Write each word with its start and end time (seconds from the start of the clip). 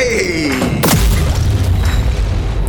Hey! 0.00 0.48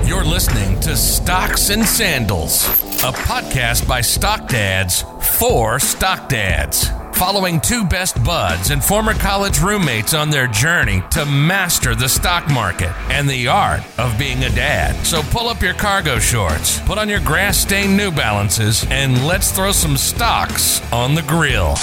You're 0.05 0.25
listening 0.25 0.81
to 0.81 0.97
Stocks 0.97 1.69
and 1.69 1.85
Sandals, 1.85 2.65
a 3.05 3.13
podcast 3.13 3.87
by 3.87 4.01
Stock 4.01 4.49
Dads 4.49 5.05
for 5.39 5.79
Stock 5.79 6.27
Dads, 6.27 6.89
following 7.13 7.61
two 7.61 7.85
best 7.85 8.21
buds 8.25 8.69
and 8.69 8.83
former 8.83 9.13
college 9.13 9.61
roommates 9.61 10.13
on 10.13 10.29
their 10.29 10.47
journey 10.47 11.01
to 11.11 11.25
master 11.25 11.95
the 11.95 12.09
stock 12.09 12.51
market 12.51 12.91
and 13.09 13.29
the 13.29 13.47
art 13.47 13.81
of 13.97 14.19
being 14.19 14.43
a 14.43 14.49
dad. 14.49 14.93
So 15.05 15.21
pull 15.21 15.47
up 15.47 15.61
your 15.61 15.75
cargo 15.75 16.19
shorts, 16.19 16.81
put 16.81 16.97
on 16.97 17.07
your 17.07 17.21
grass 17.21 17.57
stained 17.57 17.95
New 17.95 18.11
Balances, 18.11 18.85
and 18.89 19.25
let's 19.25 19.51
throw 19.51 19.71
some 19.71 19.95
stocks 19.95 20.81
on 20.91 21.15
the 21.15 21.21
grill. 21.21 21.77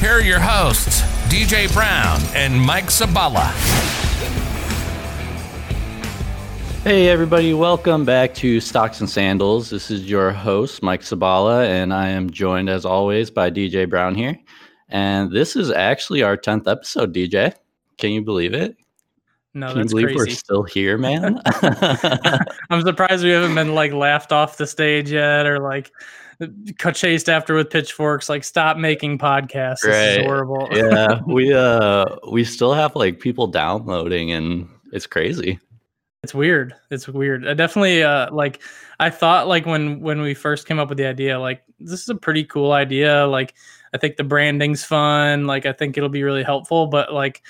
Here 0.00 0.12
are 0.12 0.22
your 0.22 0.40
hosts, 0.40 1.02
DJ 1.32 1.72
Brown 1.72 2.20
and 2.34 2.60
Mike 2.60 2.88
Sabala. 2.88 3.46
Hey, 6.82 7.08
everybody, 7.08 7.54
welcome 7.54 8.04
back 8.04 8.34
to 8.34 8.60
Stocks 8.60 9.00
and 9.00 9.08
Sandals. 9.08 9.70
This 9.70 9.90
is 9.90 10.10
your 10.10 10.30
host, 10.30 10.82
Mike 10.82 11.00
Sabala, 11.00 11.64
and 11.64 11.94
I 11.94 12.08
am 12.08 12.28
joined 12.28 12.68
as 12.68 12.84
always 12.84 13.30
by 13.30 13.50
DJ 13.50 13.88
Brown 13.88 14.14
here. 14.14 14.38
And 14.90 15.32
this 15.32 15.56
is 15.56 15.70
actually 15.70 16.22
our 16.22 16.36
10th 16.36 16.70
episode, 16.70 17.14
DJ. 17.14 17.54
Can 17.96 18.10
you 18.10 18.20
believe 18.20 18.52
it? 18.52 18.76
No, 19.54 19.72
Can 19.72 19.84
you 19.84 19.88
believe 19.88 20.06
crazy. 20.08 20.18
we're 20.18 20.28
still 20.28 20.62
here, 20.64 20.98
man? 20.98 21.40
I'm 22.68 22.82
surprised 22.82 23.24
we 23.24 23.30
haven't 23.30 23.54
been 23.54 23.74
like 23.74 23.92
laughed 23.94 24.32
off 24.32 24.58
the 24.58 24.66
stage 24.66 25.10
yet 25.10 25.46
or 25.46 25.60
like 25.60 25.92
cut 26.78 26.94
chased 26.94 27.28
after 27.28 27.54
with 27.54 27.70
pitchforks. 27.70 28.28
Like, 28.28 28.44
stop 28.44 28.76
making 28.76 29.18
podcasts. 29.18 29.80
This 29.82 29.96
is 29.96 30.16
Right. 30.18 30.24
horrible. 30.26 30.68
yeah, 30.72 31.20
we 31.26 31.52
uh 31.52 32.06
we 32.30 32.44
still 32.44 32.72
have 32.74 32.94
like 32.96 33.20
people 33.20 33.46
downloading 33.46 34.32
and 34.32 34.68
it's 34.92 35.06
crazy. 35.06 35.58
It's 36.22 36.34
weird. 36.34 36.74
It's 36.90 37.08
weird. 37.08 37.48
I 37.48 37.54
definitely 37.54 38.02
uh 38.02 38.32
like 38.32 38.60
I 39.00 39.10
thought 39.10 39.48
like 39.48 39.66
when 39.66 40.00
when 40.00 40.20
we 40.20 40.34
first 40.34 40.66
came 40.68 40.78
up 40.78 40.88
with 40.88 40.98
the 40.98 41.06
idea, 41.06 41.38
like 41.38 41.62
this 41.80 42.00
is 42.00 42.08
a 42.08 42.14
pretty 42.14 42.44
cool 42.44 42.72
idea. 42.72 43.26
Like 43.26 43.54
I 43.92 43.98
think 43.98 44.16
the 44.16 44.24
branding's 44.24 44.84
fun. 44.84 45.46
Like 45.46 45.66
I 45.66 45.72
think 45.72 45.96
it'll 45.96 46.08
be 46.08 46.22
really 46.22 46.44
helpful. 46.44 46.86
But 46.86 47.12
like 47.12 47.42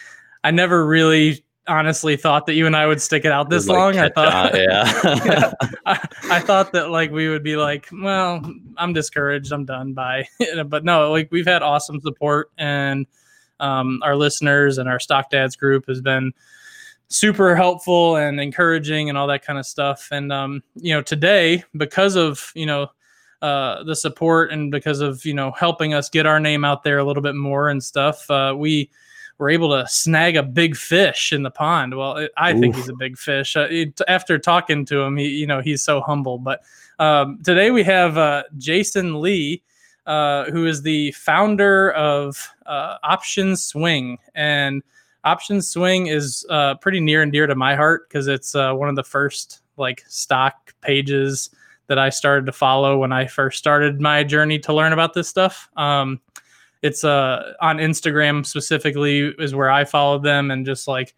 I 0.42 0.50
never 0.50 0.86
really 0.86 1.44
honestly 1.68 2.16
thought 2.16 2.46
that 2.46 2.54
you 2.54 2.66
and 2.66 2.76
I 2.76 2.86
would 2.86 3.00
stick 3.00 3.24
it 3.24 3.32
out 3.32 3.50
this 3.50 3.66
Like, 3.66 3.78
long. 3.78 3.98
I 3.98 4.08
thought 4.08 4.54
on, 4.54 4.60
yeah. 4.60 5.52
I, 5.86 6.08
I 6.24 6.40
thought 6.40 6.72
that 6.72 6.90
like 6.90 7.10
we 7.10 7.28
would 7.28 7.42
be 7.42 7.56
like, 7.56 7.88
well, 7.92 8.42
I'm 8.76 8.92
discouraged. 8.92 9.52
I'm 9.52 9.64
done. 9.64 9.92
Bye. 9.92 10.26
but 10.66 10.84
no, 10.84 11.10
like 11.10 11.28
we've 11.30 11.46
had 11.46 11.62
awesome 11.62 12.00
support, 12.00 12.50
and 12.58 13.06
um, 13.60 14.00
our 14.02 14.16
listeners 14.16 14.78
and 14.78 14.88
our 14.88 14.98
stock 14.98 15.30
dads 15.30 15.56
group 15.56 15.86
has 15.86 16.00
been 16.00 16.32
super 17.08 17.54
helpful 17.54 18.16
and 18.16 18.40
encouraging 18.40 19.08
and 19.08 19.18
all 19.18 19.26
that 19.26 19.44
kind 19.44 19.58
of 19.58 19.66
stuff. 19.66 20.08
And 20.10 20.32
um, 20.32 20.62
you 20.74 20.94
know, 20.94 21.02
today 21.02 21.62
because 21.76 22.16
of 22.16 22.50
you 22.54 22.66
know 22.66 22.88
uh, 23.40 23.84
the 23.84 23.94
support 23.96 24.50
and 24.52 24.70
because 24.70 25.00
of 25.00 25.24
you 25.24 25.34
know 25.34 25.52
helping 25.52 25.94
us 25.94 26.08
get 26.08 26.26
our 26.26 26.40
name 26.40 26.64
out 26.64 26.82
there 26.82 26.98
a 26.98 27.04
little 27.04 27.22
bit 27.22 27.34
more 27.34 27.68
and 27.68 27.82
stuff, 27.82 28.28
uh, 28.30 28.54
we 28.56 28.90
were 29.38 29.50
able 29.50 29.70
to 29.70 29.86
snag 29.88 30.36
a 30.36 30.42
big 30.42 30.76
fish 30.76 31.32
in 31.32 31.42
the 31.42 31.50
pond. 31.50 31.96
Well, 31.96 32.16
it, 32.16 32.32
I 32.36 32.58
think 32.58 32.76
he's 32.76 32.88
a 32.88 32.94
big 32.94 33.18
fish. 33.18 33.56
Uh, 33.56 33.66
it, 33.70 34.00
after 34.08 34.38
talking 34.38 34.84
to 34.86 35.00
him, 35.00 35.16
he 35.16 35.28
you 35.28 35.46
know 35.46 35.60
he's 35.60 35.82
so 35.82 36.00
humble. 36.00 36.38
But 36.38 36.62
um, 36.98 37.40
today 37.42 37.70
we 37.70 37.82
have 37.84 38.18
uh, 38.18 38.44
Jason 38.58 39.20
Lee, 39.20 39.62
uh, 40.06 40.44
who 40.46 40.66
is 40.66 40.82
the 40.82 41.12
founder 41.12 41.92
of 41.92 42.48
uh, 42.66 42.98
Option 43.02 43.56
Swing, 43.56 44.18
and 44.34 44.82
Option 45.24 45.62
Swing 45.62 46.08
is 46.08 46.44
uh, 46.50 46.74
pretty 46.76 47.00
near 47.00 47.22
and 47.22 47.32
dear 47.32 47.46
to 47.46 47.54
my 47.54 47.74
heart 47.74 48.08
because 48.08 48.26
it's 48.26 48.54
uh, 48.54 48.72
one 48.72 48.88
of 48.88 48.96
the 48.96 49.04
first 49.04 49.62
like 49.76 50.04
stock 50.08 50.74
pages 50.80 51.50
that 51.86 51.98
I 51.98 52.08
started 52.10 52.46
to 52.46 52.52
follow 52.52 52.98
when 52.98 53.12
I 53.12 53.26
first 53.26 53.58
started 53.58 54.00
my 54.00 54.24
journey 54.24 54.58
to 54.60 54.72
learn 54.72 54.92
about 54.92 55.14
this 55.14 55.28
stuff. 55.28 55.68
Um, 55.76 56.20
it's 56.82 57.04
uh, 57.04 57.54
on 57.60 57.78
Instagram 57.78 58.44
specifically 58.44 59.32
is 59.38 59.54
where 59.54 59.70
I 59.70 59.84
followed 59.84 60.22
them 60.22 60.50
and 60.50 60.66
just 60.66 60.88
like 60.88 61.14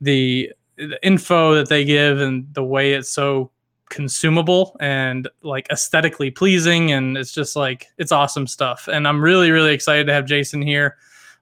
the, 0.00 0.52
the 0.76 0.98
info 1.04 1.54
that 1.54 1.68
they 1.68 1.84
give 1.84 2.20
and 2.20 2.46
the 2.52 2.64
way 2.64 2.92
it's 2.92 3.10
so 3.10 3.50
consumable 3.88 4.76
and 4.80 5.28
like 5.42 5.66
aesthetically 5.70 6.30
pleasing 6.30 6.92
and 6.92 7.16
it's 7.16 7.32
just 7.32 7.56
like 7.56 7.86
it's 7.98 8.12
awesome 8.12 8.46
stuff. 8.46 8.88
And 8.88 9.06
i'm 9.06 9.22
really 9.22 9.52
really 9.52 9.72
excited 9.72 10.06
to 10.08 10.12
have 10.12 10.26
jason 10.26 10.60
here. 10.60 10.96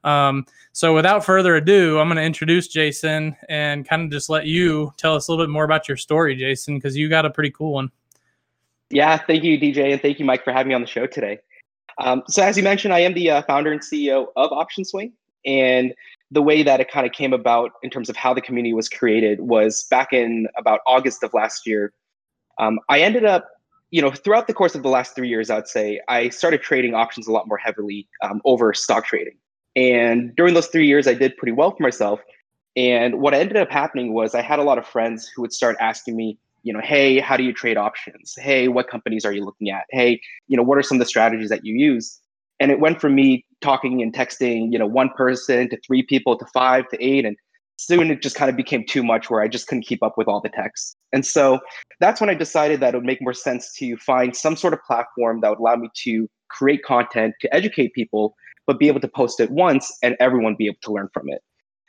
Um, 0.04 0.44
so 0.72 0.94
without 0.94 1.24
further 1.24 1.56
ado 1.56 1.98
i'm 1.98 2.08
going 2.08 2.16
to 2.16 2.22
introduce 2.22 2.68
jason 2.68 3.34
and 3.48 3.88
kind 3.88 4.02
of 4.02 4.10
just 4.10 4.28
let 4.28 4.44
you 4.44 4.92
tell 4.98 5.14
us 5.14 5.28
a 5.28 5.32
little 5.32 5.46
bit 5.46 5.50
more 5.50 5.64
about 5.64 5.88
your 5.88 5.96
story 5.96 6.36
jason 6.36 6.74
because 6.74 6.94
you 6.94 7.08
got 7.08 7.24
a 7.24 7.30
pretty 7.30 7.50
cool 7.50 7.72
one. 7.72 7.90
Yeah, 8.90 9.16
thank 9.16 9.42
you, 9.42 9.58
DJ, 9.58 9.92
and 9.92 10.02
thank 10.02 10.18
you, 10.18 10.24
Mike, 10.24 10.44
for 10.44 10.52
having 10.52 10.68
me 10.68 10.74
on 10.74 10.82
the 10.82 10.86
show 10.86 11.06
today. 11.06 11.40
Um, 11.98 12.22
so, 12.28 12.42
as 12.42 12.56
you 12.56 12.62
mentioned, 12.62 12.92
I 12.92 13.00
am 13.00 13.14
the 13.14 13.30
uh, 13.30 13.42
founder 13.42 13.72
and 13.72 13.80
CEO 13.80 14.26
of 14.36 14.52
Option 14.52 14.84
Swing, 14.84 15.12
and 15.44 15.94
the 16.30 16.42
way 16.42 16.62
that 16.62 16.80
it 16.80 16.90
kind 16.90 17.06
of 17.06 17.12
came 17.12 17.32
about 17.32 17.72
in 17.82 17.90
terms 17.90 18.08
of 18.08 18.16
how 18.16 18.34
the 18.34 18.40
community 18.40 18.74
was 18.74 18.88
created 18.88 19.40
was 19.40 19.86
back 19.90 20.12
in 20.12 20.48
about 20.58 20.80
August 20.86 21.22
of 21.22 21.32
last 21.34 21.66
year. 21.66 21.92
Um, 22.58 22.80
I 22.88 23.00
ended 23.00 23.24
up, 23.24 23.48
you 23.90 24.02
know, 24.02 24.10
throughout 24.10 24.46
the 24.46 24.54
course 24.54 24.74
of 24.74 24.82
the 24.82 24.88
last 24.88 25.14
three 25.14 25.28
years, 25.28 25.50
I'd 25.50 25.68
say 25.68 26.00
I 26.08 26.28
started 26.30 26.62
trading 26.62 26.94
options 26.94 27.26
a 27.26 27.32
lot 27.32 27.46
more 27.46 27.58
heavily 27.58 28.08
um, 28.22 28.40
over 28.44 28.72
stock 28.74 29.06
trading, 29.06 29.36
and 29.76 30.34
during 30.36 30.54
those 30.54 30.68
three 30.68 30.86
years, 30.86 31.06
I 31.06 31.14
did 31.14 31.36
pretty 31.36 31.52
well 31.52 31.70
for 31.70 31.82
myself. 31.82 32.20
And 32.76 33.20
what 33.20 33.34
ended 33.34 33.56
up 33.56 33.70
happening 33.70 34.12
was 34.12 34.34
I 34.34 34.42
had 34.42 34.58
a 34.58 34.64
lot 34.64 34.78
of 34.78 34.86
friends 34.86 35.28
who 35.28 35.42
would 35.42 35.52
start 35.52 35.76
asking 35.80 36.16
me, 36.16 36.38
you 36.64 36.72
know, 36.72 36.80
hey, 36.82 37.20
how 37.20 37.36
do 37.36 37.44
you 37.44 37.52
trade 37.52 37.76
options? 37.76 38.34
Hey, 38.36 38.68
what 38.68 38.88
companies 38.88 39.24
are 39.24 39.32
you 39.32 39.44
looking 39.44 39.70
at? 39.70 39.84
Hey, 39.90 40.20
you 40.48 40.56
know, 40.56 40.62
what 40.62 40.78
are 40.78 40.82
some 40.82 40.96
of 40.96 41.00
the 41.00 41.06
strategies 41.06 41.50
that 41.50 41.64
you 41.64 41.74
use? 41.74 42.18
And 42.58 42.70
it 42.70 42.80
went 42.80 43.00
from 43.00 43.14
me 43.14 43.44
talking 43.60 44.02
and 44.02 44.12
texting, 44.12 44.72
you 44.72 44.78
know, 44.78 44.86
one 44.86 45.10
person 45.10 45.68
to 45.68 45.78
three 45.86 46.02
people 46.02 46.38
to 46.38 46.46
five 46.46 46.88
to 46.88 47.04
eight. 47.04 47.26
And 47.26 47.36
soon 47.76 48.10
it 48.10 48.22
just 48.22 48.34
kind 48.34 48.48
of 48.48 48.56
became 48.56 48.84
too 48.88 49.02
much 49.02 49.28
where 49.28 49.42
I 49.42 49.48
just 49.48 49.66
couldn't 49.66 49.84
keep 49.84 50.02
up 50.02 50.16
with 50.16 50.26
all 50.26 50.40
the 50.40 50.48
texts. 50.48 50.96
And 51.12 51.26
so 51.26 51.60
that's 52.00 52.20
when 52.20 52.30
I 52.30 52.34
decided 52.34 52.80
that 52.80 52.94
it 52.94 52.96
would 52.96 53.06
make 53.06 53.20
more 53.20 53.34
sense 53.34 53.72
to 53.74 53.96
find 53.98 54.34
some 54.34 54.56
sort 54.56 54.72
of 54.72 54.80
platform 54.86 55.40
that 55.42 55.50
would 55.50 55.58
allow 55.58 55.76
me 55.76 55.90
to 56.04 56.28
create 56.48 56.82
content 56.82 57.34
to 57.42 57.54
educate 57.54 57.92
people, 57.92 58.34
but 58.66 58.78
be 58.78 58.88
able 58.88 59.00
to 59.00 59.08
post 59.08 59.38
it 59.38 59.50
once 59.50 59.92
and 60.02 60.16
everyone 60.18 60.54
be 60.56 60.66
able 60.66 60.78
to 60.84 60.92
learn 60.92 61.08
from 61.12 61.28
it. 61.28 61.42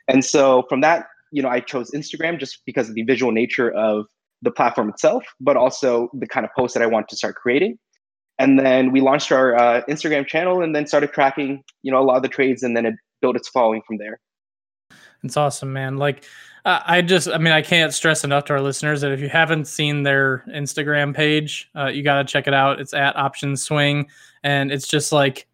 And 0.08 0.22
so 0.22 0.64
from 0.68 0.82
that, 0.82 1.06
you 1.32 1.42
know, 1.42 1.48
I 1.48 1.60
chose 1.60 1.90
Instagram 1.92 2.38
just 2.38 2.60
because 2.66 2.88
of 2.90 2.94
the 2.94 3.02
visual 3.02 3.32
nature 3.32 3.72
of 3.72 4.06
the 4.42 4.50
platform 4.50 4.88
itself, 4.88 5.24
but 5.40 5.56
also 5.56 6.08
the 6.12 6.26
kind 6.26 6.44
of 6.44 6.52
posts 6.56 6.74
that 6.74 6.82
I 6.82 6.86
want 6.86 7.08
to 7.08 7.16
start 7.16 7.36
creating. 7.36 7.78
And 8.38 8.58
then 8.58 8.92
we 8.92 9.00
launched 9.00 9.32
our 9.32 9.56
uh, 9.56 9.82
Instagram 9.88 10.26
channel 10.26 10.62
and 10.62 10.74
then 10.74 10.86
started 10.86 11.12
tracking, 11.12 11.64
you 11.82 11.90
know, 11.90 11.98
a 11.98 12.04
lot 12.04 12.16
of 12.16 12.22
the 12.22 12.28
trades, 12.28 12.62
and 12.62 12.76
then 12.76 12.84
it 12.84 12.94
built 13.22 13.34
its 13.34 13.48
following 13.48 13.82
from 13.86 13.96
there. 13.96 14.20
It's 15.22 15.36
awesome, 15.36 15.72
man. 15.72 15.96
Like, 15.96 16.24
I 16.68 17.00
just, 17.00 17.28
I 17.28 17.38
mean, 17.38 17.52
I 17.52 17.62
can't 17.62 17.94
stress 17.94 18.24
enough 18.24 18.44
to 18.46 18.54
our 18.54 18.60
listeners 18.60 19.00
that 19.02 19.12
if 19.12 19.20
you 19.20 19.28
haven't 19.28 19.66
seen 19.66 20.02
their 20.02 20.44
Instagram 20.48 21.14
page, 21.14 21.70
uh, 21.76 21.86
you 21.86 22.02
got 22.02 22.18
to 22.18 22.24
check 22.24 22.48
it 22.48 22.54
out. 22.54 22.80
It's 22.80 22.92
at 22.92 23.16
Option 23.16 23.56
Swing, 23.56 24.08
and 24.42 24.72
it's 24.72 24.88
just 24.88 25.12
like 25.12 25.46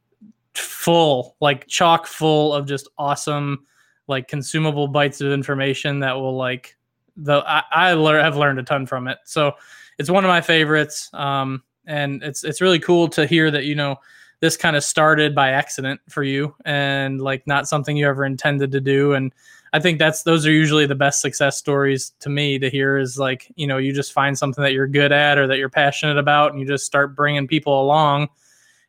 full, 0.55 1.37
like 1.39 1.67
chock 1.67 2.07
full 2.07 2.55
of 2.55 2.67
just 2.67 2.89
awesome, 2.97 3.67
like 4.09 4.27
consumable 4.27 4.89
bites 4.89 5.21
of 5.21 5.33
information 5.33 6.01
that 6.01 6.15
will 6.15 6.35
like 6.35 6.79
the 7.17 7.43
I, 7.47 7.63
I 7.73 7.89
have 7.89 8.37
learned 8.37 8.59
a 8.59 8.63
ton 8.63 8.87
from 8.87 9.09
it. 9.09 9.19
So 9.25 9.53
it's 9.99 10.11
one 10.11 10.25
of 10.25 10.29
my 10.29 10.41
favorites, 10.41 11.11
um, 11.13 11.63
and 11.87 12.23
it's 12.23 12.45
it's 12.45 12.61
really 12.61 12.79
cool 12.79 13.09
to 13.09 13.27
hear 13.27 13.51
that 13.51 13.65
you 13.65 13.75
know 13.75 13.97
this 14.41 14.57
kind 14.57 14.75
of 14.75 14.83
started 14.83 15.35
by 15.35 15.51
accident 15.51 16.01
for 16.09 16.25
you 16.25 16.55
and 16.65 17.21
like 17.21 17.47
not 17.47 17.69
something 17.69 17.97
you 17.97 18.09
ever 18.09 18.25
intended 18.25 18.73
to 18.73 18.81
do. 18.81 19.15
And 19.15 19.33
i 19.75 19.81
think 19.81 19.99
that's 19.99 20.23
those 20.25 20.47
are 20.47 20.53
usually 20.53 20.85
the 20.85 20.95
best 20.95 21.23
success 21.23 21.57
stories 21.57 22.13
to 22.21 22.29
me 22.29 22.59
to 22.59 22.69
hear 22.69 22.99
is 22.99 23.19
like 23.19 23.51
you 23.57 23.67
know 23.67 23.79
you 23.79 23.91
just 23.91 24.13
find 24.13 24.37
something 24.37 24.63
that 24.63 24.75
you're 24.75 24.87
good 24.87 25.13
at 25.13 25.39
or 25.39 25.47
that 25.47 25.57
you're 25.57 25.71
passionate 25.71 26.19
about 26.19 26.53
and 26.53 26.61
you 26.61 26.67
just 26.67 26.85
start 26.85 27.17
bringing 27.17 27.49
people 27.49 27.81
along. 27.81 28.29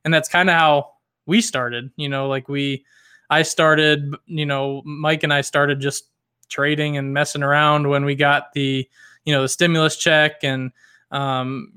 And 0.04 0.14
that's 0.14 0.28
kind 0.28 0.50
of 0.50 0.56
how 0.56 0.94
we 1.25 1.42
started 1.42 1.90
you 1.96 2.10
know 2.10 2.28
like 2.28 2.48
we 2.48 2.86
i 3.30 3.42
started 3.42 4.14
you 4.25 4.46
know 4.46 4.81
mike 4.86 5.24
and 5.24 5.34
i 5.34 5.42
started 5.42 5.80
just 5.80 6.10
trading 6.50 6.98
and 6.98 7.13
messing 7.13 7.44
around 7.44 7.88
when 7.88 8.06
we 8.06 8.16
got 8.16 8.54
the 8.54 8.88
you 9.25 9.34
know 9.34 9.42
the 9.42 9.50
stimulus 9.50 9.98
check 9.98 10.44
and 10.44 10.72
um, 11.12 11.72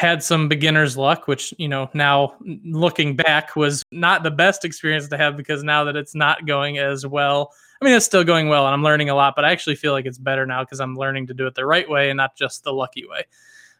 had 0.00 0.22
some 0.22 0.48
beginner's 0.48 0.96
luck, 0.96 1.28
which 1.28 1.54
you 1.58 1.68
know 1.68 1.90
now 1.94 2.34
looking 2.64 3.16
back 3.16 3.56
was 3.56 3.82
not 3.90 4.22
the 4.22 4.30
best 4.30 4.64
experience 4.64 5.08
to 5.08 5.16
have 5.16 5.36
because 5.36 5.62
now 5.62 5.84
that 5.84 5.96
it's 5.96 6.14
not 6.14 6.46
going 6.46 6.78
as 6.78 7.06
well. 7.06 7.52
I 7.80 7.84
mean, 7.84 7.94
it's 7.94 8.06
still 8.06 8.24
going 8.24 8.48
well, 8.48 8.64
and 8.66 8.72
I'm 8.72 8.82
learning 8.82 9.10
a 9.10 9.14
lot, 9.14 9.34
but 9.36 9.44
I 9.44 9.52
actually 9.52 9.76
feel 9.76 9.92
like 9.92 10.06
it's 10.06 10.18
better 10.18 10.46
now 10.46 10.62
because 10.62 10.80
I'm 10.80 10.96
learning 10.96 11.26
to 11.28 11.34
do 11.34 11.46
it 11.46 11.54
the 11.54 11.66
right 11.66 11.88
way 11.88 12.10
and 12.10 12.16
not 12.16 12.36
just 12.36 12.64
the 12.64 12.72
lucky 12.72 13.04
way. 13.06 13.24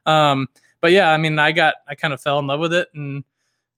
Um, 0.05 0.49
but 0.81 0.93
yeah, 0.93 1.11
I 1.11 1.17
mean, 1.17 1.39
I 1.39 1.53
got 1.53 1.77
I 1.89 1.95
kind 1.95 2.13
of 2.13 2.21
fell 2.21 2.39
in 2.39 2.47
love 2.47 2.61
with 2.61 2.75
it 2.75 2.89
and 2.95 3.25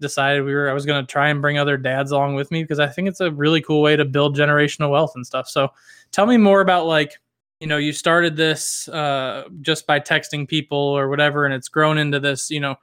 decided 0.01 0.45
we 0.45 0.55
were 0.55 0.69
I 0.69 0.73
was 0.73 0.87
going 0.87 1.05
to 1.05 1.11
try 1.11 1.29
and 1.29 1.41
bring 1.41 1.59
other 1.59 1.77
dads 1.77 2.11
along 2.11 2.35
with 2.35 2.51
me 2.51 2.63
because 2.63 2.79
I 2.79 2.87
think 2.87 3.09
it's 3.09 3.21
a 3.21 3.31
really 3.31 3.61
cool 3.63 3.83
way 3.83 3.97
to 3.97 4.05
build 4.05 4.37
generational 4.37 4.91
wealth 4.91 5.13
and 5.15 5.27
stuff. 5.27 5.49
So 5.49 5.69
tell 6.13 6.27
me 6.27 6.37
more 6.37 6.61
about 6.61 6.87
like 6.87 7.13
you 7.61 7.67
know 7.67 7.79
you 7.79 7.93
started 7.93 8.37
this 8.37 8.89
uh, 8.89 9.45
just 9.63 9.87
by 9.87 10.01
texting 10.01 10.49
people 10.49 10.79
or 10.79 11.09
whatever 11.09 11.45
and 11.45 11.55
it's 11.55 11.69
grown 11.69 11.99
into 11.99 12.21
this 12.21 12.51
you 12.51 12.61
know 12.61 12.77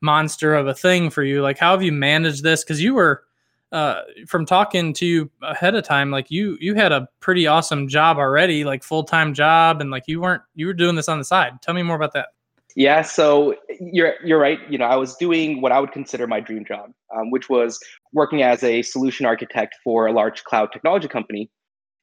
monster 0.00 0.54
of 0.54 0.66
a 0.66 0.74
thing 0.74 1.10
for 1.10 1.22
you. 1.22 1.42
Like 1.42 1.58
how 1.58 1.72
have 1.72 1.82
you 1.82 1.92
managed 1.92 2.42
this? 2.42 2.62
Because 2.64 2.82
you 2.82 2.94
were 2.94 3.24
uh, 3.72 4.02
from 4.26 4.46
talking 4.46 4.94
to 4.94 5.06
you 5.06 5.30
ahead 5.42 5.74
of 5.74 5.84
time 5.84 6.10
like 6.10 6.30
you 6.30 6.56
you 6.58 6.74
had 6.74 6.90
a 6.90 7.06
pretty 7.20 7.46
awesome 7.46 7.86
job 7.86 8.16
already 8.16 8.64
like 8.64 8.82
full-time 8.82 9.34
job 9.34 9.82
and 9.82 9.90
like 9.90 10.04
you 10.06 10.22
weren't 10.22 10.40
you 10.54 10.66
were 10.66 10.72
doing 10.72 10.94
this 10.94 11.08
on 11.08 11.18
the 11.18 11.24
side. 11.24 11.52
Tell 11.60 11.74
me 11.74 11.82
more 11.82 11.96
about 11.96 12.14
that 12.14 12.28
yeah 12.76 13.02
so 13.02 13.54
you're 13.80 14.14
you're 14.24 14.38
right 14.38 14.58
you 14.70 14.78
know 14.78 14.84
i 14.84 14.96
was 14.96 15.16
doing 15.16 15.60
what 15.60 15.72
i 15.72 15.80
would 15.80 15.92
consider 15.92 16.26
my 16.26 16.40
dream 16.40 16.64
job 16.64 16.90
um, 17.16 17.30
which 17.30 17.48
was 17.48 17.78
working 18.12 18.42
as 18.42 18.62
a 18.62 18.82
solution 18.82 19.26
architect 19.26 19.76
for 19.82 20.06
a 20.06 20.12
large 20.12 20.44
cloud 20.44 20.70
technology 20.72 21.08
company 21.08 21.50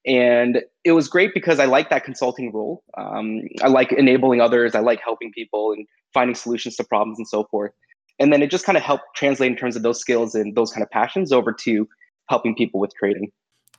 and 0.05 0.61
it 0.83 0.91
was 0.91 1.07
great 1.07 1.33
because 1.33 1.59
I 1.59 1.65
like 1.65 1.89
that 1.89 2.03
consulting 2.03 2.51
role. 2.51 2.83
Um, 2.97 3.41
I 3.63 3.67
like 3.67 3.91
enabling 3.91 4.39
others. 4.39 4.75
I 4.75 4.79
like 4.79 5.01
helping 5.03 5.31
people 5.31 5.71
and 5.71 5.87
finding 6.13 6.35
solutions 6.35 6.75
to 6.75 6.83
problems 6.83 7.17
and 7.17 7.27
so 7.27 7.45
forth. 7.45 7.71
And 8.19 8.31
then 8.31 8.41
it 8.41 8.51
just 8.51 8.65
kind 8.65 8.77
of 8.77 8.83
helped 8.83 9.03
translate 9.15 9.51
in 9.51 9.57
terms 9.57 9.75
of 9.75 9.81
those 9.81 9.99
skills 9.99 10.35
and 10.35 10.55
those 10.55 10.71
kind 10.71 10.83
of 10.83 10.89
passions 10.91 11.31
over 11.31 11.51
to 11.51 11.87
helping 12.29 12.55
people 12.55 12.79
with 12.79 12.93
trading. 12.93 13.31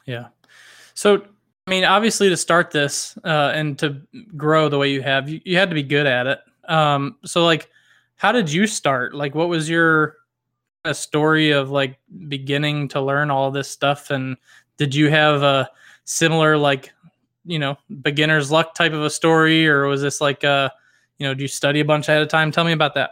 Yeah. 0.05 0.27
So, 0.95 1.23
I 1.67 1.71
mean, 1.71 1.85
obviously, 1.85 2.29
to 2.29 2.37
start 2.37 2.71
this 2.71 3.17
uh, 3.25 3.53
and 3.55 3.79
to 3.79 4.01
grow 4.37 4.69
the 4.69 4.79
way 4.79 4.91
you 4.91 5.03
have, 5.03 5.29
you, 5.29 5.41
you 5.45 5.57
had 5.57 5.71
to 5.71 5.75
be 5.75 5.83
good 5.83 6.07
at 6.07 6.27
it. 6.27 6.41
Um, 6.69 7.17
so, 7.25 7.45
like, 7.45 7.71
how 8.17 8.33
did 8.33 8.53
you 8.53 8.67
start? 8.67 9.15
Like, 9.15 9.35
what 9.35 9.49
was 9.49 9.69
your 9.69 10.17
a 10.85 10.95
story 10.95 11.51
of 11.51 11.71
like 11.71 11.99
beginning 12.29 12.87
to 12.89 13.01
learn 13.01 13.31
all 13.31 13.51
this 13.51 13.69
stuff? 13.69 14.11
And 14.11 14.37
did 14.77 14.95
you 14.95 15.11
have 15.11 15.43
a 15.43 15.69
similar 16.05 16.57
like 16.57 16.93
you 17.45 17.59
know 17.59 17.77
beginner's 18.03 18.51
luck 18.51 18.75
type 18.75 18.93
of 18.93 19.03
a 19.03 19.11
story 19.11 19.67
or 19.67 19.87
was 19.87 20.03
this 20.03 20.21
like 20.21 20.45
uh 20.45 20.69
you 21.19 21.27
know 21.27 21.35
do 21.35 21.43
you 21.43 21.49
study 21.49 21.81
a 21.81 21.85
bunch 21.85 22.09
ahead 22.09 22.23
of 22.23 22.29
time 22.29 22.51
tell 22.51 22.65
me 22.65 22.73
about 22.73 22.95
that 22.95 23.11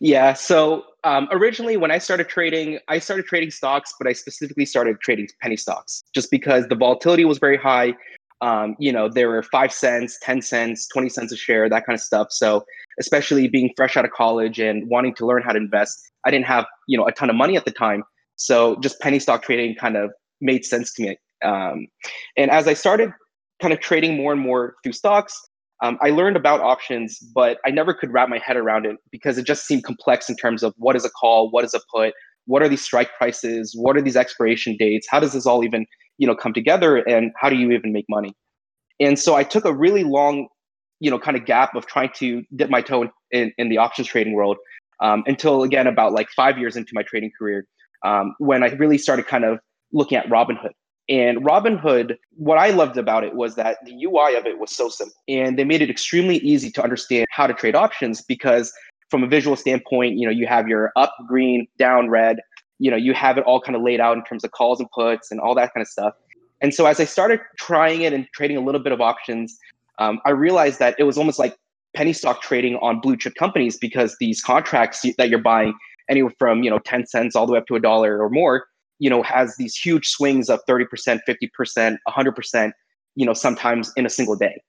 yeah 0.00 0.32
so 0.32 0.84
um, 1.04 1.28
originally 1.30 1.76
when 1.76 1.90
i 1.90 1.98
started 1.98 2.28
trading 2.28 2.78
i 2.88 2.98
started 2.98 3.26
trading 3.26 3.50
stocks 3.50 3.94
but 3.98 4.06
i 4.06 4.12
specifically 4.12 4.64
started 4.64 5.00
trading 5.00 5.28
penny 5.40 5.56
stocks 5.56 6.02
just 6.14 6.30
because 6.30 6.66
the 6.68 6.74
volatility 6.74 7.24
was 7.24 7.38
very 7.38 7.56
high 7.56 7.94
um, 8.42 8.76
you 8.78 8.92
know 8.92 9.08
there 9.08 9.28
were 9.28 9.42
five 9.42 9.72
cents 9.72 10.18
10 10.22 10.42
cents 10.42 10.88
20 10.88 11.08
cents 11.08 11.32
a 11.32 11.36
share 11.36 11.68
that 11.68 11.86
kind 11.86 11.94
of 11.94 12.00
stuff. 12.00 12.28
So 12.30 12.64
especially 12.98 13.48
being 13.48 13.70
fresh 13.76 13.96
out 13.96 14.04
of 14.04 14.10
college 14.10 14.58
and 14.58 14.88
wanting 14.88 15.14
to 15.14 15.26
learn 15.26 15.42
how 15.42 15.52
to 15.52 15.58
invest 15.58 15.98
i 16.26 16.30
didn't 16.30 16.46
have 16.46 16.66
you 16.88 16.98
know 16.98 17.06
a 17.06 17.12
ton 17.12 17.30
of 17.30 17.36
money 17.36 17.56
at 17.56 17.64
the 17.64 17.70
time. 17.70 18.02
So 18.36 18.76
just 18.80 18.98
penny 19.00 19.18
stock 19.18 19.42
trading 19.42 19.74
kind 19.74 19.96
of 19.96 20.10
made 20.40 20.64
sense 20.64 20.94
to 20.94 21.02
me. 21.02 21.16
Um, 21.44 21.86
and 22.36 22.50
as 22.50 22.66
I 22.66 22.74
started 22.74 23.10
kind 23.60 23.72
of 23.72 23.80
trading 23.80 24.16
more 24.16 24.32
and 24.32 24.40
more 24.40 24.74
through 24.82 24.92
stocks, 24.92 25.38
um, 25.82 25.98
I 26.02 26.10
learned 26.10 26.36
about 26.36 26.60
options, 26.60 27.18
but 27.34 27.58
I 27.64 27.70
never 27.70 27.94
could 27.94 28.12
wrap 28.12 28.28
my 28.28 28.38
head 28.38 28.56
around 28.56 28.86
it 28.86 28.96
because 29.10 29.38
it 29.38 29.46
just 29.46 29.66
seemed 29.66 29.84
complex 29.84 30.28
in 30.28 30.36
terms 30.36 30.62
of 30.62 30.74
what 30.76 30.94
is 30.96 31.04
a 31.04 31.10
call, 31.10 31.50
what 31.50 31.64
is 31.64 31.74
a 31.74 31.80
put, 31.94 32.12
what 32.46 32.62
are 32.62 32.68
these 32.68 32.82
strike 32.82 33.10
prices, 33.16 33.74
what 33.76 33.96
are 33.96 34.02
these 34.02 34.16
expiration 34.16 34.76
dates, 34.78 35.06
how 35.08 35.20
does 35.20 35.32
this 35.32 35.46
all 35.46 35.64
even 35.64 35.86
you 36.20 36.26
know 36.26 36.36
come 36.36 36.52
together, 36.52 36.98
and 36.98 37.32
how 37.40 37.48
do 37.48 37.56
you 37.56 37.72
even 37.72 37.92
make 37.92 38.06
money? 38.08 38.32
And 39.00 39.18
so 39.18 39.34
I 39.34 39.42
took 39.42 39.64
a 39.64 39.72
really 39.72 40.04
long, 40.04 40.46
you 41.00 41.10
know, 41.10 41.18
kind 41.18 41.36
of 41.36 41.44
gap 41.46 41.74
of 41.74 41.86
trying 41.86 42.10
to 42.16 42.44
dip 42.54 42.70
my 42.70 42.82
toe 42.82 43.02
in, 43.02 43.10
in, 43.32 43.52
in 43.58 43.68
the 43.70 43.78
options 43.78 44.06
trading 44.06 44.34
world 44.34 44.58
um, 45.00 45.24
until 45.26 45.62
again 45.62 45.86
about 45.86 46.12
like 46.12 46.28
five 46.30 46.58
years 46.58 46.76
into 46.76 46.92
my 46.94 47.02
trading 47.02 47.32
career 47.36 47.66
um, 48.04 48.34
when 48.38 48.62
I 48.62 48.68
really 48.68 48.98
started 48.98 49.26
kind 49.26 49.44
of 49.44 49.58
looking 49.92 50.18
at 50.18 50.26
Robinhood 50.28 50.72
and 51.10 51.38
Robinhood, 51.38 52.16
what 52.36 52.56
I 52.56 52.70
loved 52.70 52.96
about 52.96 53.24
it 53.24 53.34
was 53.34 53.56
that 53.56 53.78
the 53.84 54.04
UI 54.04 54.36
of 54.36 54.46
it 54.46 54.60
was 54.60 54.74
so 54.74 54.88
simple. 54.88 55.16
And 55.28 55.58
they 55.58 55.64
made 55.64 55.82
it 55.82 55.90
extremely 55.90 56.36
easy 56.36 56.70
to 56.70 56.82
understand 56.82 57.26
how 57.30 57.48
to 57.48 57.52
trade 57.52 57.74
options 57.74 58.22
because 58.22 58.72
from 59.10 59.24
a 59.24 59.26
visual 59.26 59.56
standpoint, 59.56 60.18
you 60.18 60.24
know, 60.24 60.32
you 60.32 60.46
have 60.46 60.68
your 60.68 60.92
up 60.94 61.12
green, 61.26 61.66
down 61.78 62.08
red, 62.08 62.38
you 62.80 62.90
know, 62.90 62.96
you 62.96 63.14
have 63.14 63.38
it 63.38 63.44
all 63.44 63.60
kind 63.60 63.76
of 63.76 63.82
laid 63.82 64.00
out 64.00 64.16
in 64.16 64.24
terms 64.24 64.42
of 64.42 64.50
calls 64.50 64.80
and 64.80 64.90
puts 64.90 65.30
and 65.30 65.38
all 65.38 65.54
that 65.54 65.72
kind 65.72 65.82
of 65.82 65.88
stuff. 65.88 66.14
And 66.60 66.74
so 66.74 66.86
as 66.86 66.98
I 66.98 67.04
started 67.04 67.40
trying 67.58 68.02
it 68.02 68.12
and 68.12 68.26
trading 68.34 68.56
a 68.56 68.60
little 68.60 68.80
bit 68.80 68.92
of 68.92 69.00
options, 69.00 69.56
um, 69.98 70.18
I 70.24 70.30
realized 70.30 70.78
that 70.80 70.96
it 70.98 71.04
was 71.04 71.16
almost 71.16 71.38
like 71.38 71.56
penny 71.94 72.12
stock 72.12 72.42
trading 72.42 72.76
on 72.76 73.00
blue 73.00 73.16
chip 73.16 73.34
companies 73.34 73.76
because 73.76 74.16
these 74.18 74.42
contracts 74.42 75.04
that 75.18 75.28
you're 75.28 75.38
buying 75.38 75.74
anywhere 76.08 76.32
from 76.38 76.62
you 76.62 76.70
know 76.70 76.78
10 76.80 77.06
cents 77.06 77.36
all 77.36 77.46
the 77.46 77.52
way 77.52 77.58
up 77.58 77.66
to 77.66 77.76
a 77.76 77.80
dollar 77.80 78.22
or 78.22 78.30
more 78.30 78.66
you 78.98 79.10
know 79.10 79.22
has 79.22 79.56
these 79.56 79.76
huge 79.76 80.08
swings 80.08 80.48
of 80.48 80.60
30% 80.68 81.20
50% 81.28 81.96
100% 82.08 82.72
you 83.16 83.26
know 83.26 83.32
sometimes 83.32 83.92
in 83.96 84.06
a 84.06 84.10
single 84.10 84.36
day 84.36 84.60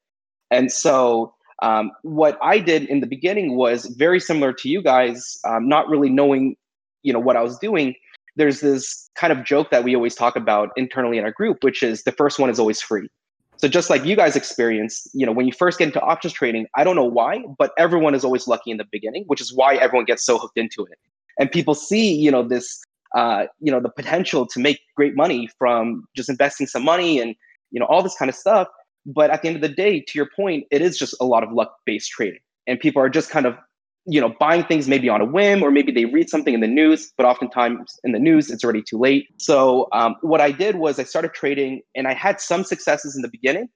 and 0.50 0.72
so 0.72 1.34
um, 1.62 1.92
what 2.02 2.40
i 2.42 2.58
did 2.58 2.84
in 2.86 3.02
the 3.02 3.08
beginning 3.08 3.56
was 3.56 3.86
very 3.98 4.20
similar 4.20 4.52
to 4.54 4.70
you 4.70 4.82
guys 4.82 5.38
um, 5.48 5.68
not 5.68 5.88
really 5.88 6.10
knowing 6.10 6.56
you 7.04 7.14
know 7.14 7.20
what 7.20 7.36
i 7.36 7.42
was 7.42 7.58
doing 7.60 7.96
there's 8.36 8.62
this 8.62 9.10
kind 9.16 9.34
of 9.34 9.44
joke 9.44 9.72
that 9.72 9.84
we 9.84 9.96
always 9.96 10.16
talk 10.16 10.36
about 10.36 10.70
internally 10.76 11.18
in 11.18 11.24
our 11.24 11.32
group 11.32 11.64
which 11.64 11.84
is 11.84 12.04
the 12.04 12.12
first 12.12 12.40
one 12.40 12.50
is 12.50 12.60
always 12.60 12.82
free. 12.82 13.10
So 13.58 13.68
just 13.68 13.90
like 13.90 14.06
you 14.06 14.16
guys 14.16 14.36
experienced 14.36 15.10
you 15.14 15.26
know 15.26 15.32
when 15.32 15.46
you 15.46 15.54
first 15.54 15.78
get 15.78 15.86
into 15.86 16.02
options 16.02 16.34
trading 16.34 16.66
i 16.76 16.84
don't 16.84 16.96
know 16.96 17.06
why 17.06 17.44
but 17.60 17.72
everyone 17.78 18.16
is 18.16 18.24
always 18.24 18.48
lucky 18.48 18.72
in 18.72 18.78
the 18.78 18.88
beginning 18.92 19.24
which 19.28 19.40
is 19.40 19.54
why 19.54 19.76
everyone 19.76 20.06
gets 20.06 20.26
so 20.26 20.38
hooked 20.38 20.58
into 20.58 20.84
it. 20.86 20.98
And 21.40 21.52
people 21.52 21.76
see 21.76 22.14
you 22.14 22.32
know 22.32 22.44
this 22.44 22.82
uh, 23.16 23.46
you 23.60 23.72
know 23.72 23.80
the 23.80 23.90
potential 23.90 24.46
to 24.48 24.60
make 24.60 24.80
great 24.96 25.16
money 25.16 25.50
from 25.60 26.06
just 26.16 26.30
investing 26.30 26.66
some 26.66 26.84
money 26.84 27.20
and 27.20 27.36
you 27.72 27.80
know 27.80 27.86
all 27.86 28.02
this 28.02 28.16
kind 28.16 28.30
of 28.30 28.36
stuff. 28.36 28.68
But 29.06 29.32
at 29.32 29.42
the 29.42 29.48
end 29.48 29.58
of 29.58 29.62
the 29.62 29.70
day 29.70 30.00
to 30.00 30.18
your 30.18 30.30
point 30.36 30.66
it 30.72 30.82
is 30.82 30.98
just 30.98 31.16
a 31.20 31.26
lot 31.26 31.44
of 31.44 31.52
luck 31.52 31.76
based 31.86 32.10
trading. 32.10 32.40
And 32.68 32.80
people 32.80 33.02
are 33.02 33.10
just 33.10 33.30
kind 33.30 33.46
of 33.46 33.58
you 34.06 34.20
know 34.20 34.34
buying 34.40 34.64
things 34.64 34.88
maybe 34.88 35.10
on 35.10 35.22
a 35.22 35.26
whim 35.26 35.62
or 35.62 35.72
maybe 35.72 35.92
they 35.92 36.06
read 36.06 36.30
something 36.30 36.54
in 36.54 36.60
the 36.62 36.68
news 36.68 37.12
but 37.18 37.26
oftentimes 37.26 38.00
in 38.04 38.12
the 38.12 38.20
news 38.20 38.50
it's 38.50 38.64
already 38.64 38.82
too 38.82 38.98
late. 38.98 39.28
So 39.38 39.88
um, 39.94 40.16
what 40.22 40.42
i 40.42 40.52
did 40.52 40.76
was 40.76 41.00
i 41.00 41.04
started 41.04 41.34
trading 41.34 41.82
and 41.96 42.08
i 42.08 42.14
had 42.14 42.42
some 42.42 42.64
successes 42.64 43.16
in 43.16 43.22
the 43.22 43.30
beginning 43.30 43.68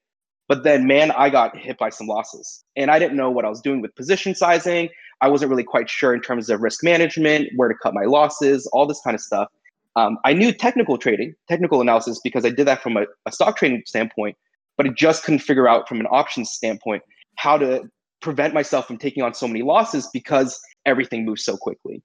but 0.48 0.64
then 0.64 0.88
man 0.88 1.12
i 1.12 1.30
got 1.30 1.56
hit 1.58 1.78
by 1.78 1.90
some 1.90 2.08
losses. 2.08 2.64
And 2.76 2.90
i 2.90 3.00
didn't 3.00 3.18
know 3.18 3.30
what 3.30 3.46
i 3.46 3.50
was 3.50 3.62
doing 3.62 3.82
with 3.82 3.96
position 3.96 4.36
sizing. 4.36 4.90
I 5.22 5.30
wasn't 5.30 5.50
really 5.50 5.64
quite 5.64 5.90
sure 5.90 6.14
in 6.14 6.22
terms 6.22 6.50
of 6.50 6.62
risk 6.62 6.84
management, 6.84 7.50
where 7.56 7.70
to 7.70 7.76
cut 7.82 7.94
my 7.94 8.04
losses, 8.04 8.68
all 8.68 8.86
this 8.86 9.02
kind 9.02 9.16
of 9.16 9.22
stuff. 9.22 9.48
Um, 9.96 10.18
I 10.26 10.34
knew 10.34 10.52
technical 10.52 10.98
trading, 10.98 11.34
technical 11.48 11.80
analysis, 11.82 12.20
because 12.24 12.46
I 12.46 12.50
did 12.50 12.68
that 12.68 12.82
from 12.82 12.98
a, 12.98 13.06
a 13.26 13.32
stock 13.32 13.58
trading 13.58 13.82
standpoint, 13.86 14.36
but 14.76 14.86
I 14.86 14.90
just 14.90 15.24
couldn't 15.24 15.40
figure 15.40 15.70
out 15.70 15.88
from 15.88 16.02
an 16.02 16.08
options 16.08 16.52
standpoint 16.52 17.04
how 17.38 17.58
to 17.58 17.90
prevent 18.26 18.54
myself 18.54 18.88
from 18.88 18.98
taking 18.98 19.24
on 19.24 19.34
so 19.34 19.48
many 19.48 19.62
losses 19.62 20.10
because 20.12 20.60
everything 20.86 21.26
moves 21.26 21.44
so 21.44 21.56
quickly. 21.56 22.04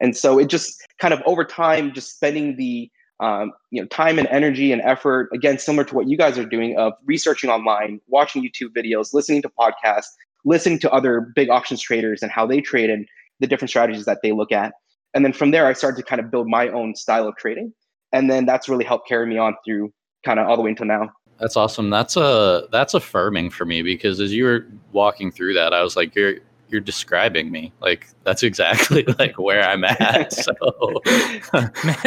And 0.00 0.16
so 0.16 0.38
it 0.38 0.48
just 0.48 0.82
kind 0.98 1.14
of 1.14 1.22
over 1.26 1.44
time, 1.44 1.92
just 1.94 2.14
spending 2.14 2.56
the 2.56 2.90
um, 3.20 3.52
you 3.70 3.80
know 3.80 3.86
time 3.88 4.18
and 4.18 4.26
energy 4.28 4.72
and 4.72 4.80
effort 4.82 5.28
again 5.34 5.58
similar 5.58 5.84
to 5.84 5.94
what 5.94 6.08
you 6.08 6.16
guys 6.16 6.38
are 6.38 6.46
doing 6.46 6.78
of 6.78 6.94
researching 7.04 7.50
online 7.50 8.00
watching 8.06 8.42
youtube 8.42 8.70
videos 8.74 9.12
listening 9.12 9.42
to 9.42 9.50
podcasts 9.50 10.06
listening 10.44 10.78
to 10.78 10.90
other 10.90 11.32
big 11.34 11.50
options 11.50 11.80
traders 11.80 12.22
and 12.22 12.30
how 12.30 12.46
they 12.46 12.60
trade 12.60 12.90
and 12.90 13.06
the 13.40 13.46
different 13.46 13.70
strategies 13.70 14.04
that 14.04 14.20
they 14.22 14.32
look 14.32 14.52
at. 14.52 14.72
And 15.14 15.24
then 15.24 15.32
from 15.32 15.50
there, 15.50 15.66
I 15.66 15.72
started 15.72 15.96
to 15.98 16.02
kind 16.02 16.20
of 16.20 16.30
build 16.30 16.48
my 16.48 16.68
own 16.68 16.94
style 16.94 17.26
of 17.26 17.36
trading. 17.36 17.72
And 18.12 18.30
then 18.30 18.46
that's 18.46 18.68
really 18.68 18.84
helped 18.84 19.08
carry 19.08 19.26
me 19.26 19.38
on 19.38 19.54
through 19.64 19.92
kind 20.24 20.38
of 20.38 20.48
all 20.48 20.56
the 20.56 20.62
way 20.62 20.70
until 20.70 20.86
now. 20.86 21.10
That's 21.40 21.56
awesome. 21.56 21.90
That's 21.90 22.16
a 22.16 22.68
that's 22.70 22.94
affirming 22.94 23.50
for 23.50 23.64
me 23.64 23.82
because 23.82 24.20
as 24.20 24.32
you 24.32 24.44
were 24.44 24.66
walking 24.92 25.32
through 25.32 25.54
that, 25.54 25.72
I 25.72 25.82
was 25.82 25.96
like, 25.96 26.14
you're 26.14 26.36
you're 26.68 26.80
describing 26.80 27.50
me. 27.50 27.72
Like 27.80 28.08
that's 28.24 28.42
exactly 28.42 29.04
like 29.18 29.38
where 29.38 29.62
I'm 29.62 29.84
at. 29.84 30.32
So 30.40 31.00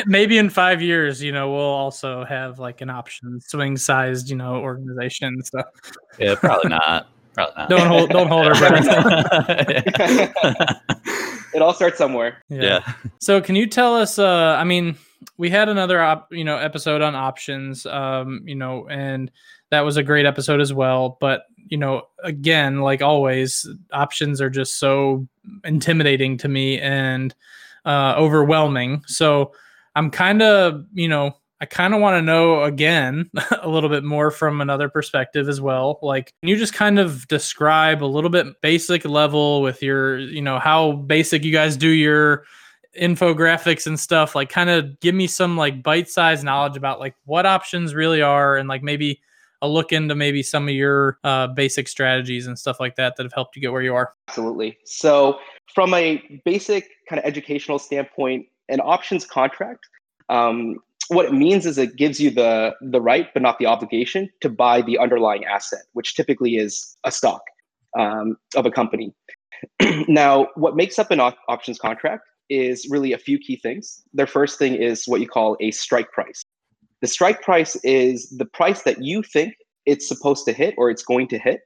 maybe 0.05 0.37
in 0.37 0.49
five 0.49 0.81
years, 0.81 1.21
you 1.21 1.31
know, 1.31 1.51
we'll 1.51 1.59
also 1.59 2.23
have 2.25 2.59
like 2.59 2.81
an 2.81 2.89
option 2.89 3.39
swing 3.41 3.77
sized, 3.77 4.29
you 4.29 4.35
know, 4.35 4.55
organization. 4.55 5.43
So 5.43 5.63
yeah, 6.19 6.35
probably 6.35 6.69
not. 6.69 7.07
Probably 7.33 7.53
not. 7.57 7.69
Don't 7.69 7.87
hold, 7.87 8.09
don't 8.09 8.27
hold 8.27 8.47
our 8.47 8.55
breath. 8.55 8.85
it 11.53 11.61
all 11.61 11.73
starts 11.73 11.97
somewhere. 11.97 12.37
Yeah. 12.49 12.61
yeah. 12.61 12.93
So, 13.19 13.41
can 13.41 13.55
you 13.55 13.67
tell 13.67 13.95
us? 13.95 14.19
Uh, 14.19 14.55
I 14.59 14.63
mean, 14.63 14.95
we 15.37 15.49
had 15.49 15.69
another 15.69 16.01
op, 16.01 16.31
you 16.31 16.43
know, 16.43 16.57
episode 16.57 17.01
on 17.01 17.15
options. 17.15 17.85
Um, 17.85 18.41
you 18.45 18.55
know, 18.55 18.87
and 18.87 19.31
that 19.71 19.81
was 19.81 19.97
a 19.97 20.03
great 20.03 20.25
episode 20.25 20.61
as 20.61 20.73
well. 20.73 21.17
But 21.19 21.43
you 21.67 21.77
know, 21.77 22.03
again, 22.23 22.81
like 22.81 23.01
always, 23.01 23.67
options 23.91 24.41
are 24.41 24.49
just 24.49 24.79
so 24.79 25.27
intimidating 25.63 26.37
to 26.37 26.47
me 26.47 26.79
and 26.79 27.33
uh, 27.85 28.15
overwhelming. 28.17 29.03
So, 29.07 29.53
I'm 29.95 30.09
kind 30.09 30.41
of, 30.41 30.85
you 30.93 31.07
know, 31.07 31.35
I 31.61 31.65
kind 31.65 31.93
of 31.93 32.01
want 32.01 32.17
to 32.17 32.21
know 32.21 32.63
again 32.63 33.29
a 33.61 33.69
little 33.69 33.89
bit 33.89 34.03
more 34.03 34.31
from 34.31 34.59
another 34.59 34.89
perspective 34.89 35.47
as 35.47 35.61
well. 35.61 35.97
Like, 36.01 36.33
can 36.41 36.49
you 36.49 36.57
just 36.57 36.73
kind 36.73 36.99
of 36.99 37.27
describe 37.27 38.03
a 38.03 38.05
little 38.05 38.29
bit 38.29 38.61
basic 38.61 39.05
level 39.05 39.61
with 39.61 39.81
your, 39.81 40.19
you 40.19 40.41
know, 40.41 40.59
how 40.59 40.93
basic 40.93 41.43
you 41.45 41.53
guys 41.53 41.77
do 41.77 41.87
your 41.87 42.43
infographics 42.99 43.87
and 43.87 43.99
stuff, 43.99 44.35
like 44.35 44.49
kind 44.49 44.69
of 44.69 44.99
give 44.99 45.15
me 45.15 45.27
some 45.27 45.57
like 45.57 45.81
bite-sized 45.83 46.43
knowledge 46.43 46.77
about 46.77 46.99
like 46.99 47.15
what 47.25 47.45
options 47.45 47.95
really 47.95 48.21
are 48.21 48.57
and 48.57 48.69
like 48.69 48.83
maybe 48.83 49.21
a 49.61 49.67
look 49.67 49.93
into 49.93 50.13
maybe 50.13 50.43
some 50.43 50.67
of 50.67 50.75
your 50.75 51.17
uh, 51.23 51.47
basic 51.47 51.87
strategies 51.87 52.47
and 52.47 52.59
stuff 52.59 52.79
like 52.79 52.95
that 52.97 53.15
that 53.15 53.23
have 53.23 53.33
helped 53.33 53.55
you 53.55 53.61
get 53.61 53.71
where 53.71 53.81
you 53.81 53.95
are. 53.95 54.13
Absolutely. 54.27 54.77
So 54.83 55.39
from 55.73 55.93
a 55.93 56.21
basic 56.43 56.89
kind 57.07 57.19
of 57.19 57.25
educational 57.25 57.79
standpoint, 57.79 58.45
an 58.67 58.81
options 58.81 59.25
contract, 59.25 59.87
um, 60.29 60.79
what 61.07 61.25
it 61.25 61.33
means 61.33 61.65
is 61.65 61.77
it 61.77 61.95
gives 61.95 62.19
you 62.19 62.29
the 62.29 62.75
the 62.81 63.01
right 63.01 63.27
but 63.33 63.41
not 63.41 63.57
the 63.59 63.65
obligation 63.65 64.29
to 64.41 64.49
buy 64.49 64.81
the 64.81 64.97
underlying 64.97 65.45
asset, 65.45 65.83
which 65.93 66.15
typically 66.15 66.55
is 66.55 66.97
a 67.03 67.11
stock 67.11 67.41
um, 67.97 68.37
of 68.55 68.65
a 68.65 68.71
company. 68.71 69.13
now, 70.07 70.47
what 70.55 70.75
makes 70.75 70.99
up 70.99 71.11
an 71.11 71.19
op- 71.19 71.37
options 71.47 71.79
contract 71.79 72.23
is 72.49 72.87
really 72.89 73.13
a 73.13 73.17
few 73.17 73.37
key 73.39 73.57
things. 73.57 74.03
Their 74.13 74.27
first 74.27 74.59
thing 74.59 74.75
is 74.75 75.05
what 75.05 75.21
you 75.21 75.27
call 75.27 75.57
a 75.59 75.71
strike 75.71 76.11
price. 76.11 76.43
The 77.01 77.07
strike 77.07 77.41
price 77.41 77.75
is 77.83 78.29
the 78.37 78.45
price 78.45 78.83
that 78.83 79.03
you 79.03 79.23
think 79.23 79.55
it's 79.85 80.07
supposed 80.07 80.45
to 80.45 80.53
hit 80.53 80.75
or 80.77 80.89
it's 80.89 81.03
going 81.03 81.27
to 81.29 81.37
hit. 81.37 81.61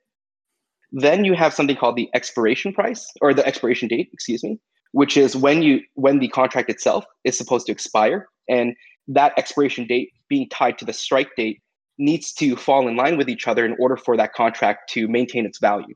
Then 0.92 1.26
you 1.26 1.34
have 1.34 1.54
something 1.54 1.76
called 1.76 1.98
the 1.98 2.10
expiration 2.14 2.74
price 2.74 3.06
or 3.22 3.34
the 3.34 3.46
expiration 3.46 3.88
date, 3.88 4.10
excuse 4.14 4.44
me, 4.44 4.60
which 4.94 5.18
is 5.18 5.36
when 5.36 5.62
you 5.62 5.82
when 5.96 6.20
the 6.20 6.30
contract 6.30 6.70
itself 6.70 7.06
is 7.24 7.38
supposed 7.38 7.66
to 7.68 7.72
expire 7.72 8.28
and 8.48 8.76
that 9.08 9.34
expiration 9.38 9.86
date 9.86 10.12
being 10.30 10.50
tied 10.50 10.78
to 10.78 10.86
the 10.86 10.94
strike 10.94 11.30
date 11.36 11.62
needs 11.98 12.32
to 12.34 12.56
fall 12.56 12.88
in 12.88 12.96
line 12.96 13.18
with 13.18 13.30
each 13.30 13.48
other 13.48 13.66
in 13.66 13.76
order 13.80 13.98
for 13.98 14.16
that 14.18 14.34
contract 14.34 14.90
to 14.92 15.08
maintain 15.08 15.46
its 15.46 15.60
value. 15.60 15.96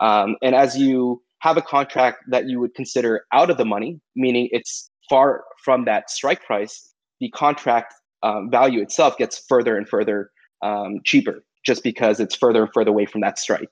Um, 0.00 0.36
and 0.42 0.54
as 0.54 0.76
you 0.76 1.22
have 1.42 1.56
a 1.56 1.62
contract 1.62 2.18
that 2.28 2.48
you 2.48 2.60
would 2.60 2.72
consider 2.74 3.26
out 3.32 3.50
of 3.50 3.56
the 3.58 3.64
money, 3.64 4.00
meaning 4.14 4.48
it's 4.52 4.88
far 5.10 5.42
from 5.64 5.84
that 5.84 6.08
strike 6.08 6.44
price, 6.44 6.94
the 7.20 7.28
contract 7.30 7.94
um, 8.22 8.48
value 8.48 8.80
itself 8.80 9.16
gets 9.18 9.44
further 9.48 9.76
and 9.76 9.88
further 9.88 10.30
um, 10.62 11.00
cheaper 11.04 11.44
just 11.66 11.82
because 11.82 12.20
it's 12.20 12.36
further 12.36 12.62
and 12.62 12.72
further 12.72 12.90
away 12.90 13.06
from 13.06 13.20
that 13.22 13.40
strike. 13.40 13.68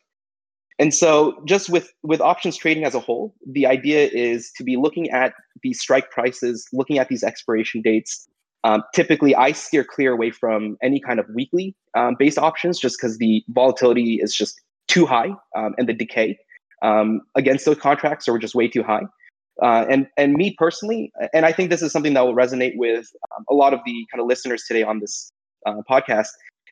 And 0.81 0.93
so, 0.93 1.41
just 1.47 1.69
with 1.69 1.93
with 2.03 2.21
options 2.21 2.57
trading 2.57 2.85
as 2.85 2.95
a 2.95 3.01
whole, 3.01 3.35
the 3.47 3.67
idea 3.67 4.09
is 4.13 4.51
to 4.57 4.65
be 4.65 4.77
looking 4.77 5.09
at 5.11 5.35
these 5.63 5.79
strike 5.79 6.11
prices, 6.11 6.67
looking 6.73 6.99
at 6.99 7.09
these 7.09 7.23
expiration 7.23 7.83
dates. 7.83 8.27
Um, 8.65 8.83
typically, 8.95 9.35
I 9.35 9.53
steer 9.53 9.85
clear 9.85 10.13
away 10.13 10.31
from 10.31 10.77
any 10.83 10.99
kind 10.99 11.21
of 11.21 11.27
weekly 11.35 11.77
um, 11.97 12.17
based 12.19 12.39
options, 12.39 12.81
just 12.81 12.97
because 12.99 13.19
the 13.19 13.45
volatility 13.51 14.19
is 14.21 14.35
just 14.35 14.61
too 14.89 15.07
high 15.07 15.31
um, 15.55 15.75
and 15.79 15.89
the 15.89 15.93
decay 15.93 16.37
um, 16.83 17.21
against 17.35 17.65
those 17.65 17.79
contracts 17.79 18.29
are 18.29 18.39
just 18.39 18.55
way 18.55 18.69
too 18.69 18.83
high. 18.83 19.03
Uh, 19.63 19.85
and 19.91 20.07
and 20.17 20.35
me 20.35 20.55
personally, 20.59 21.13
and 21.35 21.45
I 21.45 21.53
think 21.53 21.69
this 21.69 21.83
is 21.83 21.93
something 21.93 22.15
that 22.15 22.25
will 22.25 22.35
resonate 22.35 22.77
with 22.77 23.07
um, 23.37 23.45
a 23.51 23.55
lot 23.55 23.75
of 23.75 23.81
the 23.85 24.07
kind 24.11 24.21
of 24.21 24.27
listeners 24.27 24.65
today 24.67 24.83
on 24.83 25.01
this 25.01 25.33
uh, 25.67 25.83
podcast, 25.91 26.29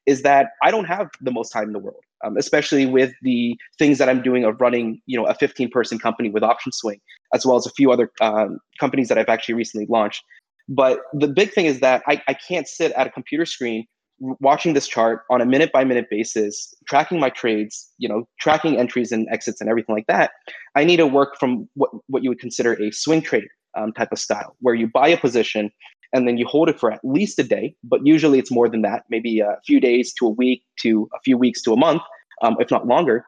is 0.06 0.22
that 0.22 0.50
I 0.62 0.70
don't 0.70 0.86
have 0.86 1.08
the 1.20 1.30
most 1.30 1.50
time 1.50 1.64
in 1.64 1.72
the 1.74 1.78
world, 1.78 2.00
um, 2.24 2.38
especially 2.38 2.86
with 2.86 3.12
the 3.22 3.56
things 3.78 3.98
that 3.98 4.08
I'm 4.08 4.22
doing 4.22 4.44
of 4.44 4.58
running, 4.58 5.02
you 5.04 5.18
know, 5.18 5.26
a 5.26 5.34
15 5.34 5.68
person 5.70 5.98
company 5.98 6.30
with 6.30 6.42
Option 6.42 6.72
Swing, 6.72 6.98
as 7.34 7.44
well 7.44 7.56
as 7.56 7.66
a 7.66 7.70
few 7.70 7.92
other 7.92 8.10
um, 8.22 8.58
companies 8.80 9.08
that 9.08 9.18
I've 9.18 9.28
actually 9.28 9.56
recently 9.56 9.86
launched. 9.90 10.24
But 10.66 11.00
the 11.12 11.28
big 11.28 11.52
thing 11.52 11.66
is 11.66 11.80
that 11.80 12.02
I, 12.06 12.22
I 12.26 12.34
can't 12.34 12.66
sit 12.66 12.92
at 12.92 13.06
a 13.06 13.10
computer 13.10 13.44
screen 13.44 13.86
watching 14.20 14.74
this 14.74 14.88
chart 14.88 15.24
on 15.30 15.40
a 15.40 15.46
minute 15.46 15.70
by 15.72 15.84
minute 15.84 16.08
basis, 16.10 16.74
tracking 16.88 17.20
my 17.20 17.30
trades, 17.30 17.90
you 17.98 18.08
know, 18.08 18.26
tracking 18.40 18.78
entries 18.78 19.12
and 19.12 19.28
exits 19.30 19.60
and 19.60 19.70
everything 19.70 19.94
like 19.94 20.06
that, 20.06 20.32
I 20.74 20.84
need 20.84 20.96
to 20.96 21.06
work 21.06 21.38
from 21.38 21.68
what, 21.74 21.90
what 22.08 22.22
you 22.22 22.30
would 22.30 22.40
consider 22.40 22.74
a 22.74 22.90
swing 22.90 23.22
trade 23.22 23.48
um, 23.76 23.92
type 23.92 24.12
of 24.12 24.18
style, 24.18 24.56
where 24.60 24.74
you 24.74 24.88
buy 24.88 25.08
a 25.08 25.16
position 25.16 25.70
and 26.12 26.26
then 26.26 26.38
you 26.38 26.46
hold 26.46 26.68
it 26.68 26.80
for 26.80 26.90
at 26.90 27.00
least 27.04 27.38
a 27.38 27.44
day, 27.44 27.74
but 27.84 28.00
usually 28.04 28.38
it's 28.38 28.50
more 28.50 28.68
than 28.68 28.82
that, 28.82 29.04
maybe 29.10 29.40
a 29.40 29.58
few 29.66 29.78
days 29.78 30.12
to 30.14 30.26
a 30.26 30.30
week 30.30 30.62
to 30.80 31.08
a 31.14 31.20
few 31.20 31.36
weeks 31.36 31.60
to 31.62 31.72
a 31.72 31.76
month, 31.76 32.02
um, 32.42 32.56
if 32.60 32.70
not 32.70 32.86
longer. 32.86 33.24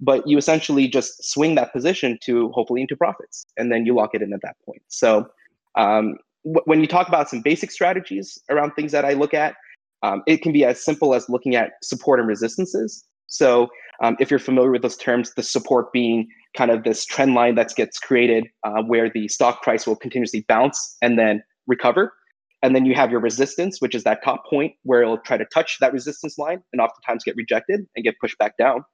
But 0.00 0.26
you 0.26 0.36
essentially 0.36 0.88
just 0.88 1.24
swing 1.24 1.54
that 1.54 1.72
position 1.72 2.18
to 2.24 2.50
hopefully 2.50 2.80
into 2.80 2.96
profits, 2.96 3.46
and 3.56 3.70
then 3.70 3.86
you 3.86 3.94
lock 3.94 4.10
it 4.14 4.22
in 4.22 4.32
at 4.32 4.42
that 4.42 4.56
point. 4.66 4.82
So 4.88 5.28
um, 5.76 6.16
when 6.42 6.80
you 6.80 6.88
talk 6.88 7.08
about 7.08 7.30
some 7.30 7.40
basic 7.40 7.70
strategies 7.70 8.38
around 8.50 8.72
things 8.72 8.90
that 8.92 9.04
I 9.04 9.12
look 9.12 9.32
at, 9.32 9.54
um, 10.04 10.22
it 10.26 10.42
can 10.42 10.52
be 10.52 10.64
as 10.64 10.84
simple 10.84 11.14
as 11.14 11.28
looking 11.30 11.56
at 11.56 11.72
support 11.82 12.20
and 12.20 12.28
resistances. 12.28 13.04
So 13.26 13.68
um, 14.02 14.16
if 14.20 14.30
you're 14.30 14.38
familiar 14.38 14.70
with 14.70 14.82
those 14.82 14.98
terms, 14.98 15.32
the 15.34 15.42
support 15.42 15.92
being 15.92 16.28
kind 16.54 16.70
of 16.70 16.84
this 16.84 17.06
trend 17.06 17.34
line 17.34 17.54
that 17.54 17.74
gets 17.74 17.98
created 17.98 18.46
uh, 18.64 18.82
where 18.82 19.10
the 19.10 19.28
stock 19.28 19.62
price 19.62 19.86
will 19.86 19.96
continuously 19.96 20.44
bounce 20.46 20.96
and 21.00 21.18
then 21.18 21.42
recover. 21.66 22.12
And 22.62 22.76
then 22.76 22.84
you 22.84 22.94
have 22.94 23.10
your 23.10 23.20
resistance, 23.20 23.80
which 23.80 23.94
is 23.94 24.04
that 24.04 24.22
top 24.22 24.44
point 24.48 24.72
where 24.82 25.02
it'll 25.02 25.18
try 25.18 25.38
to 25.38 25.46
touch 25.46 25.78
that 25.80 25.92
resistance 25.92 26.36
line 26.36 26.62
and 26.72 26.82
oftentimes 26.82 27.24
get 27.24 27.34
rejected 27.36 27.80
and 27.96 28.04
get 28.04 28.14
pushed 28.20 28.38
back 28.38 28.56
down. 28.58 28.84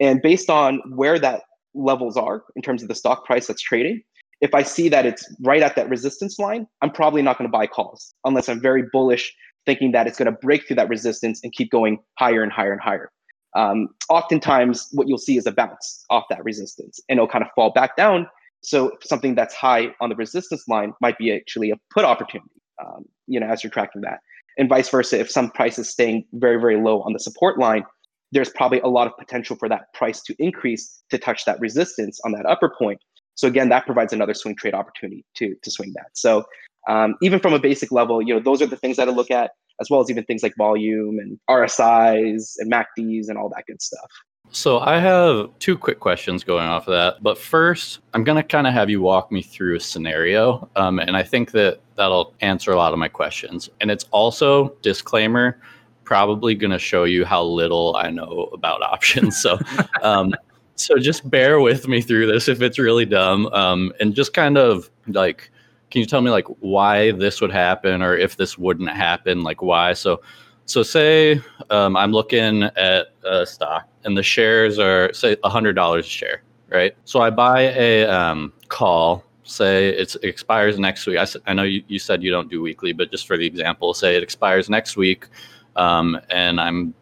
And 0.00 0.22
based 0.22 0.48
on 0.48 0.80
where 0.94 1.18
that 1.18 1.42
levels 1.74 2.16
are 2.16 2.44
in 2.56 2.62
terms 2.62 2.82
of 2.82 2.88
the 2.88 2.94
stock 2.94 3.26
price 3.26 3.46
that's 3.46 3.62
trading, 3.62 4.02
if 4.40 4.54
I 4.54 4.62
see 4.62 4.88
that 4.88 5.06
it's 5.06 5.26
right 5.42 5.62
at 5.62 5.76
that 5.76 5.88
resistance 5.88 6.38
line, 6.38 6.66
I'm 6.82 6.90
probably 6.90 7.22
not 7.22 7.38
going 7.38 7.48
to 7.48 7.52
buy 7.52 7.66
calls 7.66 8.14
unless 8.24 8.48
I'm 8.48 8.60
very 8.60 8.84
bullish 8.92 9.34
thinking 9.66 9.92
that 9.92 10.06
it's 10.06 10.16
going 10.16 10.32
to 10.32 10.38
break 10.40 10.66
through 10.66 10.76
that 10.76 10.88
resistance 10.88 11.40
and 11.42 11.52
keep 11.52 11.70
going 11.70 11.98
higher 12.18 12.42
and 12.42 12.52
higher 12.52 12.72
and 12.72 12.80
higher. 12.80 13.10
Um, 13.54 13.88
oftentimes, 14.08 14.88
what 14.92 15.08
you'll 15.08 15.18
see 15.18 15.36
is 15.36 15.46
a 15.46 15.52
bounce 15.52 16.04
off 16.10 16.24
that 16.30 16.44
resistance, 16.44 17.00
and 17.08 17.18
it'll 17.18 17.28
kind 17.28 17.42
of 17.42 17.50
fall 17.54 17.72
back 17.72 17.96
down. 17.96 18.28
So 18.62 18.92
something 19.02 19.34
that's 19.34 19.54
high 19.54 19.88
on 20.00 20.08
the 20.08 20.16
resistance 20.16 20.64
line 20.68 20.92
might 21.00 21.18
be 21.18 21.34
actually 21.34 21.70
a 21.70 21.76
put 21.90 22.04
opportunity. 22.04 22.50
Um, 22.84 23.04
you 23.26 23.40
know, 23.40 23.46
as 23.46 23.64
you're 23.64 23.70
tracking 23.70 24.02
that, 24.02 24.20
and 24.58 24.68
vice 24.68 24.88
versa. 24.88 25.18
If 25.18 25.30
some 25.30 25.50
price 25.50 25.78
is 25.78 25.88
staying 25.88 26.24
very 26.34 26.60
very 26.60 26.76
low 26.76 27.02
on 27.02 27.12
the 27.12 27.18
support 27.18 27.58
line, 27.58 27.84
there's 28.32 28.50
probably 28.50 28.80
a 28.80 28.88
lot 28.88 29.06
of 29.06 29.16
potential 29.16 29.56
for 29.56 29.68
that 29.68 29.92
price 29.94 30.22
to 30.22 30.34
increase 30.38 31.02
to 31.10 31.18
touch 31.18 31.44
that 31.44 31.58
resistance 31.60 32.20
on 32.24 32.32
that 32.32 32.46
upper 32.46 32.72
point. 32.78 33.00
So 33.34 33.46
again, 33.48 33.68
that 33.68 33.86
provides 33.86 34.12
another 34.12 34.34
swing 34.34 34.56
trade 34.56 34.74
opportunity 34.74 35.24
to 35.36 35.54
to 35.62 35.70
swing 35.70 35.92
that. 35.96 36.08
So 36.14 36.44
um, 36.86 37.14
even 37.22 37.40
from 37.40 37.52
a 37.52 37.58
basic 37.58 37.92
level, 37.92 38.22
you 38.22 38.34
know, 38.34 38.40
those 38.40 38.62
are 38.62 38.66
the 38.66 38.76
things 38.76 38.96
that 38.96 39.08
I 39.08 39.12
look 39.12 39.30
at, 39.30 39.52
as 39.80 39.90
well 39.90 40.00
as 40.00 40.10
even 40.10 40.24
things 40.24 40.42
like 40.42 40.54
volume 40.56 41.18
and 41.18 41.38
RSIs 41.50 42.54
and 42.58 42.72
MACDs 42.72 43.28
and 43.28 43.36
all 43.38 43.48
that 43.50 43.64
good 43.66 43.82
stuff. 43.82 44.10
So 44.50 44.78
I 44.78 44.98
have 45.00 45.50
two 45.58 45.76
quick 45.76 46.00
questions 46.00 46.44
going 46.44 46.66
off 46.66 46.86
of 46.88 46.92
that. 46.92 47.22
But 47.22 47.36
first, 47.36 47.98
I'm 48.14 48.24
going 48.24 48.36
to 48.36 48.46
kind 48.46 48.66
of 48.66 48.72
have 48.72 48.88
you 48.88 49.00
walk 49.00 49.32
me 49.32 49.42
through 49.42 49.76
a 49.76 49.80
scenario. 49.80 50.68
Um, 50.76 50.98
and 50.98 51.16
I 51.16 51.22
think 51.22 51.50
that 51.50 51.80
that'll 51.96 52.32
answer 52.40 52.70
a 52.70 52.76
lot 52.76 52.92
of 52.92 52.98
my 52.98 53.08
questions. 53.08 53.68
And 53.80 53.90
it's 53.90 54.04
also, 54.12 54.74
disclaimer, 54.82 55.60
probably 56.04 56.54
going 56.54 56.70
to 56.70 56.78
show 56.78 57.04
you 57.04 57.24
how 57.24 57.42
little 57.42 57.96
I 57.96 58.10
know 58.10 58.48
about 58.52 58.82
options. 58.92 59.36
So, 59.36 59.58
um, 60.02 60.34
so 60.76 60.96
just 60.96 61.28
bear 61.28 61.60
with 61.60 61.88
me 61.88 62.00
through 62.00 62.26
this 62.26 62.48
if 62.48 62.62
it's 62.62 62.78
really 62.78 63.06
dumb. 63.06 63.46
Um, 63.48 63.92
and 63.98 64.14
just 64.14 64.32
kind 64.32 64.56
of 64.56 64.90
like 65.08 65.50
can 65.90 66.00
you 66.00 66.06
tell 66.06 66.20
me 66.20 66.30
like 66.30 66.46
why 66.60 67.12
this 67.12 67.40
would 67.40 67.52
happen 67.52 68.02
or 68.02 68.16
if 68.16 68.36
this 68.36 68.58
wouldn't 68.58 68.90
happen? 68.90 69.42
Like 69.42 69.62
why? 69.62 69.92
So 69.92 70.20
so 70.66 70.82
say 70.82 71.40
um, 71.70 71.96
i'm 71.96 72.12
looking 72.12 72.64
at 72.64 73.06
a 73.24 73.46
stock 73.46 73.88
and 74.04 74.16
the 74.16 74.22
shares 74.22 74.78
are 74.78 75.12
say 75.14 75.36
$100 75.36 75.98
a 75.98 76.02
share 76.02 76.42
right? 76.68 76.96
So 77.04 77.20
i 77.20 77.30
buy 77.30 77.62
a 77.62 78.04
um, 78.06 78.52
call 78.68 79.24
say 79.44 79.90
it 79.90 80.16
expires 80.24 80.76
next 80.76 81.06
week. 81.06 81.18
I, 81.18 81.26
I 81.46 81.54
know 81.54 81.62
you, 81.62 81.84
you 81.86 82.00
said 82.00 82.20
you 82.20 82.32
don't 82.32 82.50
do 82.50 82.60
weekly 82.60 82.92
but 82.92 83.12
just 83.12 83.26
for 83.26 83.36
the 83.36 83.46
example 83.46 83.94
say 83.94 84.16
it 84.16 84.22
expires 84.22 84.68
next 84.68 84.96
week 84.96 85.28
um, 85.76 86.20
and 86.30 86.60
i'm 86.60 86.92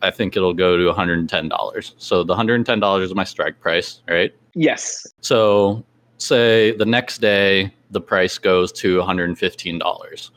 i 0.00 0.10
think 0.10 0.36
it'll 0.36 0.54
go 0.54 0.76
to 0.76 0.84
$110 0.84 1.94
so 1.98 2.22
the 2.22 2.34
$110 2.34 3.02
is 3.02 3.14
my 3.14 3.24
strike 3.24 3.60
price 3.60 4.02
right? 4.08 4.32
Yes. 4.54 5.06
So 5.20 5.84
say 6.18 6.72
the 6.72 6.86
next 6.86 7.18
day 7.18 7.72
the 7.90 8.00
price 8.00 8.38
goes 8.38 8.70
to 8.72 8.98
$115. 8.98 10.30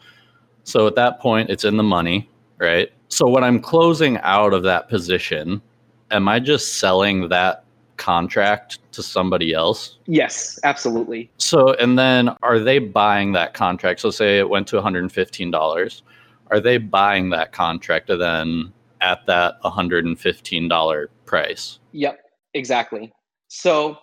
So 0.64 0.88
at 0.88 0.96
that 0.96 1.20
point, 1.20 1.50
it's 1.50 1.66
in 1.66 1.78
the 1.78 1.84
money, 1.84 2.30
right? 2.60 2.92
So 3.10 3.28
when 3.28 3.44
I'm 3.44 3.60
closing 3.60 4.18
out 4.20 4.54
of 4.54 4.64
that 4.64 4.88
position, 4.88 5.62
am 6.12 6.28
I 6.28 6.40
just 6.40 6.78
selling 6.78 7.30
that 7.30 7.66
contract 7.98 8.80
to 8.94 9.04
somebody 9.04 9.54
else? 9.54 9.98
Yes, 10.08 10.60
absolutely. 10.64 11.30
So, 11.38 11.74
and 11.74 12.00
then 12.00 12.30
are 12.42 12.60
they 12.60 12.80
buying 12.80 13.34
that 13.34 13.54
contract? 13.54 14.00
So, 14.00 14.12
say 14.12 14.40
it 14.40 14.50
went 14.50 14.68
to 14.70 14.78
$115. 14.78 16.02
Are 16.48 16.60
they 16.60 16.78
buying 16.78 17.30
that 17.30 17.52
contract 17.52 18.08
then 18.08 18.74
at 19.02 19.26
that 19.28 19.62
$115 19.64 21.08
price? 21.26 21.80
Yep, 21.92 22.20
exactly. 22.54 23.12
So, 23.48 23.98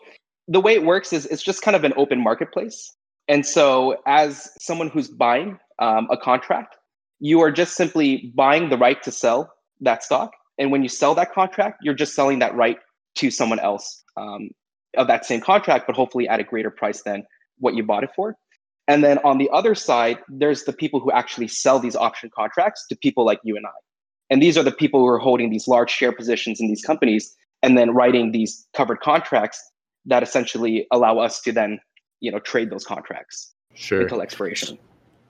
the 0.48 0.60
way 0.60 0.74
it 0.74 0.84
works 0.84 1.12
is 1.12 1.26
it's 1.26 1.42
just 1.42 1.62
kind 1.62 1.76
of 1.76 1.84
an 1.84 1.92
open 1.96 2.22
marketplace. 2.22 2.94
And 3.28 3.44
so, 3.44 3.98
as 4.06 4.50
someone 4.58 4.88
who's 4.88 5.08
buying 5.08 5.58
um, 5.78 6.08
a 6.10 6.16
contract, 6.16 6.76
you 7.20 7.40
are 7.40 7.52
just 7.52 7.74
simply 7.74 8.32
buying 8.34 8.70
the 8.70 8.78
right 8.78 9.02
to 9.02 9.12
sell 9.12 9.52
that 9.80 10.02
stock. 10.02 10.32
And 10.58 10.72
when 10.72 10.82
you 10.82 10.88
sell 10.88 11.14
that 11.14 11.32
contract, 11.32 11.80
you're 11.82 11.94
just 11.94 12.14
selling 12.14 12.38
that 12.38 12.54
right 12.54 12.78
to 13.16 13.30
someone 13.30 13.58
else 13.58 14.02
um, 14.16 14.50
of 14.96 15.06
that 15.08 15.26
same 15.26 15.40
contract, 15.40 15.86
but 15.86 15.94
hopefully 15.94 16.26
at 16.26 16.40
a 16.40 16.44
greater 16.44 16.70
price 16.70 17.02
than 17.02 17.24
what 17.58 17.74
you 17.74 17.82
bought 17.82 18.02
it 18.02 18.10
for. 18.16 18.34
And 18.88 19.04
then 19.04 19.18
on 19.18 19.36
the 19.36 19.50
other 19.52 19.74
side, 19.74 20.18
there's 20.28 20.64
the 20.64 20.72
people 20.72 20.98
who 20.98 21.12
actually 21.12 21.48
sell 21.48 21.78
these 21.78 21.94
option 21.94 22.30
contracts 22.34 22.86
to 22.88 22.96
people 22.96 23.26
like 23.26 23.40
you 23.44 23.56
and 23.56 23.66
I. 23.66 23.70
And 24.30 24.42
these 24.42 24.56
are 24.56 24.62
the 24.62 24.72
people 24.72 25.00
who 25.00 25.06
are 25.06 25.18
holding 25.18 25.50
these 25.50 25.68
large 25.68 25.90
share 25.90 26.12
positions 26.12 26.60
in 26.60 26.68
these 26.68 26.82
companies 26.82 27.34
and 27.62 27.76
then 27.76 27.90
writing 27.90 28.32
these 28.32 28.66
covered 28.74 29.00
contracts 29.00 29.62
that 30.08 30.22
essentially 30.22 30.86
allow 30.90 31.18
us 31.18 31.40
to 31.42 31.52
then, 31.52 31.78
you 32.20 32.32
know, 32.32 32.38
trade 32.40 32.70
those 32.70 32.84
contracts 32.84 33.54
Sure. 33.74 34.00
until 34.00 34.20
expiration. 34.20 34.76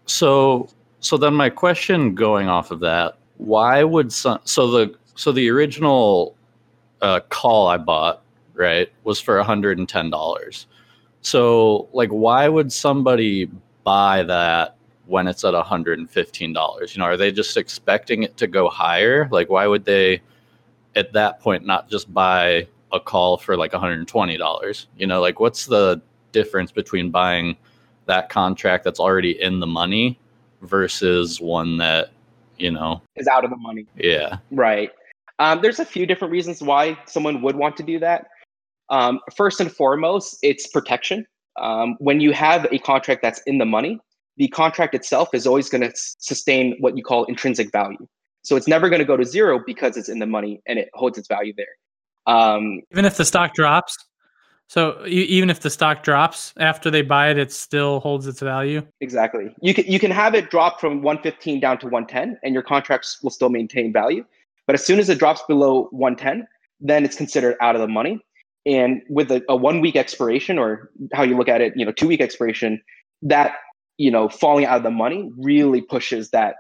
So 0.07 0.69
so 1.01 1.17
then 1.17 1.35
my 1.35 1.51
question 1.51 2.15
going 2.15 2.49
off 2.49 2.71
of 2.71 2.81
that, 2.81 3.19
why 3.37 3.85
would 3.85 4.13
some 4.13 4.41
so 4.45 4.71
the 4.71 4.95
so 5.15 5.33
the 5.33 5.51
original 5.51 6.35
uh, 7.03 7.21
call 7.29 7.69
I 7.69 7.77
bought, 7.77 8.23
right, 8.55 8.91
was 9.05 9.21
for 9.21 9.43
$110. 9.43 10.67
So 11.21 11.89
like 11.93 12.11
why 12.11 12.49
would 12.49 12.73
somebody 12.73 13.51
buy 13.85 14.23
that 14.23 14.77
when 15.07 15.27
it's 15.29 15.45
at 15.45 15.55
$115? 15.55 16.95
You 16.95 16.99
know, 16.99 17.05
are 17.05 17.17
they 17.17 17.33
just 17.33 17.57
expecting 17.57 18.23
it 18.23 18.37
to 18.39 18.47
go 18.47 18.69
higher? 18.69 19.29
Like 19.31 19.51
why 19.51 19.67
would 19.67 19.85
they 19.85 20.23
at 20.97 21.13
that 21.13 21.41
point 21.41 21.67
not 21.67 21.91
just 21.91 22.13
buy 22.13 22.67
a 22.93 23.01
call 23.01 23.39
for 23.39 23.57
like 23.57 23.73
$120? 23.73 24.87
You 24.97 25.07
know, 25.07 25.21
like 25.21 25.41
what's 25.41 25.67
the 25.67 26.01
difference 26.33 26.73
between 26.73 27.11
buying 27.11 27.57
that 28.07 28.29
contract 28.29 28.85
that's 28.85 29.01
already 29.01 29.41
in 29.41 29.61
the 29.61 29.67
money 29.67 30.19
versus 30.63 31.41
one 31.41 31.77
that 31.79 32.11
you 32.57 32.71
know 32.71 33.01
Is 33.17 33.29
out 33.29 33.45
of 33.45 33.51
the 33.51 33.57
money. 33.57 33.87
yeah 33.97 34.39
Right. 34.51 34.91
Um, 35.39 35.61
there's 35.63 35.79
a 35.79 35.85
few 35.85 36.05
different 36.05 36.33
reasons 36.33 36.61
why 36.61 36.99
someone 37.07 37.43
would 37.43 37.55
want 37.55 37.77
to 37.77 37.85
do 37.85 38.01
that. 38.01 38.27
Um, 38.91 39.21
first 39.37 39.61
and 39.61 39.71
foremost, 39.71 40.37
it's 40.43 40.67
protection. 40.67 41.27
Um, 41.61 41.97
when 42.01 42.21
you 42.21 42.33
have 42.33 42.67
a 42.73 42.79
contract 42.79 43.23
that's 43.23 43.41
in 43.47 43.59
the 43.59 43.65
money, 43.65 44.01
the 44.37 44.49
contract 44.49 44.95
itself 44.95 45.29
is 45.35 45.47
always 45.47 45.69
going 45.69 45.83
to 45.83 45.93
sustain 45.95 46.77
what 46.81 46.97
you 46.97 47.05
call 47.05 47.25
intrinsic 47.27 47.71
value. 47.71 48.07
So 48.43 48.57
it's 48.57 48.67
never 48.67 48.89
going 48.89 49.01
to 49.01 49.05
go 49.05 49.17
to 49.17 49.25
zero 49.25 49.61
because 49.65 49.97
it's 49.97 50.09
in 50.09 50.19
the 50.19 50.27
money 50.27 50.61
and 50.67 50.79
it 50.79 50.89
holds 50.95 51.19
its 51.19 51.29
value 51.29 51.53
there. 51.57 51.67
Um, 52.29 52.83
Even 52.93 53.05
if 53.05 53.17
the 53.17 53.25
stock 53.25 53.55
drops. 53.55 53.97
So 54.69 55.03
even 55.07 55.49
if 55.49 55.61
the 55.61 55.71
stock 55.71 56.03
drops 56.03 56.53
after 56.59 56.91
they 56.91 57.01
buy 57.01 57.31
it, 57.31 57.39
it 57.39 57.51
still 57.51 58.01
holds 58.01 58.27
its 58.27 58.41
value. 58.41 58.83
Exactly. 59.01 59.55
You 59.63 59.73
can 59.73 59.87
you 59.87 59.99
can 59.99 60.11
have 60.11 60.35
it 60.35 60.51
drop 60.51 60.79
from 60.79 61.01
115 61.01 61.59
down 61.59 61.79
to 61.79 61.87
110 61.87 62.39
and 62.45 62.53
your 62.53 62.63
contracts 62.63 63.23
will 63.23 63.31
still 63.31 63.49
maintain 63.49 63.95
value. 63.95 64.27
But 64.67 64.75
as 64.75 64.85
soon 64.85 64.99
as 64.99 65.09
it 65.09 65.19
drops 65.19 65.43
below 65.49 65.89
110, 65.93 66.47
then 66.81 67.07
it's 67.07 67.17
considered 67.17 67.57
out 67.63 67.77
of 67.77 67.81
the 67.81 67.89
money. 67.89 68.21
And 68.67 69.01
with 69.09 69.31
a, 69.31 69.43
a 69.49 69.57
one 69.57 69.81
week 69.81 69.97
expiration 69.97 70.59
or 70.59 70.91
how 71.15 71.23
you 71.23 71.39
look 71.39 71.49
at 71.49 71.63
it, 71.63 71.73
you 71.75 71.87
know, 71.87 71.93
two 71.93 72.07
week 72.07 72.21
expiration, 72.21 72.83
that, 73.23 73.55
you 73.97 74.11
know, 74.11 74.29
falling 74.29 74.67
out 74.67 74.77
of 74.77 74.83
the 74.83 74.91
money 74.91 75.33
really 75.39 75.81
pushes 75.81 76.29
that, 76.31 76.57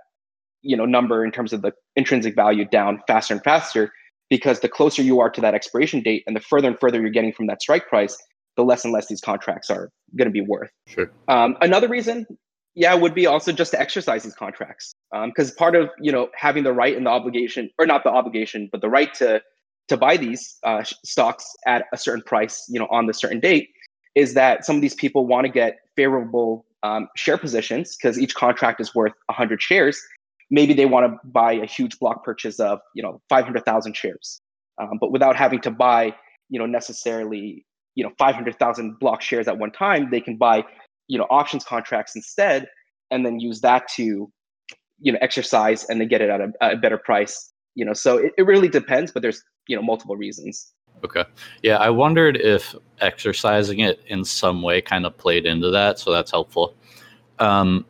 you 0.62 0.78
know, 0.78 0.86
number 0.86 1.22
in 1.26 1.30
terms 1.30 1.52
of 1.52 1.60
the 1.60 1.72
intrinsic 1.94 2.34
value 2.34 2.64
down 2.64 3.02
faster 3.06 3.34
and 3.34 3.44
faster 3.44 3.92
because 4.30 4.60
the 4.60 4.68
closer 4.68 5.02
you 5.02 5.20
are 5.20 5.30
to 5.30 5.40
that 5.40 5.54
expiration 5.54 6.00
date 6.00 6.24
and 6.26 6.36
the 6.36 6.40
further 6.40 6.68
and 6.68 6.78
further 6.78 7.00
you're 7.00 7.10
getting 7.10 7.32
from 7.32 7.46
that 7.46 7.62
strike 7.62 7.88
price, 7.88 8.16
the 8.56 8.64
less 8.64 8.84
and 8.84 8.92
less 8.92 9.06
these 9.06 9.20
contracts 9.20 9.70
are 9.70 9.90
going 10.16 10.28
to 10.28 10.32
be 10.32 10.40
worth. 10.40 10.70
sure 10.86 11.10
Um, 11.28 11.56
another 11.60 11.88
reason, 11.88 12.26
yeah, 12.74 12.94
would 12.94 13.14
be 13.14 13.26
also 13.26 13.52
just 13.52 13.70
to 13.72 13.80
exercise 13.80 14.24
these 14.24 14.34
contracts, 14.34 14.92
because 15.26 15.50
part 15.52 15.74
of 15.74 15.90
you 16.00 16.12
know 16.12 16.28
having 16.34 16.64
the 16.64 16.72
right 16.72 16.96
and 16.96 17.06
the 17.06 17.10
obligation, 17.10 17.70
or 17.78 17.86
not 17.86 18.04
the 18.04 18.10
obligation, 18.10 18.68
but 18.70 18.80
the 18.80 18.88
right 18.88 19.12
to 19.14 19.40
to 19.88 19.96
buy 19.96 20.16
these 20.16 20.58
uh, 20.64 20.84
stocks 21.04 21.56
at 21.66 21.86
a 21.92 21.96
certain 21.96 22.22
price, 22.22 22.66
you 22.68 22.78
know, 22.78 22.86
on 22.90 23.06
the 23.06 23.14
certain 23.14 23.40
date, 23.40 23.70
is 24.14 24.34
that 24.34 24.64
some 24.64 24.76
of 24.76 24.82
these 24.82 24.94
people 24.94 25.26
want 25.26 25.46
to 25.46 25.52
get 25.52 25.78
favorable 25.96 26.66
um, 26.82 27.08
share 27.16 27.38
positions 27.38 27.96
because 27.96 28.18
each 28.18 28.34
contract 28.34 28.80
is 28.80 28.94
worth 28.94 29.12
100 29.26 29.60
shares. 29.60 30.00
Maybe 30.50 30.72
they 30.72 30.86
want 30.86 31.06
to 31.06 31.28
buy 31.28 31.52
a 31.52 31.66
huge 31.66 31.98
block 31.98 32.24
purchase 32.24 32.58
of 32.60 32.80
you 32.94 33.02
know 33.02 33.20
500,000 33.28 33.96
shares, 33.96 34.40
um, 34.80 34.98
but 35.00 35.12
without 35.12 35.36
having 35.36 35.60
to 35.62 35.70
buy 35.70 36.14
you 36.48 36.58
know 36.58 36.66
necessarily 36.66 37.64
you 37.94 38.04
know 38.04 38.10
500,000 38.18 38.98
block 38.98 39.22
shares 39.22 39.48
at 39.48 39.58
one 39.58 39.70
time, 39.70 40.08
they 40.10 40.20
can 40.20 40.36
buy 40.36 40.64
you 41.08 41.18
know 41.18 41.26
options 41.30 41.64
contracts 41.64 42.14
instead 42.16 42.68
and 43.10 43.24
then 43.24 43.40
use 43.40 43.60
that 43.60 43.88
to 43.96 44.30
you 45.00 45.12
know 45.12 45.18
exercise 45.20 45.84
and 45.84 46.00
then 46.00 46.08
get 46.08 46.20
it 46.20 46.30
at 46.30 46.40
a, 46.40 46.50
a 46.60 46.76
better 46.76 46.98
price 46.98 47.52
you 47.74 47.84
know. 47.84 47.92
So 47.92 48.18
it, 48.18 48.32
it 48.38 48.42
really 48.42 48.68
depends 48.68 49.12
but 49.12 49.22
there's 49.22 49.42
you 49.66 49.76
know 49.76 49.82
multiple 49.82 50.16
reasons. 50.16 50.72
Okay. 51.04 51.24
Yeah 51.62 51.76
i 51.76 51.90
wondered 51.90 52.36
if 52.36 52.74
exercising 53.00 53.80
it 53.80 54.00
in 54.06 54.24
some 54.24 54.62
way 54.62 54.80
kind 54.80 55.06
of 55.06 55.16
played 55.16 55.46
into 55.46 55.70
that 55.70 55.98
so 55.98 56.12
that's 56.12 56.30
helpful. 56.30 56.74
Um, 57.38 57.86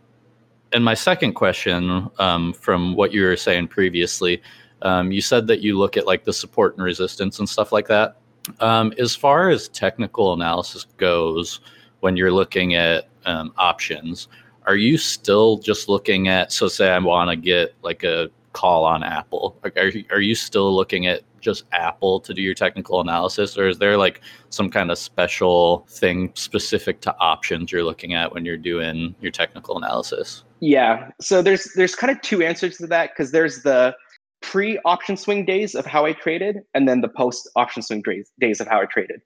and 0.72 0.85
my 0.85 0.94
second 0.94 1.35
question 1.35 2.09
um, 2.18 2.52
from 2.52 2.94
what 2.94 3.12
you 3.12 3.22
were 3.22 3.37
saying 3.37 3.68
previously 3.68 4.42
um, 4.83 5.11
you 5.11 5.20
said 5.20 5.46
that 5.48 5.61
you 5.61 5.76
look 5.76 5.96
at 5.96 6.07
like 6.07 6.24
the 6.24 6.33
support 6.33 6.76
and 6.76 6.85
resistance 6.85 7.40
and 7.40 7.48
stuff 7.48 7.72
like 7.72 7.88
that. 7.88 8.16
Um, 8.61 8.92
as 8.96 9.16
far 9.16 9.50
as 9.50 9.68
technical 9.68 10.33
analysis 10.33 10.87
goes 10.96 11.61
when 12.00 12.16
you're 12.16 12.33
looking 12.33 12.74
at 12.74 13.09
um, 13.26 13.52
options 13.59 14.28
are 14.66 14.76
you 14.76 14.96
still 14.96 15.59
just 15.59 15.88
looking 15.88 16.28
at 16.28 16.52
so 16.52 16.68
say 16.68 16.90
i 16.90 16.98
want 16.98 17.28
to 17.28 17.37
get 17.37 17.74
like 17.83 18.04
a 18.04 18.31
call 18.52 18.85
on 18.85 19.02
apple 19.02 19.59
are, 19.64 19.92
are 20.11 20.20
you 20.20 20.35
still 20.35 20.74
looking 20.74 21.07
at 21.07 21.22
just 21.40 21.64
apple 21.72 22.20
to 22.20 22.35
do 22.35 22.42
your 22.42 22.54
technical 22.54 23.00
analysis? 23.00 23.57
Or 23.57 23.68
is 23.68 23.78
there 23.78 23.96
like 23.96 24.20
some 24.50 24.70
kind 24.70 24.90
of 24.90 24.98
special 24.98 25.87
thing 25.88 26.33
specific 26.35 27.00
to 27.02 27.16
options 27.18 27.72
you're 27.72 27.85
looking 27.85 28.14
at 28.14 28.33
when 28.33 28.44
you're 28.44 28.57
doing 28.57 29.14
your 29.20 29.33
technical 29.33 29.76
analysis 29.78 30.44
yeah. 30.61 31.11
So 31.21 31.42
there's 31.42 31.73
there's 31.75 31.94
kind 31.94 32.11
of 32.11 32.21
two 32.23 32.42
answers 32.42 32.79
to 32.79 32.87
that 32.88 33.11
because 33.11 33.33
there's 33.33 33.62
the 33.62 33.94
pre 34.40 34.79
option 34.85 35.16
swing 35.16 35.44
days 35.44 35.75
of 35.75 35.85
how 35.85 36.07
i 36.07 36.12
traded 36.12 36.59
and 36.75 36.88
then 36.88 37.01
the 37.01 37.09
post 37.09 37.49
option 37.57 37.83
swing 37.83 38.03
days, 38.03 38.31
days 38.40 38.61
of 38.61 38.68
how 38.68 38.81
i 38.81 38.85
traded 38.85 39.21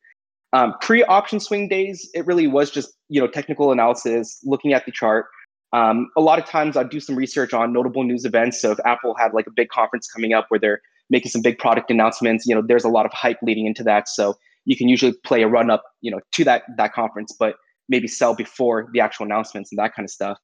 um, 0.53 0.75
pre 0.81 1.03
option 1.05 1.41
swing 1.41 1.69
days 1.69 2.09
it 2.15 2.27
really 2.27 2.47
was 2.47 2.71
just 2.71 2.95
you 3.09 3.21
know 3.21 3.27
technical 3.27 3.73
analysis 3.73 4.39
looking 4.45 4.73
at 4.73 4.85
the 4.87 4.93
chart. 4.93 5.27
Um, 5.75 6.11
a 6.17 6.21
lot 6.21 6.39
of 6.39 6.45
times 6.45 6.77
i'd 6.77 6.91
do 6.91 7.01
some 7.01 7.17
research 7.17 7.53
on 7.53 7.73
notable 7.73 8.05
news 8.05 8.25
events. 8.25 8.61
So 8.61 8.73
if 8.73 8.79
apple 8.85 9.15
had 9.19 9.35
like 9.35 9.47
a 9.47 9.51
big 9.51 9.69
conference 9.69 10.09
coming 10.11 10.33
up 10.33 10.47
where 10.49 10.61
they're 10.61 10.81
making 11.11 11.31
some 11.31 11.43
big 11.43 11.59
product 11.59 11.91
announcements 11.91 12.47
you 12.47 12.55
know 12.55 12.63
there's 12.63 12.85
a 12.85 12.89
lot 12.89 13.07
of 13.07 13.13
hype 13.13 13.39
leading 13.43 13.67
into 13.67 13.83
that. 13.85 14.09
So 14.09 14.37
you 14.65 14.77
can 14.77 14.89
usually 14.89 15.15
play 15.25 15.43
a 15.43 15.49
run 15.49 15.71
up 15.71 15.83
you 16.01 16.11
know 16.11 16.21
to 16.33 16.45
that 16.45 16.63
that 16.77 16.93
conference 16.93 17.35
but 17.39 17.57
maybe 17.89 18.09
sell 18.09 18.35
before 18.35 18.89
the 18.93 19.01
actual 19.01 19.27
announcements 19.27 19.73
and 19.73 19.79
that 19.79 19.95
kind 19.95 20.05
of 20.05 20.11
stuff 20.11 20.39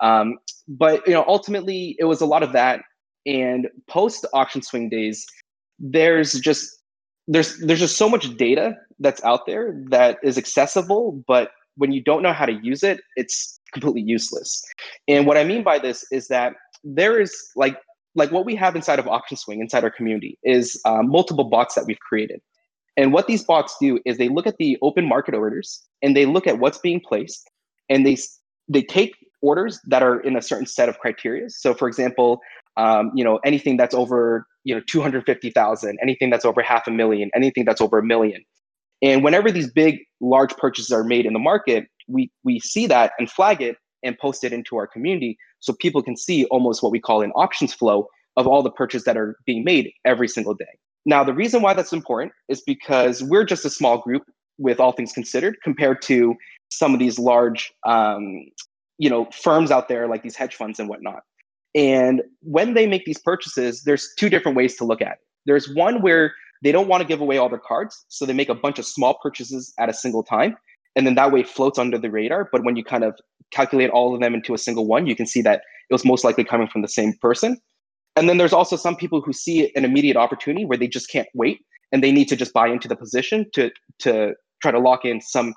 um, 0.00 0.38
but 0.68 1.06
you 1.06 1.12
know 1.12 1.24
ultimately 1.26 1.96
it 1.98 2.04
was 2.04 2.20
a 2.20 2.26
lot 2.26 2.42
of 2.42 2.52
that. 2.52 2.82
And 3.26 3.68
post 3.88 4.26
option 4.34 4.60
swing 4.60 4.90
days 4.90 5.26
there's 5.78 6.34
just 6.34 6.68
there's 7.26 7.58
there's 7.58 7.80
just 7.80 7.96
so 7.96 8.08
much 8.08 8.36
data 8.36 8.74
that's 9.00 9.22
out 9.24 9.46
there 9.46 9.74
that 9.88 10.18
is 10.22 10.36
accessible 10.38 11.24
but 11.26 11.50
when 11.76 11.90
you 11.90 12.00
don't 12.02 12.22
know 12.22 12.32
how 12.32 12.46
to 12.46 12.52
use 12.62 12.82
it 12.82 13.00
it's 13.16 13.58
completely 13.72 14.02
useless. 14.02 14.62
And 15.08 15.26
what 15.26 15.36
i 15.36 15.44
mean 15.44 15.62
by 15.62 15.78
this 15.78 16.04
is 16.12 16.28
that 16.28 16.54
there 16.84 17.20
is 17.20 17.34
like 17.56 17.76
like 18.14 18.30
what 18.30 18.44
we 18.44 18.54
have 18.54 18.76
inside 18.76 18.98
of 18.98 19.08
option 19.08 19.36
swing 19.36 19.60
inside 19.60 19.84
our 19.84 19.90
community 19.90 20.38
is 20.44 20.80
uh, 20.84 21.02
multiple 21.02 21.44
bots 21.44 21.74
that 21.74 21.84
we've 21.86 21.98
created. 21.98 22.40
And 22.96 23.12
what 23.12 23.26
these 23.26 23.42
bots 23.42 23.76
do 23.80 23.98
is 24.04 24.18
they 24.18 24.28
look 24.28 24.46
at 24.46 24.56
the 24.58 24.78
open 24.82 25.08
market 25.08 25.34
orders 25.34 25.82
and 26.00 26.16
they 26.16 26.26
look 26.26 26.46
at 26.46 26.60
what's 26.60 26.78
being 26.78 27.00
placed 27.00 27.50
and 27.88 28.06
they 28.06 28.16
they 28.68 28.82
take 28.82 29.14
orders 29.44 29.80
that 29.86 30.02
are 30.02 30.20
in 30.20 30.36
a 30.36 30.42
certain 30.42 30.66
set 30.66 30.88
of 30.88 30.98
criteria. 30.98 31.50
So 31.50 31.74
for 31.74 31.86
example 31.88 32.40
um, 32.76 33.12
you 33.14 33.22
know 33.22 33.38
anything 33.44 33.76
that's 33.76 33.94
over 33.94 34.46
you 34.64 34.74
know 34.74 34.80
250000 34.88 35.98
anything 36.02 36.30
that's 36.30 36.44
over 36.44 36.62
half 36.62 36.86
a 36.86 36.90
million 36.90 37.30
anything 37.34 37.64
that's 37.64 37.80
over 37.80 37.98
a 37.98 38.02
million. 38.04 38.42
And 39.02 39.22
whenever 39.22 39.50
these 39.50 39.70
big 39.70 39.98
large 40.20 40.56
purchases 40.56 40.90
are 40.90 41.04
made 41.04 41.26
in 41.26 41.32
the 41.32 41.38
market 41.38 41.86
we 42.08 42.30
we 42.42 42.58
see 42.60 42.86
that 42.86 43.12
and 43.18 43.30
flag 43.30 43.62
it 43.62 43.76
and 44.02 44.18
post 44.18 44.44
it 44.44 44.52
into 44.52 44.76
our 44.76 44.86
community 44.86 45.38
so 45.60 45.72
people 45.72 46.02
can 46.02 46.16
see 46.16 46.44
almost 46.46 46.82
what 46.82 46.92
we 46.92 47.00
call 47.00 47.22
an 47.22 47.32
options 47.32 47.72
flow 47.72 48.06
of 48.36 48.46
all 48.46 48.62
the 48.62 48.70
purchases 48.70 49.04
that 49.04 49.16
are 49.16 49.36
being 49.46 49.64
made 49.64 49.92
every 50.04 50.28
single 50.28 50.54
day. 50.54 50.74
Now 51.06 51.22
the 51.24 51.34
reason 51.34 51.62
why 51.62 51.74
that's 51.74 51.92
important 51.92 52.32
is 52.48 52.60
because 52.62 53.22
we're 53.22 53.44
just 53.44 53.64
a 53.64 53.70
small 53.70 53.98
group 53.98 54.22
with 54.58 54.80
all 54.80 54.92
things 54.92 55.12
considered 55.12 55.56
compared 55.62 56.02
to 56.02 56.34
some 56.70 56.92
of 56.92 57.00
these 57.00 57.18
large 57.18 57.72
um, 57.86 58.46
you 58.98 59.10
know 59.10 59.26
firms 59.32 59.70
out 59.70 59.88
there 59.88 60.06
like 60.08 60.22
these 60.22 60.36
hedge 60.36 60.54
funds 60.54 60.78
and 60.78 60.88
whatnot 60.88 61.22
and 61.74 62.22
when 62.40 62.74
they 62.74 62.86
make 62.86 63.04
these 63.04 63.18
purchases, 63.18 63.82
there's 63.82 64.08
two 64.16 64.28
different 64.28 64.56
ways 64.56 64.76
to 64.76 64.84
look 64.84 65.02
at 65.02 65.12
it. 65.12 65.18
There's 65.46 65.74
one 65.74 66.02
where 66.02 66.34
they 66.62 66.72
don't 66.72 66.88
want 66.88 67.02
to 67.02 67.06
give 67.06 67.20
away 67.20 67.36
all 67.36 67.48
their 67.48 67.58
cards, 67.58 68.04
so 68.08 68.24
they 68.24 68.32
make 68.32 68.48
a 68.48 68.54
bunch 68.54 68.78
of 68.78 68.86
small 68.86 69.18
purchases 69.22 69.74
at 69.78 69.88
a 69.88 69.92
single 69.92 70.22
time, 70.22 70.56
and 70.96 71.06
then 71.06 71.16
that 71.16 71.32
way 71.32 71.42
floats 71.42 71.78
under 71.78 71.98
the 71.98 72.10
radar. 72.10 72.48
But 72.50 72.64
when 72.64 72.76
you 72.76 72.84
kind 72.84 73.04
of 73.04 73.18
calculate 73.50 73.90
all 73.90 74.14
of 74.14 74.20
them 74.20 74.34
into 74.34 74.54
a 74.54 74.58
single 74.58 74.86
one, 74.86 75.06
you 75.06 75.16
can 75.16 75.26
see 75.26 75.42
that 75.42 75.62
it 75.90 75.92
was 75.92 76.04
most 76.04 76.24
likely 76.24 76.44
coming 76.44 76.68
from 76.68 76.82
the 76.82 76.88
same 76.88 77.12
person. 77.20 77.58
And 78.16 78.28
then 78.28 78.38
there's 78.38 78.52
also 78.52 78.76
some 78.76 78.96
people 78.96 79.20
who 79.20 79.32
see 79.32 79.72
an 79.74 79.84
immediate 79.84 80.16
opportunity 80.16 80.64
where 80.64 80.78
they 80.78 80.86
just 80.86 81.10
can't 81.10 81.28
wait 81.34 81.60
and 81.90 82.02
they 82.02 82.12
need 82.12 82.28
to 82.28 82.36
just 82.36 82.52
buy 82.52 82.68
into 82.68 82.86
the 82.86 82.96
position 82.96 83.46
to 83.54 83.70
to 83.98 84.34
try 84.62 84.70
to 84.70 84.78
lock 84.78 85.04
in 85.04 85.20
some 85.20 85.54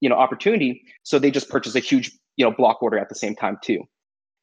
you 0.00 0.08
know 0.08 0.16
opportunity. 0.16 0.82
So 1.04 1.18
they 1.18 1.30
just 1.30 1.48
purchase 1.48 1.76
a 1.76 1.80
huge 1.80 2.10
you 2.36 2.44
know 2.44 2.50
block 2.50 2.82
order 2.82 2.98
at 2.98 3.08
the 3.08 3.14
same 3.14 3.34
time 3.34 3.58
too. 3.62 3.82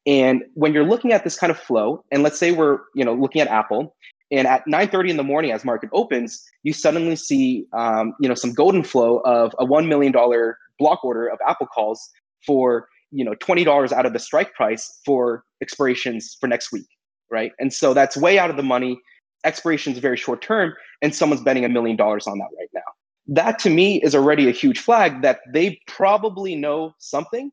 And 0.06 0.42
when 0.54 0.72
you're 0.72 0.84
looking 0.84 1.12
at 1.12 1.24
this 1.24 1.38
kind 1.38 1.50
of 1.50 1.58
flow, 1.58 2.04
and 2.10 2.22
let's 2.22 2.38
say 2.38 2.52
we're 2.52 2.78
you 2.94 3.04
know 3.04 3.14
looking 3.14 3.40
at 3.40 3.48
Apple, 3.48 3.94
and 4.30 4.46
at 4.46 4.64
9:30 4.66 5.10
in 5.10 5.16
the 5.16 5.24
morning 5.24 5.52
as 5.52 5.64
market 5.64 5.90
opens, 5.92 6.42
you 6.62 6.72
suddenly 6.72 7.16
see 7.16 7.66
um, 7.72 8.14
you 8.20 8.28
know 8.28 8.34
some 8.34 8.52
golden 8.52 8.82
flow 8.82 9.18
of 9.24 9.54
a 9.58 9.64
one 9.64 9.88
million 9.88 10.12
dollar 10.12 10.58
block 10.78 11.04
order 11.04 11.26
of 11.26 11.38
Apple 11.46 11.66
calls 11.66 12.10
for 12.46 12.88
you 13.10 13.24
know 13.24 13.34
twenty 13.34 13.64
dollars 13.64 13.92
out 13.92 14.06
of 14.06 14.12
the 14.12 14.18
strike 14.18 14.54
price 14.54 15.00
for 15.04 15.44
expirations 15.60 16.36
for 16.40 16.46
next 16.46 16.72
week, 16.72 16.86
right? 17.30 17.52
And 17.58 17.72
so 17.72 17.92
that's 17.92 18.16
way 18.16 18.38
out 18.38 18.50
of 18.50 18.56
the 18.56 18.62
money. 18.62 19.00
Expiration 19.44 19.92
is 19.92 19.98
very 19.98 20.16
short 20.16 20.42
term, 20.42 20.74
and 21.02 21.14
someone's 21.14 21.42
betting 21.42 21.64
a 21.64 21.68
million 21.68 21.96
dollars 21.96 22.26
on 22.26 22.38
that 22.38 22.48
right 22.58 22.68
now. 22.72 22.80
That 23.26 23.58
to 23.60 23.70
me 23.70 24.02
is 24.02 24.14
already 24.14 24.48
a 24.48 24.52
huge 24.52 24.78
flag 24.80 25.22
that 25.22 25.40
they 25.52 25.78
probably 25.86 26.56
know 26.56 26.94
something 26.98 27.50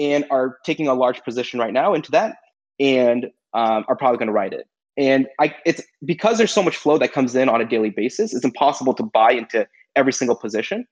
and 0.00 0.24
are 0.30 0.56
taking 0.64 0.88
a 0.88 0.94
large 0.94 1.22
position 1.22 1.60
right 1.60 1.72
now 1.72 1.94
into 1.94 2.10
that 2.10 2.36
and 2.80 3.26
um, 3.54 3.84
are 3.86 3.94
probably 3.94 4.18
going 4.18 4.28
to 4.28 4.32
write 4.32 4.52
it. 4.52 4.66
And 4.96 5.28
I, 5.38 5.54
it's 5.64 5.82
because 6.04 6.38
there's 6.38 6.52
so 6.52 6.62
much 6.62 6.76
flow 6.76 6.98
that 6.98 7.12
comes 7.12 7.36
in 7.36 7.48
on 7.48 7.60
a 7.60 7.64
daily 7.64 7.90
basis. 7.90 8.34
It's 8.34 8.44
impossible 8.44 8.94
to 8.94 9.02
buy 9.02 9.32
into 9.32 9.68
every 9.94 10.12
single 10.12 10.36
position. 10.36 10.86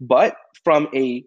But 0.00 0.36
from 0.64 0.88
a 0.94 1.24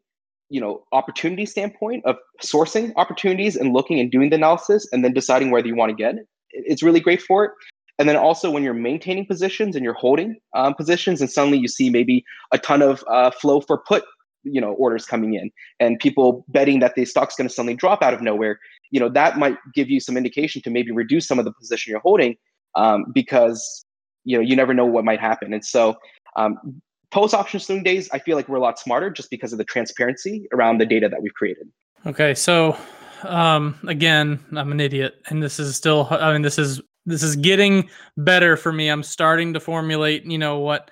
you 0.50 0.62
know 0.62 0.84
opportunity 0.91 1.45
standpoint 1.45 2.06
of 2.06 2.17
sourcing 2.41 2.93
opportunities 2.98 3.56
and 3.56 3.74
looking 3.74 4.00
and 4.00 4.12
doing 4.12 4.30
the 4.30 4.36
analysis 4.36 4.88
and 4.91 5.04
then 5.04 5.12
deciding 5.12 5.52
whether 5.52 5.67
you 5.67 5.76
want 5.76 5.89
to 5.89 5.95
get 5.95 6.15
it, 6.15 6.28
it's 6.52 6.84
really 6.84 7.00
great 7.00 7.21
for 7.21 7.45
it. 7.45 7.52
And 7.98 8.10
then 8.10 8.15
also 8.17 8.52
when 8.52 8.63
you're 8.63 8.74
maintaining 8.74 9.26
positions 9.26 9.76
and 9.76 9.84
you're 9.84 9.93
holding 9.93 10.36
um, 10.54 10.74
positions, 10.74 11.21
and 11.21 11.32
suddenly 11.32 11.58
you 11.58 11.67
see 11.67 11.89
maybe 11.89 12.24
a 12.52 12.58
ton 12.58 12.82
of 12.82 13.04
uh, 13.10 13.32
flow 13.32 13.62
for 13.62 13.78
put 13.78 14.04
you 14.45 14.62
know 14.62 14.73
orders 14.73 15.05
coming 15.05 15.34
in 15.34 15.51
and 15.79 15.99
people 15.99 16.45
betting 16.47 16.79
that 16.79 16.95
the 16.95 17.03
stock's 17.03 17.36
going 17.36 17.47
to 17.47 17.53
suddenly 17.53 17.75
drop 17.75 18.01
out 18.01 18.13
of 18.13 18.21
nowhere 18.21 18.60
you 18.91 18.99
know 18.99 19.10
that 19.10 19.38
might 19.38 19.58
give 19.73 19.89
you 19.89 19.99
some 19.99 20.15
indication 20.15 20.62
to 20.62 20.69
maybe 20.69 20.91
reduce 20.91 21.27
some 21.27 21.39
of 21.39 21.45
the 21.45 21.51
position 21.51 21.91
you're 21.91 21.99
holding 21.99 22.36
um, 22.75 23.05
because 23.13 23.86
you 24.23 24.38
know 24.38 24.41
you 24.41 24.55
never 24.55 24.73
know 24.73 24.86
what 24.86 25.05
might 25.05 25.19
happen. 25.19 25.53
And 25.53 25.65
so 25.65 25.95
um, 26.36 26.81
post 27.12 27.34
option 27.34 27.60
swing 27.60 27.84
days 27.84 28.10
i 28.12 28.19
feel 28.19 28.36
like 28.36 28.49
we're 28.49 28.58
a 28.58 28.62
lot 28.62 28.77
smarter 28.77 29.10
just 29.10 29.29
because 29.29 29.53
of 29.53 29.58
the 29.58 29.63
transparency 29.63 30.47
around 30.53 30.79
the 30.79 30.86
data 30.86 31.08
that 31.08 31.21
we've 31.21 31.34
created. 31.34 31.67
Okay 32.05 32.34
so 32.34 32.77
um, 33.23 33.77
again 33.88 34.43
i'm 34.55 34.71
an 34.71 34.79
idiot 34.79 35.15
and 35.27 35.41
this 35.41 35.60
is 35.60 35.75
still 35.75 36.08
i 36.12 36.34
mean 36.34 36.41
this 36.41 36.58
is 36.58 36.81
this 37.05 37.21
is 37.21 37.36
getting 37.36 37.88
better 38.17 38.58
for 38.58 38.73
me. 38.73 38.89
I'm 38.89 39.03
starting 39.03 39.53
to 39.53 39.60
formulate 39.60 40.25
you 40.25 40.38
know 40.38 40.60
what 40.60 40.91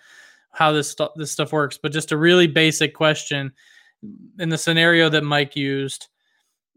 how 0.54 0.72
this 0.72 0.90
stuff 0.90 1.12
this 1.16 1.32
stuff 1.32 1.52
works, 1.52 1.78
but 1.78 1.92
just 1.92 2.12
a 2.12 2.18
really 2.18 2.48
basic 2.48 2.94
question 2.94 3.52
in 4.40 4.50
the 4.50 4.58
scenario 4.58 5.10
that 5.10 5.24
Mike 5.24 5.56
used, 5.56 6.08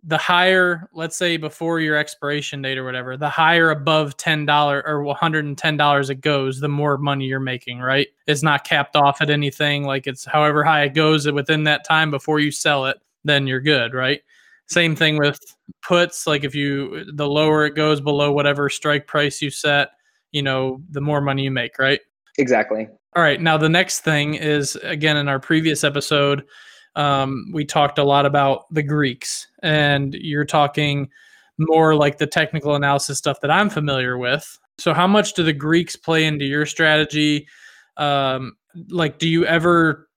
the 0.04 0.16
higher, 0.16 0.88
let's 0.94 1.16
say 1.16 1.36
before 1.36 1.80
your 1.80 1.96
expiration 1.96 2.62
date 2.62 2.78
or 2.78 2.84
whatever, 2.84 3.16
the 3.16 3.28
higher 3.28 3.70
above 3.70 4.16
ten 4.16 4.46
dollar 4.46 4.82
or 4.86 5.02
one 5.02 5.16
hundred 5.16 5.44
and 5.44 5.58
ten 5.58 5.76
dollars 5.76 6.10
it 6.10 6.20
goes, 6.20 6.60
the 6.60 6.68
more 6.68 6.96
money 6.96 7.26
you're 7.26 7.40
making, 7.40 7.80
right? 7.80 8.06
It's 8.26 8.42
not 8.42 8.64
capped 8.64 8.96
off 8.96 9.20
at 9.20 9.30
anything. 9.30 9.84
Like 9.84 10.06
it's 10.06 10.24
however 10.24 10.62
high 10.62 10.84
it 10.84 10.94
goes 10.94 11.30
within 11.30 11.64
that 11.64 11.84
time 11.84 12.10
before 12.10 12.38
you 12.38 12.52
sell 12.52 12.86
it, 12.86 12.98
then 13.24 13.46
you're 13.46 13.60
good, 13.60 13.94
right? 13.94 14.20
Same 14.68 14.94
thing 14.96 15.18
with 15.18 15.40
puts. 15.82 16.26
Like 16.26 16.44
if 16.44 16.54
you 16.54 17.12
the 17.12 17.28
lower 17.28 17.66
it 17.66 17.74
goes 17.74 18.00
below 18.00 18.32
whatever 18.32 18.68
strike 18.68 19.06
price 19.06 19.42
you 19.42 19.50
set, 19.50 19.90
you 20.30 20.42
know, 20.42 20.80
the 20.90 21.00
more 21.00 21.20
money 21.20 21.42
you 21.42 21.50
make, 21.50 21.78
right? 21.78 22.00
Exactly. 22.38 22.88
All 23.16 23.22
right. 23.22 23.40
Now, 23.40 23.56
the 23.56 23.70
next 23.70 24.00
thing 24.00 24.34
is 24.34 24.76
again, 24.82 25.16
in 25.16 25.26
our 25.26 25.40
previous 25.40 25.84
episode, 25.84 26.44
um, 26.96 27.50
we 27.50 27.64
talked 27.64 27.98
a 27.98 28.04
lot 28.04 28.26
about 28.26 28.66
the 28.70 28.82
Greeks, 28.82 29.46
and 29.62 30.12
you're 30.12 30.44
talking 30.44 31.08
more 31.58 31.94
like 31.94 32.18
the 32.18 32.26
technical 32.26 32.74
analysis 32.74 33.16
stuff 33.16 33.40
that 33.40 33.50
I'm 33.50 33.70
familiar 33.70 34.18
with. 34.18 34.58
So, 34.76 34.92
how 34.92 35.06
much 35.06 35.32
do 35.32 35.42
the 35.42 35.54
Greeks 35.54 35.96
play 35.96 36.26
into 36.26 36.44
your 36.44 36.66
strategy? 36.66 37.48
Um, 37.96 38.54
like, 38.90 39.18
do 39.18 39.26
you 39.26 39.46
ever 39.46 40.10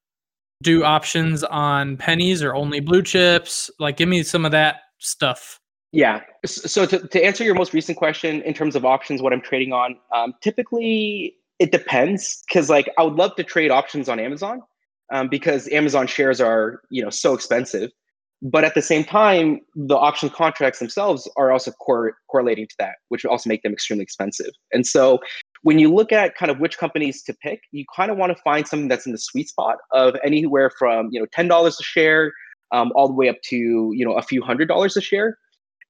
do 0.62 0.84
options 0.84 1.46
on 1.46 1.96
pennies 1.96 2.44
or 2.44 2.54
only 2.54 2.82
blue 2.82 3.02
chips? 3.02 3.72
Like, 3.80 3.96
give 3.96 4.10
me 4.10 4.24
some 4.24 4.44
of 4.44 4.52
that 4.52 4.82
stuff. 4.98 5.62
Yeah. 5.94 6.20
So, 6.46 6.86
to, 6.86 7.08
to 7.08 7.26
answer 7.26 7.46
your 7.46 7.56
most 7.56 7.74
recent 7.74 7.98
question 7.98 8.42
in 8.42 8.54
terms 8.54 8.76
of 8.76 8.84
options, 8.84 9.22
what 9.22 9.32
I'm 9.32 9.42
trading 9.42 9.72
on, 9.72 9.96
um, 10.14 10.34
typically 10.42 11.38
it 11.60 11.72
depends 11.72 12.41
because 12.48 12.69
like 12.69 12.89
I 12.98 13.04
would 13.04 13.15
love 13.15 13.36
to 13.36 13.43
trade 13.43 13.69
options 13.72 14.10
on 14.10 14.19
Amazon 14.19 14.62
um, 15.12 15.28
because 15.28 15.67
Amazon 15.69 16.08
shares 16.08 16.41
are 16.41 16.82
you 16.89 17.04
know 17.04 17.10
so 17.10 17.34
expensive, 17.34 17.91
but 18.41 18.63
at 18.63 18.76
the 18.76 18.82
same 18.82 19.04
time 19.04 19.60
the 19.76 19.98
option 19.98 20.30
contracts 20.30 20.80
themselves 20.80 21.30
are 21.38 21.52
also 21.52 21.72
cor- 21.72 22.15
correlating 22.32 22.67
to 22.67 22.76
that, 22.80 22.95
which 23.10 23.24
would 23.24 23.30
also 23.30 23.50
make 23.50 23.62
them 23.62 23.74
extremely 23.74 24.04
expensive. 24.04 24.52
And 24.72 24.88
so 24.88 25.19
when 25.63 25.78
you 25.78 25.93
look 25.93 26.13
at 26.13 26.36
kind 26.36 26.50
of 26.50 26.60
which 26.60 26.78
companies 26.78 27.22
to 27.24 27.34
pick, 27.34 27.60
you 27.72 27.84
kind 27.93 28.10
of 28.10 28.17
want 28.17 28.36
to 28.36 28.41
find 28.41 28.65
something 28.65 28.88
that's 28.88 29.06
in 29.06 29.12
the 29.12 29.17
sweet 29.17 29.50
spot 29.50 29.78
of 29.91 30.15
anywhere 30.24 30.72
from 30.80 31.10
you 31.12 31.19
know 31.19 31.28
ten 31.34 31.48
dollars 31.48 31.78
a 31.80 31.84
share 31.84 32.32
um, 32.72 32.91
all 32.95 33.08
the 33.08 33.13
way 33.13 33.28
up 33.28 33.38
to 33.43 33.58
you 33.93 34.06
know 34.06 34.13
a 34.13 34.22
few 34.22 34.41
hundred 34.41 34.67
dollars 34.67 34.95
a 34.95 35.02
share. 35.02 35.38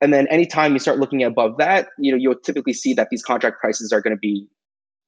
And 0.01 0.13
then 0.13 0.27
anytime 0.27 0.71
you 0.71 0.79
start 0.79 0.97
looking 0.97 1.23
above 1.23 1.57
that, 1.57 1.89
you 1.97 2.09
know, 2.09 2.17
you'll 2.17 2.35
typically 2.35 2.71
see 2.71 2.93
that 2.93 3.09
these 3.09 3.21
contract 3.21 3.59
prices 3.59 3.91
are 3.91 3.99
going 3.99 4.15
to 4.15 4.19
be 4.19 4.47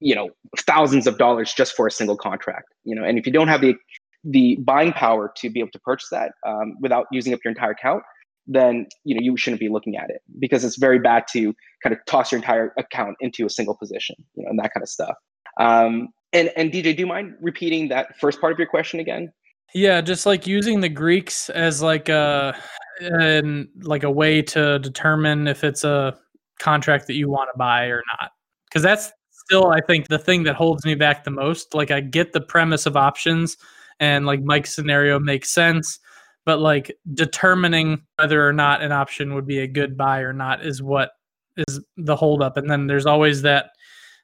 you 0.02 0.14
know 0.14 0.30
thousands 0.60 1.08
of 1.08 1.18
dollars 1.18 1.54
just 1.54 1.74
for 1.74 1.88
a 1.88 1.92
single 1.92 2.18
contract 2.18 2.68
you 2.84 2.94
know 2.94 3.04
and 3.04 3.18
if 3.18 3.26
you 3.26 3.32
don't 3.32 3.48
have 3.48 3.62
the 3.62 3.76
the 4.24 4.56
buying 4.58 4.92
power 4.92 5.32
to 5.36 5.50
be 5.50 5.60
able 5.60 5.72
to 5.72 5.80
purchase 5.80 6.10
that 6.12 6.32
um, 6.46 6.76
without 6.80 7.08
using 7.12 7.34
up 7.34 7.40
your 7.44 7.52
entire 7.52 7.72
account 7.72 8.04
then 8.48 8.86
you 9.04 9.16
know 9.16 9.22
you 9.22 9.38
shouldn't 9.38 9.60
be 9.60 9.70
looking 9.70 9.96
at 9.96 10.10
it 10.10 10.22
because 10.40 10.66
it's 10.66 10.78
very 10.78 11.00
bad 11.00 11.24
to 11.32 11.54
kind 11.84 11.94
of 11.94 12.00
toss 12.08 12.32
your 12.32 12.40
entire 12.40 12.74
account 12.78 13.16
into 13.22 13.46
a 13.46 13.50
single 13.50 13.76
position 13.78 14.16
you 14.36 14.44
know 14.44 14.50
and 14.50 14.60
that 14.60 14.74
kind 14.74 14.84
of 14.84 14.90
stuff. 14.90 15.16
Um, 15.60 16.10
and 16.34 16.50
and 16.56 16.72
dj 16.72 16.96
do 16.96 17.02
you 17.02 17.08
mind 17.08 17.34
repeating 17.42 17.90
that 17.90 18.18
first 18.20 18.42
part 18.42 18.54
of 18.54 18.60
your 18.60 18.68
question 18.68 19.00
again? 19.00 19.32
Yeah 19.74 20.02
just 20.02 20.26
like 20.26 20.48
using 20.48 20.82
the 20.82 20.90
greeks 20.90 21.50
as 21.52 21.82
like 21.82 22.10
a 22.10 22.56
and 23.00 23.68
like 23.82 24.04
a 24.04 24.12
way 24.12 24.42
to 24.42 24.80
determine 24.80 25.48
if 25.48 25.64
it's 25.64 25.84
a 25.84 26.18
contract 26.60 27.08
that 27.08 27.16
you 27.16 27.30
want 27.30 27.50
to 27.54 27.58
buy 27.58 27.86
or 27.86 28.04
not 28.20 28.32
because 28.70 28.84
that's 28.84 29.12
still, 29.52 29.68
I 29.68 29.82
think 29.82 30.08
the 30.08 30.18
thing 30.18 30.44
that 30.44 30.56
holds 30.56 30.86
me 30.86 30.96
back 30.96 31.26
the 31.26 31.32
most. 31.32 31.74
Like, 31.74 31.92
I 31.92 32.00
get 32.00 32.32
the 32.32 32.40
premise 32.40 32.86
of 32.86 32.96
options, 32.96 33.58
and 34.00 34.26
like 34.26 34.42
Mike's 34.42 34.74
scenario 34.74 35.20
makes 35.20 35.50
sense, 35.52 36.00
but 36.46 36.60
like 36.60 36.98
determining 37.14 38.02
whether 38.18 38.48
or 38.48 38.54
not 38.54 38.82
an 38.82 38.94
option 38.94 39.34
would 39.34 39.46
be 39.46 39.60
a 39.60 39.68
good 39.68 39.98
buy 39.98 40.22
or 40.22 40.32
not 40.32 40.66
is 40.66 40.82
what 40.82 41.12
is 41.58 41.82
the 41.98 42.16
holdup. 42.16 42.56
And 42.56 42.72
then 42.72 42.88
there's 42.88 43.06
always 43.06 43.42
that 43.42 43.72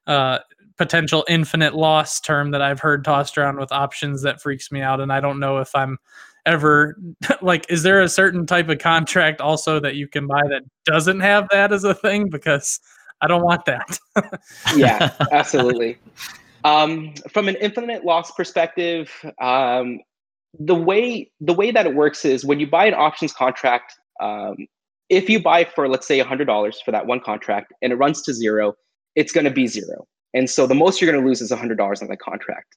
uh, 0.07 0.39
potential 0.77 1.25
infinite 1.27 1.75
loss 1.75 2.21
term 2.21 2.51
that 2.51 2.61
I've 2.61 2.79
heard 2.79 3.03
tossed 3.03 3.37
around 3.37 3.59
with 3.59 3.71
options 3.73 4.21
that 4.21 4.41
freaks 4.41 4.71
me 4.71 4.81
out. 4.81 5.01
And 5.01 5.11
I 5.11 5.19
don't 5.19 5.39
know 5.39 5.57
if 5.57 5.75
I'm 5.75 5.97
ever 6.45 6.95
like, 7.41 7.65
is 7.69 7.83
there 7.83 8.01
a 8.01 8.09
certain 8.09 8.45
type 8.45 8.69
of 8.69 8.79
contract 8.79 9.41
also 9.41 9.79
that 9.81 9.95
you 9.95 10.07
can 10.07 10.25
buy 10.25 10.41
that 10.49 10.63
doesn't 10.85 11.19
have 11.19 11.49
that 11.51 11.73
as 11.73 11.83
a 11.83 11.93
thing? 11.93 12.29
Because 12.29 12.79
I 13.21 13.27
don't 13.27 13.43
want 13.43 13.65
that. 13.65 13.99
yeah, 14.75 15.13
absolutely. 15.31 15.97
Um, 16.63 17.13
from 17.31 17.47
an 17.47 17.55
infinite 17.61 18.05
loss 18.05 18.31
perspective, 18.31 19.11
um, 19.41 19.99
the 20.59 20.75
way 20.75 21.31
the 21.39 21.53
way 21.53 21.71
that 21.71 21.85
it 21.85 21.95
works 21.95 22.25
is 22.25 22.45
when 22.45 22.59
you 22.59 22.67
buy 22.67 22.85
an 22.85 22.93
options 22.93 23.33
contract, 23.33 23.93
um, 24.21 24.55
if 25.09 25.29
you 25.29 25.41
buy 25.41 25.63
for 25.63 25.87
let's 25.87 26.07
say 26.07 26.19
hundred 26.19 26.45
dollars 26.45 26.81
for 26.83 26.91
that 26.91 27.05
one 27.05 27.19
contract 27.19 27.73
and 27.81 27.93
it 27.93 27.95
runs 27.95 28.21
to 28.23 28.33
zero, 28.33 28.73
it's 29.15 29.31
going 29.31 29.45
to 29.45 29.51
be 29.51 29.67
zero. 29.67 30.07
And 30.33 30.49
so 30.49 30.67
the 30.67 30.75
most 30.75 31.01
you're 31.01 31.11
going 31.11 31.21
to 31.21 31.27
lose 31.27 31.41
is 31.41 31.51
hundred 31.51 31.77
dollars 31.77 32.01
on 32.01 32.07
the 32.07 32.17
contract. 32.17 32.75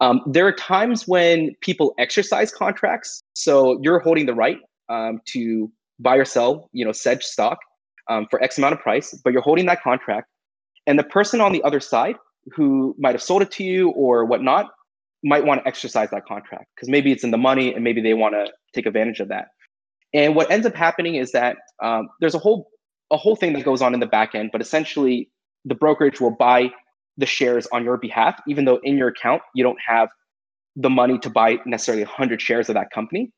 Um, 0.00 0.20
there 0.26 0.46
are 0.46 0.52
times 0.52 1.06
when 1.06 1.54
people 1.60 1.94
exercise 1.98 2.52
contracts, 2.52 3.22
so 3.34 3.78
you're 3.82 4.00
holding 4.00 4.26
the 4.26 4.34
right 4.34 4.58
um, 4.88 5.20
to 5.26 5.70
buy 6.00 6.16
or 6.16 6.24
sell, 6.24 6.68
you 6.72 6.84
know, 6.84 6.92
said 6.92 7.22
stock, 7.22 7.58
um, 8.08 8.26
for 8.30 8.42
X 8.42 8.58
amount 8.58 8.74
of 8.74 8.80
price, 8.80 9.14
but 9.24 9.32
you're 9.32 9.42
holding 9.42 9.66
that 9.66 9.82
contract. 9.82 10.28
And 10.86 10.98
the 10.98 11.04
person 11.04 11.40
on 11.40 11.52
the 11.52 11.62
other 11.62 11.80
side 11.80 12.16
who 12.54 12.94
might 12.98 13.14
have 13.14 13.22
sold 13.22 13.42
it 13.42 13.50
to 13.52 13.64
you 13.64 13.90
or 13.90 14.24
whatnot 14.24 14.70
might 15.22 15.44
want 15.44 15.62
to 15.62 15.66
exercise 15.66 16.10
that 16.10 16.26
contract 16.26 16.66
because 16.74 16.88
maybe 16.88 17.10
it's 17.10 17.24
in 17.24 17.30
the 17.30 17.38
money 17.38 17.72
and 17.72 17.82
maybe 17.82 18.02
they 18.02 18.12
want 18.12 18.34
to 18.34 18.52
take 18.74 18.86
advantage 18.86 19.20
of 19.20 19.28
that. 19.28 19.48
And 20.12 20.36
what 20.36 20.50
ends 20.50 20.66
up 20.66 20.74
happening 20.74 21.14
is 21.14 21.32
that 21.32 21.56
um, 21.82 22.08
there's 22.20 22.34
a 22.34 22.38
whole 22.38 22.68
a 23.10 23.16
whole 23.16 23.36
thing 23.36 23.52
that 23.52 23.64
goes 23.64 23.82
on 23.82 23.94
in 23.94 24.00
the 24.00 24.06
back 24.06 24.34
end, 24.34 24.50
but 24.52 24.60
essentially 24.60 25.30
the 25.64 25.74
brokerage 25.74 26.20
will 26.20 26.30
buy 26.30 26.70
the 27.16 27.26
shares 27.26 27.66
on 27.72 27.84
your 27.84 27.96
behalf, 27.96 28.40
even 28.48 28.64
though 28.64 28.80
in 28.82 28.96
your 28.96 29.08
account 29.08 29.42
you 29.54 29.62
don't 29.62 29.78
have 29.86 30.08
the 30.76 30.90
money 30.90 31.18
to 31.18 31.30
buy 31.30 31.58
necessarily 31.64 32.04
100 32.04 32.40
shares 32.40 32.68
of 32.68 32.74
that 32.74 32.90
company. 32.90 33.30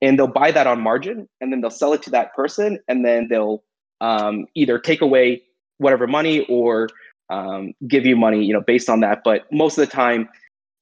And 0.00 0.18
they'll 0.18 0.28
buy 0.28 0.52
that 0.52 0.66
on 0.66 0.80
margin 0.80 1.28
and 1.40 1.52
then 1.52 1.60
they'll 1.60 1.70
sell 1.70 1.92
it 1.92 2.02
to 2.04 2.10
that 2.10 2.34
person 2.34 2.78
and 2.88 3.04
then 3.04 3.28
they'll 3.28 3.64
um, 4.00 4.46
either 4.54 4.78
take 4.78 5.00
away 5.00 5.42
whatever 5.78 6.06
money 6.06 6.44
or 6.48 6.88
um, 7.30 7.72
give 7.86 8.06
you 8.06 8.16
money, 8.16 8.44
you 8.44 8.52
know, 8.52 8.62
based 8.66 8.88
on 8.88 9.00
that. 9.00 9.20
But 9.24 9.44
most 9.52 9.78
of 9.78 9.86
the 9.86 9.92
time, 9.92 10.28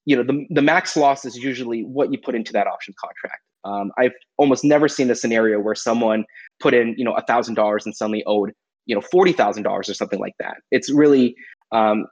you 0.05 0.17
know, 0.17 0.23
the, 0.23 0.47
the 0.51 0.63
max 0.63 0.97
loss 0.97 1.25
is 1.25 1.37
usually 1.37 1.83
what 1.83 2.13
you 2.13 2.19
put 2.19 2.35
into 2.35 2.53
that 2.53 2.67
option 2.67 2.95
contract. 2.99 3.43
Um, 3.65 3.91
I've 3.99 4.13
almost 4.37 4.63
never 4.63 4.89
seen 4.89 5.11
a 5.11 5.15
scenario 5.15 5.59
where 5.59 5.75
someone 5.75 6.25
put 6.61 6.73
in, 6.73 6.95
you 6.97 7.05
know, 7.05 7.15
a 7.15 7.23
thousand 7.23 7.55
dollars 7.55 7.85
and 7.85 7.97
suddenly 7.97 8.23
owed, 8.25 8.53
you 8.87 8.95
know, 8.95 9.01
forty 9.01 9.33
thousand 9.33 9.65
dollars 9.65 9.89
or 9.89 9.95
something 9.95 10.21
like 10.21 10.35
that. 10.39 10.59
It's 10.71 10.93
really, 10.93 11.35
um, 11.73 12.07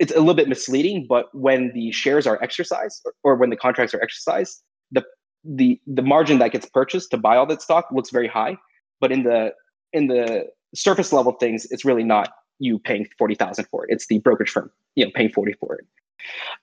it's 0.00 0.12
a 0.12 0.18
little 0.18 0.34
bit 0.34 0.48
misleading. 0.48 1.06
But 1.08 1.26
when 1.32 1.70
the 1.72 1.92
shares 1.92 2.26
are 2.26 2.42
exercised 2.42 3.00
or, 3.04 3.12
or 3.22 3.36
when 3.36 3.50
the 3.50 3.56
contracts 3.56 3.94
are 3.94 4.02
exercised, 4.02 4.62
the 4.90 5.04
the 5.44 5.80
the 5.86 6.02
margin 6.02 6.40
that 6.40 6.50
gets 6.50 6.66
purchased 6.66 7.12
to 7.12 7.16
buy 7.16 7.36
all 7.36 7.46
that 7.46 7.62
stock 7.62 7.86
looks 7.92 8.10
very 8.10 8.26
high. 8.26 8.56
But 9.00 9.12
in 9.12 9.22
the 9.22 9.52
in 9.96 10.06
the 10.06 10.46
surface 10.74 11.12
level 11.12 11.32
things, 11.32 11.66
it's 11.72 11.84
really 11.84 12.04
not 12.04 12.28
you 12.58 12.78
paying 12.78 13.06
forty 13.18 13.34
thousand 13.34 13.66
for 13.70 13.84
it. 13.84 13.88
It's 13.94 14.06
the 14.06 14.18
brokerage 14.20 14.50
firm, 14.50 14.70
you 14.94 15.04
know, 15.04 15.10
paying 15.14 15.30
forty 15.30 15.54
for 15.60 15.74
it. 15.76 15.84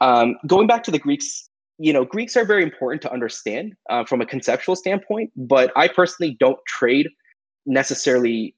Um, 0.02 0.36
going 0.48 0.68
back 0.68 0.84
to 0.84 0.92
the 0.92 1.00
Greeks 1.00 1.50
you 1.80 1.92
know, 1.92 2.06
Greeks 2.06 2.38
are 2.38 2.46
very 2.46 2.64
important 2.64 3.02
to 3.02 3.12
understand 3.12 3.76
uh, 3.90 4.06
from 4.06 4.22
a 4.22 4.26
conceptual 4.26 4.76
standpoint, 4.76 5.32
but 5.36 5.72
I 5.76 5.88
personally 5.88 6.38
don't 6.40 6.60
trade 6.68 7.10
necessarily 7.66 8.56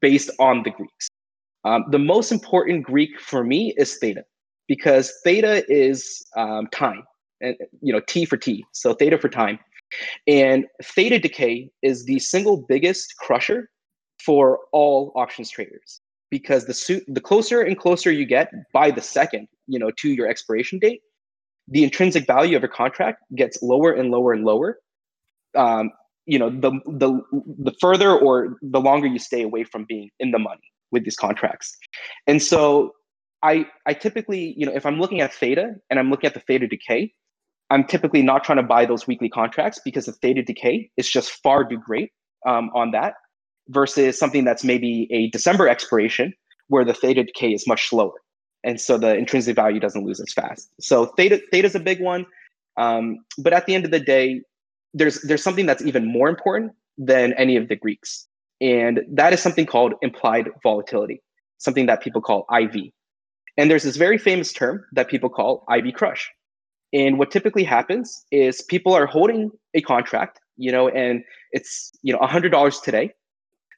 based 0.00 0.30
on 0.38 0.62
the 0.62 0.70
Greeks. 0.70 1.08
Um, 1.64 1.84
the 1.90 1.98
most 1.98 2.30
important 2.30 2.84
Greek 2.84 3.20
for 3.20 3.44
me 3.44 3.74
is 3.76 3.96
theta, 3.98 4.24
because 4.68 5.12
theta 5.24 5.64
is 5.68 6.24
um, 6.36 6.68
time, 6.68 7.02
and 7.40 7.56
you 7.82 7.92
know, 7.92 8.00
T 8.06 8.24
for 8.24 8.36
T, 8.36 8.64
so 8.72 8.94
theta 8.94 9.18
for 9.18 9.28
time, 9.28 9.58
and 10.26 10.64
theta 10.82 11.18
decay 11.18 11.70
is 11.82 12.04
the 12.04 12.18
single 12.18 12.64
biggest 12.68 13.16
crusher 13.18 13.68
for 14.28 14.60
all 14.72 15.10
options 15.16 15.48
traders 15.48 16.02
because 16.30 16.66
the 16.66 16.74
suit 16.74 17.02
the 17.08 17.20
closer 17.20 17.62
and 17.62 17.78
closer 17.78 18.12
you 18.12 18.26
get 18.26 18.52
by 18.74 18.90
the 18.90 19.00
second, 19.00 19.48
you 19.66 19.78
know, 19.78 19.90
to 20.00 20.10
your 20.10 20.28
expiration 20.28 20.78
date, 20.78 21.00
the 21.66 21.82
intrinsic 21.82 22.26
value 22.26 22.54
of 22.54 22.62
a 22.62 22.68
contract 22.68 23.22
gets 23.34 23.62
lower 23.62 23.90
and 23.90 24.10
lower 24.10 24.34
and 24.34 24.44
lower. 24.44 24.80
Um, 25.56 25.92
you 26.26 26.38
know, 26.38 26.50
the 26.50 26.72
the 26.84 27.10
the 27.68 27.72
further 27.80 28.10
or 28.14 28.58
the 28.60 28.82
longer 28.82 29.06
you 29.06 29.18
stay 29.18 29.40
away 29.40 29.64
from 29.64 29.86
being 29.88 30.10
in 30.20 30.30
the 30.30 30.38
money 30.38 30.68
with 30.92 31.04
these 31.04 31.16
contracts. 31.16 31.74
And 32.26 32.42
so 32.42 32.92
I 33.42 33.66
I 33.86 33.94
typically, 33.94 34.52
you 34.58 34.66
know, 34.66 34.74
if 34.74 34.84
I'm 34.84 35.00
looking 35.00 35.22
at 35.22 35.32
theta 35.32 35.76
and 35.88 35.98
I'm 35.98 36.10
looking 36.10 36.28
at 36.28 36.34
the 36.34 36.40
theta 36.40 36.66
decay, 36.66 37.14
I'm 37.70 37.84
typically 37.84 38.20
not 38.20 38.44
trying 38.44 38.58
to 38.58 38.68
buy 38.74 38.84
those 38.84 39.06
weekly 39.06 39.30
contracts 39.30 39.80
because 39.82 40.04
the 40.04 40.12
theta 40.12 40.42
decay 40.42 40.90
is 40.98 41.08
just 41.08 41.30
far 41.42 41.66
too 41.66 41.78
great 41.78 42.10
um, 42.46 42.68
on 42.74 42.90
that 42.90 43.14
versus 43.68 44.18
something 44.18 44.44
that's 44.44 44.64
maybe 44.64 45.08
a 45.10 45.28
December 45.30 45.68
expiration 45.68 46.32
where 46.68 46.84
the 46.84 46.94
theta 46.94 47.24
decay 47.24 47.52
is 47.52 47.66
much 47.66 47.88
slower 47.88 48.12
and 48.64 48.80
so 48.80 48.98
the 48.98 49.16
intrinsic 49.16 49.56
value 49.56 49.80
doesn't 49.80 50.04
lose 50.04 50.20
as 50.20 50.32
fast. 50.32 50.70
So 50.80 51.06
theta 51.06 51.40
is 51.52 51.74
a 51.74 51.80
big 51.80 52.00
one, 52.00 52.26
um, 52.76 53.18
but 53.38 53.52
at 53.52 53.66
the 53.66 53.74
end 53.74 53.84
of 53.84 53.90
the 53.90 54.00
day, 54.00 54.42
there's 54.94 55.20
there's 55.22 55.42
something 55.42 55.66
that's 55.66 55.82
even 55.82 56.10
more 56.10 56.28
important 56.28 56.72
than 56.96 57.32
any 57.34 57.56
of 57.56 57.68
the 57.68 57.76
Greeks, 57.76 58.26
and 58.60 59.00
that 59.10 59.32
is 59.32 59.40
something 59.40 59.66
called 59.66 59.94
implied 60.02 60.48
volatility, 60.62 61.22
something 61.58 61.86
that 61.86 62.00
people 62.00 62.20
call 62.20 62.46
IV. 62.52 62.90
And 63.56 63.70
there's 63.70 63.82
this 63.82 63.96
very 63.96 64.18
famous 64.18 64.52
term 64.52 64.84
that 64.92 65.08
people 65.08 65.28
call 65.28 65.64
IV 65.74 65.94
crush. 65.94 66.30
And 66.92 67.18
what 67.18 67.30
typically 67.30 67.64
happens 67.64 68.24
is 68.30 68.62
people 68.62 68.94
are 68.94 69.04
holding 69.04 69.50
a 69.74 69.82
contract, 69.82 70.40
you 70.56 70.72
know, 70.72 70.88
and 70.88 71.22
it's 71.52 71.92
you 72.02 72.12
know 72.12 72.18
$100 72.20 72.82
today. 72.82 73.12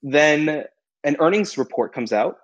Then 0.02 0.64
an 1.04 1.16
earnings 1.18 1.56
report 1.58 1.92
comes 1.92 2.12
out 2.12 2.36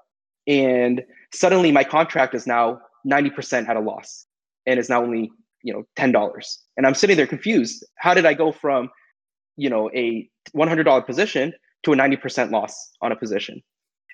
and 0.47 1.03
suddenly 1.33 1.73
my 1.73 1.85
contract 1.85 2.35
is 2.35 2.47
now 2.47 2.81
90% 3.07 3.69
at 3.69 3.77
a 3.77 3.81
loss 3.81 4.27
and 4.67 4.79
is 4.79 4.89
now 4.89 5.03
only 5.03 5.31
you 5.63 5.73
know 5.73 5.85
$10 5.99 6.57
and 6.77 6.87
i'm 6.87 6.95
sitting 6.95 7.17
there 7.17 7.27
confused. 7.27 7.85
How 7.97 8.15
did 8.15 8.27
i 8.27 8.35
go 8.35 8.53
from 8.53 8.91
you 9.57 9.71
know 9.71 9.91
a 9.95 10.29
$100 10.55 11.07
position 11.07 11.53
to 11.85 11.93
a 11.93 11.97
90% 11.97 12.51
loss 12.51 12.91
on 13.03 13.13
a 13.13 13.17
position? 13.17 13.63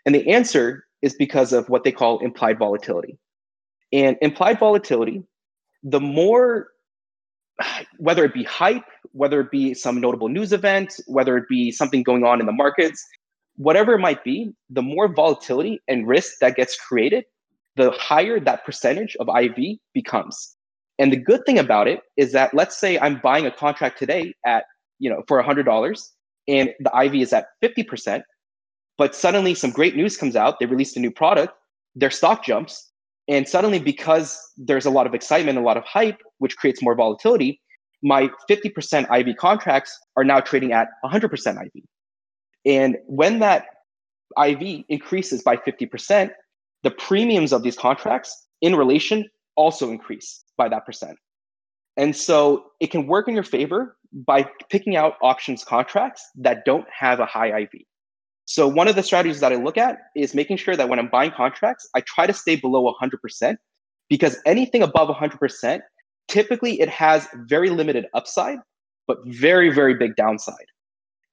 And 0.06 0.14
the 0.14 0.28
answer 0.30 0.84
is 1.02 1.14
because 1.14 1.52
of 1.52 1.68
what 1.68 1.84
they 1.84 1.92
call 1.92 2.20
implied 2.20 2.58
volatility. 2.58 3.18
And 3.92 4.16
implied 4.22 4.58
volatility 4.58 5.22
the 5.82 6.00
more 6.00 6.68
whether 7.98 8.24
it 8.24 8.32
be 8.32 8.44
hype 8.44 8.84
whether 9.12 9.40
it 9.40 9.50
be 9.50 9.74
some 9.74 10.00
notable 10.00 10.28
news 10.28 10.52
event 10.52 10.94
whether 11.06 11.36
it 11.36 11.44
be 11.48 11.70
something 11.70 12.02
going 12.02 12.24
on 12.24 12.40
in 12.40 12.46
the 12.46 12.52
markets 12.52 13.04
whatever 13.62 13.94
it 13.94 13.98
might 13.98 14.24
be, 14.24 14.52
the 14.70 14.82
more 14.82 15.12
volatility 15.12 15.80
and 15.88 16.06
risk 16.08 16.34
that 16.40 16.56
gets 16.56 16.76
created, 16.76 17.24
the 17.76 17.90
higher 17.92 18.40
that 18.40 18.64
percentage 18.64 19.16
of 19.20 19.28
IV 19.28 19.78
becomes. 19.94 20.56
And 20.98 21.12
the 21.12 21.16
good 21.16 21.44
thing 21.46 21.58
about 21.58 21.88
it 21.88 22.00
is 22.16 22.32
that 22.32 22.52
let's 22.54 22.78
say 22.78 22.98
I'm 22.98 23.20
buying 23.20 23.46
a 23.46 23.50
contract 23.50 23.98
today 23.98 24.34
at, 24.44 24.64
you 24.98 25.08
know, 25.08 25.22
for 25.26 25.42
$100 25.42 26.08
and 26.48 26.70
the 26.80 27.04
IV 27.04 27.14
is 27.14 27.32
at 27.32 27.46
50%, 27.62 28.22
but 28.98 29.14
suddenly 29.14 29.54
some 29.54 29.70
great 29.70 29.96
news 29.96 30.16
comes 30.16 30.36
out, 30.36 30.58
they 30.58 30.66
released 30.66 30.96
a 30.96 31.00
new 31.00 31.10
product, 31.10 31.54
their 31.94 32.10
stock 32.10 32.44
jumps, 32.44 32.90
and 33.28 33.48
suddenly 33.48 33.78
because 33.78 34.38
there's 34.56 34.86
a 34.86 34.90
lot 34.90 35.06
of 35.06 35.14
excitement, 35.14 35.56
a 35.56 35.62
lot 35.62 35.76
of 35.76 35.84
hype, 35.84 36.20
which 36.38 36.56
creates 36.56 36.82
more 36.82 36.94
volatility, 36.94 37.60
my 38.02 38.28
50% 38.50 39.28
IV 39.28 39.36
contracts 39.36 39.96
are 40.16 40.24
now 40.24 40.40
trading 40.40 40.72
at 40.72 40.88
100% 41.04 41.64
IV. 41.64 41.84
And 42.64 42.96
when 43.06 43.40
that 43.40 43.66
IV 44.42 44.84
increases 44.88 45.42
by 45.42 45.56
50%, 45.56 46.30
the 46.82 46.90
premiums 46.90 47.52
of 47.52 47.62
these 47.62 47.76
contracts 47.76 48.46
in 48.60 48.76
relation 48.76 49.28
also 49.56 49.90
increase 49.90 50.44
by 50.56 50.68
that 50.68 50.86
percent. 50.86 51.18
And 51.96 52.16
so 52.16 52.64
it 52.80 52.90
can 52.90 53.06
work 53.06 53.28
in 53.28 53.34
your 53.34 53.42
favor 53.44 53.96
by 54.12 54.48
picking 54.70 54.96
out 54.96 55.14
options 55.22 55.64
contracts 55.64 56.24
that 56.36 56.64
don't 56.64 56.86
have 56.90 57.20
a 57.20 57.26
high 57.26 57.62
IV. 57.62 57.70
So 58.44 58.66
one 58.66 58.88
of 58.88 58.96
the 58.96 59.02
strategies 59.02 59.40
that 59.40 59.52
I 59.52 59.56
look 59.56 59.78
at 59.78 59.98
is 60.16 60.34
making 60.34 60.56
sure 60.56 60.76
that 60.76 60.88
when 60.88 60.98
I'm 60.98 61.08
buying 61.08 61.30
contracts, 61.30 61.88
I 61.94 62.00
try 62.02 62.26
to 62.26 62.32
stay 62.32 62.56
below 62.56 62.92
100% 63.00 63.56
because 64.08 64.36
anything 64.46 64.82
above 64.82 65.08
100%, 65.08 65.80
typically 66.28 66.80
it 66.80 66.88
has 66.88 67.28
very 67.46 67.70
limited 67.70 68.06
upside, 68.14 68.58
but 69.06 69.18
very, 69.26 69.72
very 69.72 69.94
big 69.94 70.16
downside. 70.16 70.66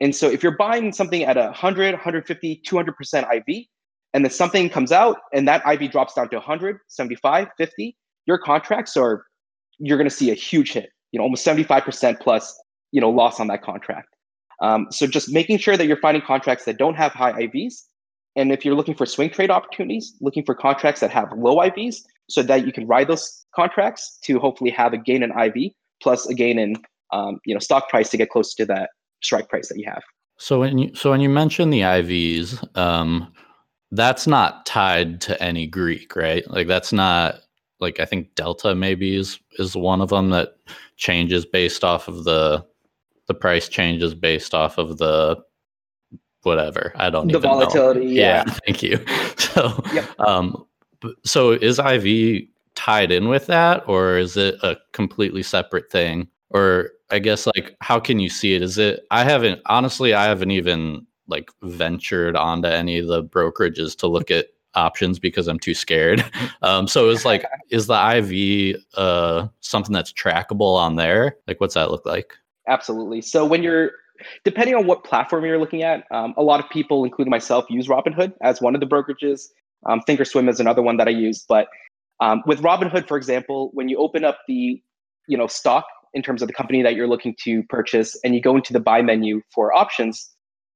And 0.02 0.16
so 0.16 0.30
if 0.30 0.42
you're 0.42 0.56
buying 0.56 0.92
something 0.92 1.24
at 1.24 1.36
100, 1.36 1.94
150, 1.94 2.62
200% 2.66 3.36
IV, 3.36 3.66
and 4.14 4.26
then 4.26 4.32
something 4.32 4.70
comes 4.70 4.92
out 4.92 5.18
and 5.34 5.48
that 5.48 5.62
IV 5.68 5.92
drops 5.92 6.14
down 6.14 6.30
to 6.30 6.38
100, 6.38 6.80
75, 6.88 7.48
50, 7.58 7.96
your 8.26 8.38
contracts 8.38 8.98
are, 8.98 9.26
you're 9.78 9.98
going 9.98 10.10
to 10.10 10.16
see 10.16 10.32
a 10.32 10.36
huge 10.36 10.74
hit, 10.74 10.90
you 11.12 11.20
know, 11.20 11.24
almost 11.24 11.46
75% 11.46 12.20
plus, 12.20 12.60
you 12.92 13.02
know, 13.02 13.10
loss 13.10 13.40
on 13.40 13.48
that 13.48 13.62
contract. 13.62 14.08
Um, 14.62 14.88
so 14.90 15.06
just 15.06 15.32
making 15.32 15.58
sure 15.58 15.78
that 15.78 15.86
you're 15.86 16.00
finding 16.00 16.22
contracts 16.22 16.66
that 16.66 16.78
don't 16.78 16.96
have 16.96 17.12
high 17.12 17.34
IVs. 17.34 17.76
And 18.36 18.52
if 18.52 18.66
you're 18.66 18.76
looking 18.76 18.96
for 18.96 19.06
swing 19.06 19.30
trade 19.30 19.52
opportunities, 19.52 20.16
looking 20.22 20.44
for 20.44 20.56
contracts 20.56 21.02
that 21.02 21.12
have 21.12 21.32
low 21.36 21.58
IVs 21.58 21.98
so 22.30 22.42
that 22.44 22.66
you 22.66 22.72
can 22.72 22.88
ride 22.88 23.08
those 23.08 23.46
contracts 23.56 24.18
to 24.24 24.40
hopefully 24.40 24.72
have 24.72 24.94
a 24.94 24.98
gain 24.98 25.24
in 25.24 25.32
IV 25.32 25.72
plus 26.02 26.28
a 26.28 26.34
gain 26.34 26.58
in, 26.58 26.76
um, 27.12 27.40
you 27.46 27.54
know, 27.54 27.60
stock 27.60 27.90
price 27.90 28.10
to 28.10 28.18
get 28.18 28.30
close 28.30 28.54
to 28.56 28.66
that 28.66 28.90
strike 29.22 29.50
price 29.50 29.70
that 29.70 29.78
you 29.78 29.86
have. 29.86 30.04
So 30.38 30.60
when 30.60 30.78
you 30.78 30.96
so 30.96 31.12
when 31.12 31.22
you 31.22 31.30
mention 31.30 31.70
the 31.70 31.82
IVs, 31.82 32.78
um, 32.78 33.32
that's 33.92 34.28
not 34.28 34.66
tied 34.66 35.20
to 35.22 35.42
any 35.44 35.68
Greek, 35.68 36.16
right? 36.16 36.50
Like 36.50 36.68
that's 36.68 36.94
not 36.94 37.42
like 37.80 38.00
I 38.00 38.06
think 38.06 38.36
Delta 38.36 38.76
maybe 38.76 39.16
is 39.16 39.40
is 39.58 39.76
one 39.76 40.02
of 40.02 40.10
them 40.10 40.30
that 40.30 40.56
changes 40.96 41.46
based 41.46 41.84
off 41.84 42.08
of 42.08 42.24
the 42.24 42.66
the 43.28 43.34
price 43.34 43.68
changes 43.68 44.14
based 44.14 44.54
off 44.54 44.78
of 44.78 44.98
the 44.98 45.38
whatever. 46.44 46.94
I 46.96 47.10
don't 47.10 47.32
the 47.32 47.40
volatility. 47.40 48.06
Yeah. 48.08 48.44
yeah. 48.46 48.54
thank 48.66 48.84
you. 48.84 49.06
So, 49.38 49.84
yep. 49.94 50.20
um, 50.20 50.66
so 51.24 51.52
is 51.52 51.80
IV 51.80 52.48
tied 52.76 53.12
in 53.12 53.28
with 53.28 53.48
that, 53.48 53.84
or 53.88 54.18
is 54.18 54.38
it 54.38 54.56
a 54.64 54.78
completely 54.94 55.44
separate 55.44 55.92
thing? 55.92 56.28
Or 56.50 56.92
I 57.12 57.20
guess 57.20 57.48
like 57.48 57.76
how 57.82 58.00
can 58.00 58.20
you 58.20 58.30
see 58.30 58.56
it? 58.56 58.62
Is 58.62 58.78
it 58.78 59.06
I 59.12 59.24
haven't 59.24 59.62
honestly 59.66 60.14
I 60.14 60.26
haven't 60.26 60.52
even 60.52 61.06
like 61.28 61.52
ventured 61.64 62.36
onto 62.36 62.68
any 62.68 63.00
of 63.00 63.08
the 63.08 63.24
brokerages 63.24 63.96
to 63.98 64.08
look 64.08 64.32
at 64.32 64.48
options 64.76 65.20
because 65.20 65.48
I'm 65.48 65.60
too 65.60 65.74
scared. 65.74 66.24
Um, 66.62 66.90
so 66.90 67.10
it's 67.10 67.24
like 67.24 67.46
is 67.70 67.88
the 67.88 68.18
IV 68.18 68.84
uh, 68.96 69.48
something 69.62 69.94
that's 69.94 70.12
trackable 70.12 70.76
on 70.76 70.98
there? 70.98 71.38
Like 71.48 71.62
what's 71.62 71.76
that 71.76 71.90
look 71.90 72.06
like? 72.06 72.34
Absolutely. 72.68 73.22
So 73.22 73.46
when 73.46 73.64
you're 73.64 73.92
depending 74.44 74.76
on 74.76 74.86
what 74.86 75.06
platform 75.06 75.46
you're 75.46 75.58
looking 75.58 75.84
at, 75.84 76.04
um, 76.12 76.34
a 76.36 76.44
lot 76.44 76.60
of 76.60 76.70
people, 76.70 77.06
including 77.06 77.32
myself, 77.32 77.66
use 77.70 77.88
Robinhood 77.88 78.34
as 78.42 78.62
one 78.62 78.76
of 78.76 78.82
the 78.82 78.88
brokerages. 78.88 79.48
Um, 79.86 80.02
Thinkorswim 80.08 80.50
is 80.50 80.60
another 80.60 80.82
one 80.82 80.98
that 80.98 81.08
I 81.08 81.12
use. 81.12 81.46
But 81.48 81.70
um, 82.20 82.44
with 82.46 82.62
Robinhood, 82.62 83.08
for 83.08 83.16
example, 83.16 83.72
when 83.74 83.88
you 83.88 83.98
open 83.98 84.26
up 84.26 84.40
the 84.48 84.82
you 85.28 85.38
know 85.38 85.48
stock 85.48 85.86
in 86.14 86.22
terms 86.22 86.42
of 86.42 86.48
the 86.48 86.54
company 86.54 86.82
that 86.82 86.96
you're 86.96 87.08
looking 87.08 87.36
to 87.44 87.64
purchase 87.64 88.20
and 88.24 88.36
you 88.36 88.42
go 88.42 88.56
into 88.56 88.74
the 88.74 88.80
buy 88.80 89.02
menu 89.02 89.42
for 89.54 89.74
options, 89.74 90.30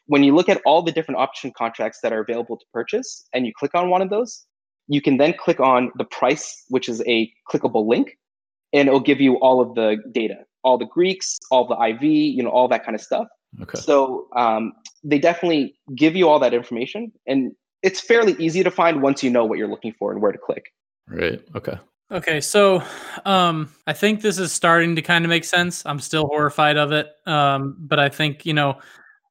when 0.08 0.24
you 0.24 0.36
look 0.36 0.50
at 0.50 0.62
all 0.66 0.82
the 0.82 0.92
different 0.92 1.20
option 1.20 1.52
contracts 1.58 2.00
that 2.04 2.12
are 2.12 2.20
available 2.20 2.58
to 2.58 2.66
purchase 2.74 3.24
and 3.34 3.46
you 3.46 3.54
click 3.58 3.74
on 3.74 3.90
one 3.90 4.02
of 4.02 4.10
those, 4.10 4.46
you 4.88 5.02
can 5.02 5.18
then 5.18 5.34
click 5.34 5.60
on 5.60 5.92
the 5.98 6.04
price, 6.04 6.64
which 6.70 6.90
is 6.90 7.02
a 7.08 7.32
clickable 7.50 7.88
link, 7.88 8.18
and 8.74 8.88
it'll 8.88 9.00
give 9.00 9.22
you 9.22 9.36
all 9.36 9.62
of 9.62 9.76
the 9.76 9.98
data. 10.12 10.36
all 10.66 10.78
the 10.78 10.86
Greeks, 10.86 11.40
all 11.52 11.68
the 11.68 11.76
IV, 11.76 12.04
you 12.04 12.42
know, 12.42 12.50
all 12.50 12.70
that 12.70 12.86
kind 12.86 12.96
of 12.96 13.02
stuff. 13.02 13.28
Okay. 13.62 13.80
So 13.80 14.28
um, 14.36 14.72
they 15.04 15.20
definitely 15.20 15.76
give 15.94 16.16
you 16.16 16.30
all 16.30 16.40
that 16.40 16.54
information, 16.54 17.12
and 17.28 17.52
it's 17.82 18.00
fairly 18.00 18.34
easy 18.40 18.64
to 18.64 18.72
find 18.72 19.02
once 19.02 19.24
you 19.24 19.30
know 19.30 19.46
what 19.46 19.58
you're 19.58 19.68
looking 19.68 19.94
for 20.00 20.12
and 20.12 20.22
where 20.22 20.32
to 20.32 20.38
click. 20.38 20.74
Right. 21.08 21.42
Okay. 21.56 21.78
Okay, 22.12 22.42
so 22.42 22.84
um, 23.26 23.70
I 23.88 23.94
think 23.94 24.22
this 24.22 24.38
is 24.38 24.52
starting 24.52 24.96
to 24.96 25.02
kind 25.02 25.26
of 25.26 25.30
make 25.30 25.44
sense. 25.44 25.84
I'm 25.86 26.00
still 26.00 26.28
horrified 26.28 26.78
of 26.78 26.92
it, 26.92 27.08
um, 27.26 27.76
but 27.80 28.00
I 28.00 28.10
think 28.10 28.46
you 28.46 28.54
know, 28.54 28.78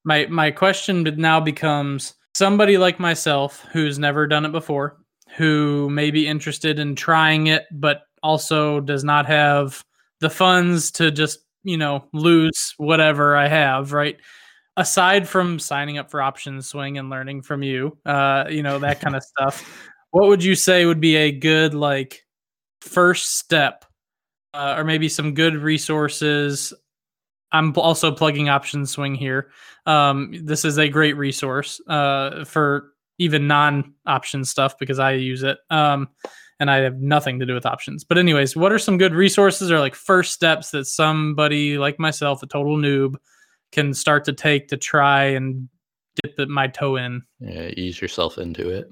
my 0.03 0.25
my 0.27 0.51
question 0.51 1.03
now 1.17 1.39
becomes 1.39 2.15
somebody 2.33 2.77
like 2.77 2.99
myself 2.99 3.65
who's 3.71 3.99
never 3.99 4.27
done 4.27 4.45
it 4.45 4.51
before, 4.51 4.97
who 5.37 5.89
may 5.91 6.11
be 6.11 6.27
interested 6.27 6.77
in 6.79 6.95
trying 6.95 7.47
it, 7.47 7.65
but 7.71 8.01
also 8.21 8.81
does 8.81 9.03
not 9.03 9.25
have 9.27 9.83
the 10.19 10.29
funds 10.29 10.91
to 10.91 11.09
just 11.11 11.39
you 11.63 11.77
know 11.77 12.03
lose 12.11 12.73
whatever 12.77 13.37
I 13.37 13.47
have, 13.47 13.93
right? 13.93 14.17
Aside 14.75 15.27
from 15.29 15.59
signing 15.59 15.99
up 15.99 16.11
for 16.11 16.21
options 16.21 16.67
swing 16.67 16.97
and 16.97 17.09
learning 17.09 17.43
from 17.43 17.63
you, 17.63 17.97
uh, 18.05 18.45
you 18.49 18.63
know 18.63 18.79
that 18.79 18.99
kind 18.99 19.15
of 19.15 19.23
stuff. 19.37 19.87
What 20.11 20.27
would 20.27 20.43
you 20.43 20.55
say 20.55 20.85
would 20.85 20.99
be 20.99 21.15
a 21.15 21.31
good 21.31 21.73
like 21.73 22.22
first 22.83 23.37
step 23.37 23.85
uh, 24.53 24.75
or 24.77 24.83
maybe 24.83 25.09
some 25.09 25.33
good 25.33 25.55
resources. 25.55 26.73
I'm 27.51 27.73
also 27.77 28.11
plugging 28.11 28.49
option 28.49 28.85
swing 28.85 29.15
here. 29.15 29.51
Um, 29.85 30.33
this 30.43 30.65
is 30.65 30.77
a 30.77 30.89
great 30.89 31.17
resource 31.17 31.81
uh, 31.87 32.45
for 32.45 32.91
even 33.19 33.47
non-option 33.47 34.43
stuff 34.43 34.75
because 34.79 34.97
i 34.97 35.11
use 35.11 35.43
it 35.43 35.59
um, 35.69 36.09
and 36.59 36.71
i 36.71 36.77
have 36.77 36.99
nothing 36.99 37.39
to 37.39 37.45
do 37.45 37.53
with 37.53 37.65
options. 37.65 38.03
But 38.03 38.17
anyways 38.17 38.55
what 38.55 38.71
are 38.71 38.79
some 38.79 38.97
good 38.97 39.13
resources 39.13 39.71
or 39.71 39.79
like 39.79 39.93
first 39.93 40.33
steps 40.33 40.71
that 40.71 40.85
somebody 40.85 41.77
like 41.77 41.99
myself 41.99 42.41
a 42.41 42.47
total 42.47 42.75
noob 42.75 43.15
can 43.71 43.93
start 43.93 44.25
to 44.25 44.33
take 44.33 44.67
to 44.69 44.77
try 44.77 45.25
and 45.25 45.69
dip 46.23 46.49
my 46.49 46.67
toe 46.67 46.95
in? 46.95 47.21
Yeah 47.39 47.67
ease 47.77 48.01
yourself 48.01 48.39
into 48.39 48.69
it. 48.69 48.87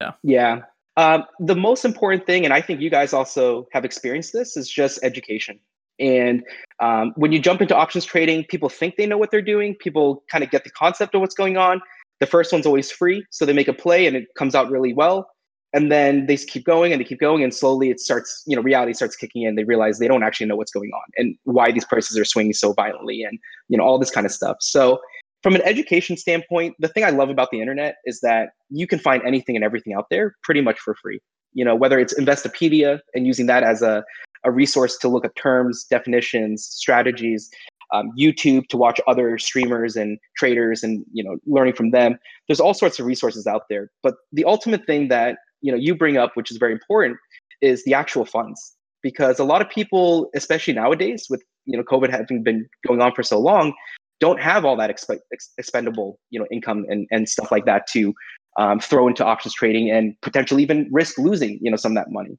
Yeah 0.00 0.12
yeah 0.24 0.62
um, 0.96 1.24
the 1.38 1.54
most 1.54 1.84
important 1.84 2.26
thing, 2.26 2.44
and 2.44 2.52
I 2.52 2.60
think 2.60 2.80
you 2.80 2.90
guys 2.90 3.12
also 3.12 3.68
have 3.72 3.84
experienced 3.84 4.32
this, 4.32 4.56
is 4.56 4.68
just 4.68 4.98
education. 5.02 5.58
And 5.98 6.42
um, 6.80 7.12
when 7.16 7.30
you 7.30 7.38
jump 7.38 7.60
into 7.60 7.76
options 7.76 8.04
trading, 8.04 8.44
people 8.44 8.68
think 8.68 8.96
they 8.96 9.06
know 9.06 9.18
what 9.18 9.30
they're 9.30 9.42
doing. 9.42 9.74
People 9.76 10.24
kind 10.30 10.42
of 10.42 10.50
get 10.50 10.64
the 10.64 10.70
concept 10.70 11.14
of 11.14 11.20
what's 11.20 11.34
going 11.34 11.56
on. 11.56 11.80
The 12.20 12.26
first 12.26 12.52
one's 12.52 12.66
always 12.66 12.90
free, 12.90 13.24
so 13.30 13.44
they 13.44 13.52
make 13.52 13.68
a 13.68 13.72
play 13.72 14.06
and 14.06 14.16
it 14.16 14.28
comes 14.36 14.54
out 14.54 14.70
really 14.70 14.92
well. 14.92 15.28
And 15.72 15.92
then 15.92 16.26
they 16.26 16.36
keep 16.36 16.64
going 16.64 16.92
and 16.92 17.00
they 17.00 17.04
keep 17.04 17.20
going, 17.20 17.44
and 17.44 17.54
slowly 17.54 17.90
it 17.90 18.00
starts, 18.00 18.42
you 18.46 18.56
know, 18.56 18.62
reality 18.62 18.92
starts 18.92 19.14
kicking 19.14 19.42
in. 19.42 19.54
They 19.54 19.62
realize 19.62 19.98
they 19.98 20.08
don't 20.08 20.24
actually 20.24 20.46
know 20.46 20.56
what's 20.56 20.72
going 20.72 20.90
on 20.90 21.02
and 21.16 21.36
why 21.44 21.70
these 21.70 21.84
prices 21.84 22.18
are 22.18 22.24
swinging 22.24 22.54
so 22.54 22.72
violently, 22.72 23.22
and 23.22 23.38
you 23.68 23.78
know 23.78 23.84
all 23.84 23.98
this 23.98 24.10
kind 24.10 24.26
of 24.26 24.32
stuff. 24.32 24.56
So 24.60 25.00
from 25.42 25.54
an 25.54 25.62
education 25.62 26.16
standpoint, 26.16 26.74
the 26.78 26.88
thing 26.88 27.04
I 27.04 27.10
love 27.10 27.30
about 27.30 27.50
the 27.50 27.60
internet 27.60 27.96
is 28.04 28.20
that 28.20 28.50
you 28.68 28.86
can 28.86 28.98
find 28.98 29.22
anything 29.24 29.56
and 29.56 29.64
everything 29.64 29.94
out 29.94 30.06
there 30.10 30.36
pretty 30.42 30.60
much 30.60 30.78
for 30.78 30.94
free. 30.94 31.20
You 31.52 31.64
know, 31.64 31.74
whether 31.74 31.98
it's 31.98 32.14
Investopedia 32.18 33.00
and 33.14 33.26
using 33.26 33.46
that 33.46 33.62
as 33.62 33.82
a, 33.82 34.04
a 34.44 34.50
resource 34.50 34.96
to 34.98 35.08
look 35.08 35.24
at 35.24 35.34
terms, 35.36 35.84
definitions, 35.84 36.64
strategies, 36.64 37.50
um, 37.92 38.12
YouTube 38.18 38.68
to 38.68 38.76
watch 38.76 39.00
other 39.06 39.36
streamers 39.38 39.96
and 39.96 40.18
traders 40.36 40.82
and 40.82 41.04
you 41.12 41.24
know 41.24 41.38
learning 41.46 41.74
from 41.74 41.90
them. 41.90 42.18
There's 42.46 42.60
all 42.60 42.74
sorts 42.74 43.00
of 43.00 43.06
resources 43.06 43.46
out 43.46 43.62
there. 43.68 43.90
But 44.02 44.14
the 44.32 44.44
ultimate 44.44 44.86
thing 44.86 45.08
that 45.08 45.38
you 45.60 45.72
know 45.72 45.78
you 45.78 45.94
bring 45.94 46.16
up, 46.16 46.32
which 46.34 46.50
is 46.50 46.56
very 46.56 46.72
important, 46.72 47.16
is 47.60 47.84
the 47.84 47.94
actual 47.94 48.24
funds. 48.24 48.76
Because 49.02 49.38
a 49.38 49.44
lot 49.44 49.62
of 49.62 49.70
people, 49.70 50.30
especially 50.34 50.74
nowadays, 50.74 51.26
with 51.28 51.42
you 51.64 51.76
know 51.76 51.82
COVID 51.82 52.10
having 52.10 52.42
been 52.42 52.68
going 52.86 53.00
on 53.00 53.12
for 53.14 53.22
so 53.22 53.40
long, 53.40 53.72
don't 54.20 54.40
have 54.40 54.64
all 54.64 54.76
that 54.76 54.90
exp- 54.90 55.18
ex- 55.32 55.52
expendable 55.58 56.18
you 56.30 56.38
know 56.38 56.46
income 56.52 56.86
and, 56.88 57.08
and 57.10 57.28
stuff 57.28 57.50
like 57.50 57.64
that 57.64 57.86
to 57.88 58.14
um, 58.58 58.78
throw 58.78 59.08
into 59.08 59.24
options 59.24 59.54
trading 59.54 59.90
and 59.90 60.14
potentially 60.20 60.62
even 60.62 60.88
risk 60.92 61.18
losing 61.18 61.58
you 61.60 61.70
know 61.70 61.76
some 61.76 61.92
of 61.92 61.96
that 61.96 62.10
money. 62.10 62.38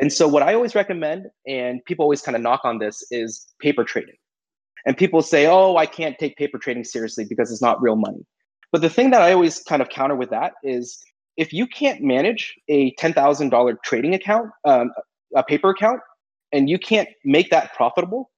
And 0.00 0.12
so 0.12 0.28
what 0.28 0.42
i 0.42 0.54
always 0.54 0.74
recommend 0.74 1.26
and 1.46 1.84
people 1.84 2.04
always 2.04 2.22
kind 2.22 2.36
of 2.36 2.42
knock 2.42 2.60
on 2.64 2.78
this 2.78 3.04
is 3.10 3.46
paper 3.60 3.84
trading. 3.84 4.14
And 4.86 4.96
people 4.96 5.22
say 5.22 5.46
oh 5.46 5.76
i 5.76 5.86
can't 5.86 6.18
take 6.18 6.36
paper 6.36 6.58
trading 6.58 6.84
seriously 6.84 7.24
because 7.24 7.50
it's 7.52 7.62
not 7.62 7.82
real 7.82 7.96
money. 7.96 8.24
But 8.70 8.82
the 8.82 8.90
thing 8.90 9.10
that 9.10 9.22
i 9.22 9.32
always 9.32 9.60
kind 9.60 9.82
of 9.82 9.88
counter 9.88 10.16
with 10.16 10.30
that 10.30 10.52
is 10.62 10.98
if 11.36 11.52
you 11.52 11.68
can't 11.68 12.02
manage 12.02 12.54
a 12.68 12.92
$10000 12.96 13.76
trading 13.84 14.14
account 14.14 14.50
um, 14.64 14.90
a 15.36 15.42
paper 15.42 15.70
account 15.70 16.00
and 16.52 16.68
you 16.68 16.78
can't 16.78 17.08
make 17.24 17.50
that 17.50 17.74
profitable 17.74 18.30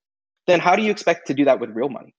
then 0.46 0.60
how 0.60 0.74
do 0.74 0.82
you 0.82 0.90
expect 0.90 1.26
to 1.26 1.34
do 1.34 1.44
that 1.44 1.60
with 1.60 1.70
real 1.70 1.88
money 1.88 2.14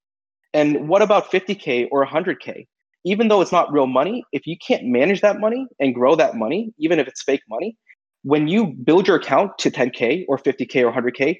and 0.53 0.87
what 0.87 1.01
about 1.01 1.31
50K 1.31 1.87
or 1.91 2.05
100K? 2.05 2.67
Even 3.03 3.29
though 3.29 3.41
it's 3.41 3.51
not 3.51 3.71
real 3.71 3.87
money, 3.87 4.23
if 4.31 4.45
you 4.45 4.55
can't 4.65 4.85
manage 4.85 5.21
that 5.21 5.39
money 5.39 5.65
and 5.79 5.95
grow 5.95 6.15
that 6.15 6.35
money, 6.35 6.71
even 6.77 6.99
if 6.99 7.07
it's 7.07 7.23
fake 7.23 7.41
money, 7.49 7.75
when 8.23 8.47
you 8.47 8.67
build 8.67 9.07
your 9.07 9.17
account 9.17 9.57
to 9.57 9.71
10K 9.71 10.25
or 10.27 10.37
50K 10.37 10.83
or 10.83 10.91
100K, 10.91 11.37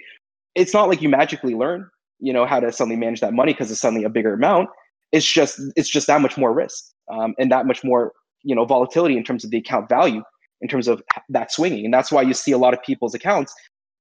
it's 0.55 0.73
not 0.73 0.89
like 0.89 1.01
you 1.01 1.09
magically 1.09 1.53
learn, 1.53 1.87
you 2.19 2.33
know, 2.33 2.45
how 2.45 2.59
to 2.59 2.71
suddenly 2.71 2.95
manage 2.95 3.21
that 3.21 3.33
money 3.33 3.53
because 3.53 3.69
it's 3.69 3.79
suddenly 3.79 4.03
a 4.03 4.09
bigger 4.09 4.33
amount. 4.33 4.69
It's 5.11 5.25
just 5.25 5.59
it's 5.75 5.89
just 5.89 6.07
that 6.07 6.21
much 6.21 6.37
more 6.37 6.53
risk 6.53 6.85
um, 7.11 7.35
and 7.37 7.51
that 7.51 7.67
much 7.67 7.83
more 7.83 8.13
you 8.43 8.55
know 8.55 8.65
volatility 8.65 9.17
in 9.17 9.23
terms 9.23 9.43
of 9.43 9.51
the 9.51 9.57
account 9.57 9.89
value 9.89 10.23
in 10.61 10.67
terms 10.67 10.87
of 10.87 11.01
that 11.29 11.51
swinging 11.51 11.85
and 11.85 11.93
that's 11.93 12.11
why 12.11 12.21
you 12.21 12.33
see 12.33 12.51
a 12.51 12.57
lot 12.57 12.73
of 12.73 12.81
people's 12.83 13.13
accounts 13.13 13.53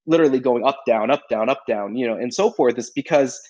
literally 0.06 0.40
going 0.40 0.64
up 0.64 0.80
down 0.86 1.10
up 1.10 1.22
down 1.28 1.48
up 1.48 1.62
down 1.66 1.94
you 1.96 2.06
know 2.06 2.14
and 2.14 2.32
so 2.32 2.50
forth 2.50 2.78
is 2.78 2.90
because 2.90 3.40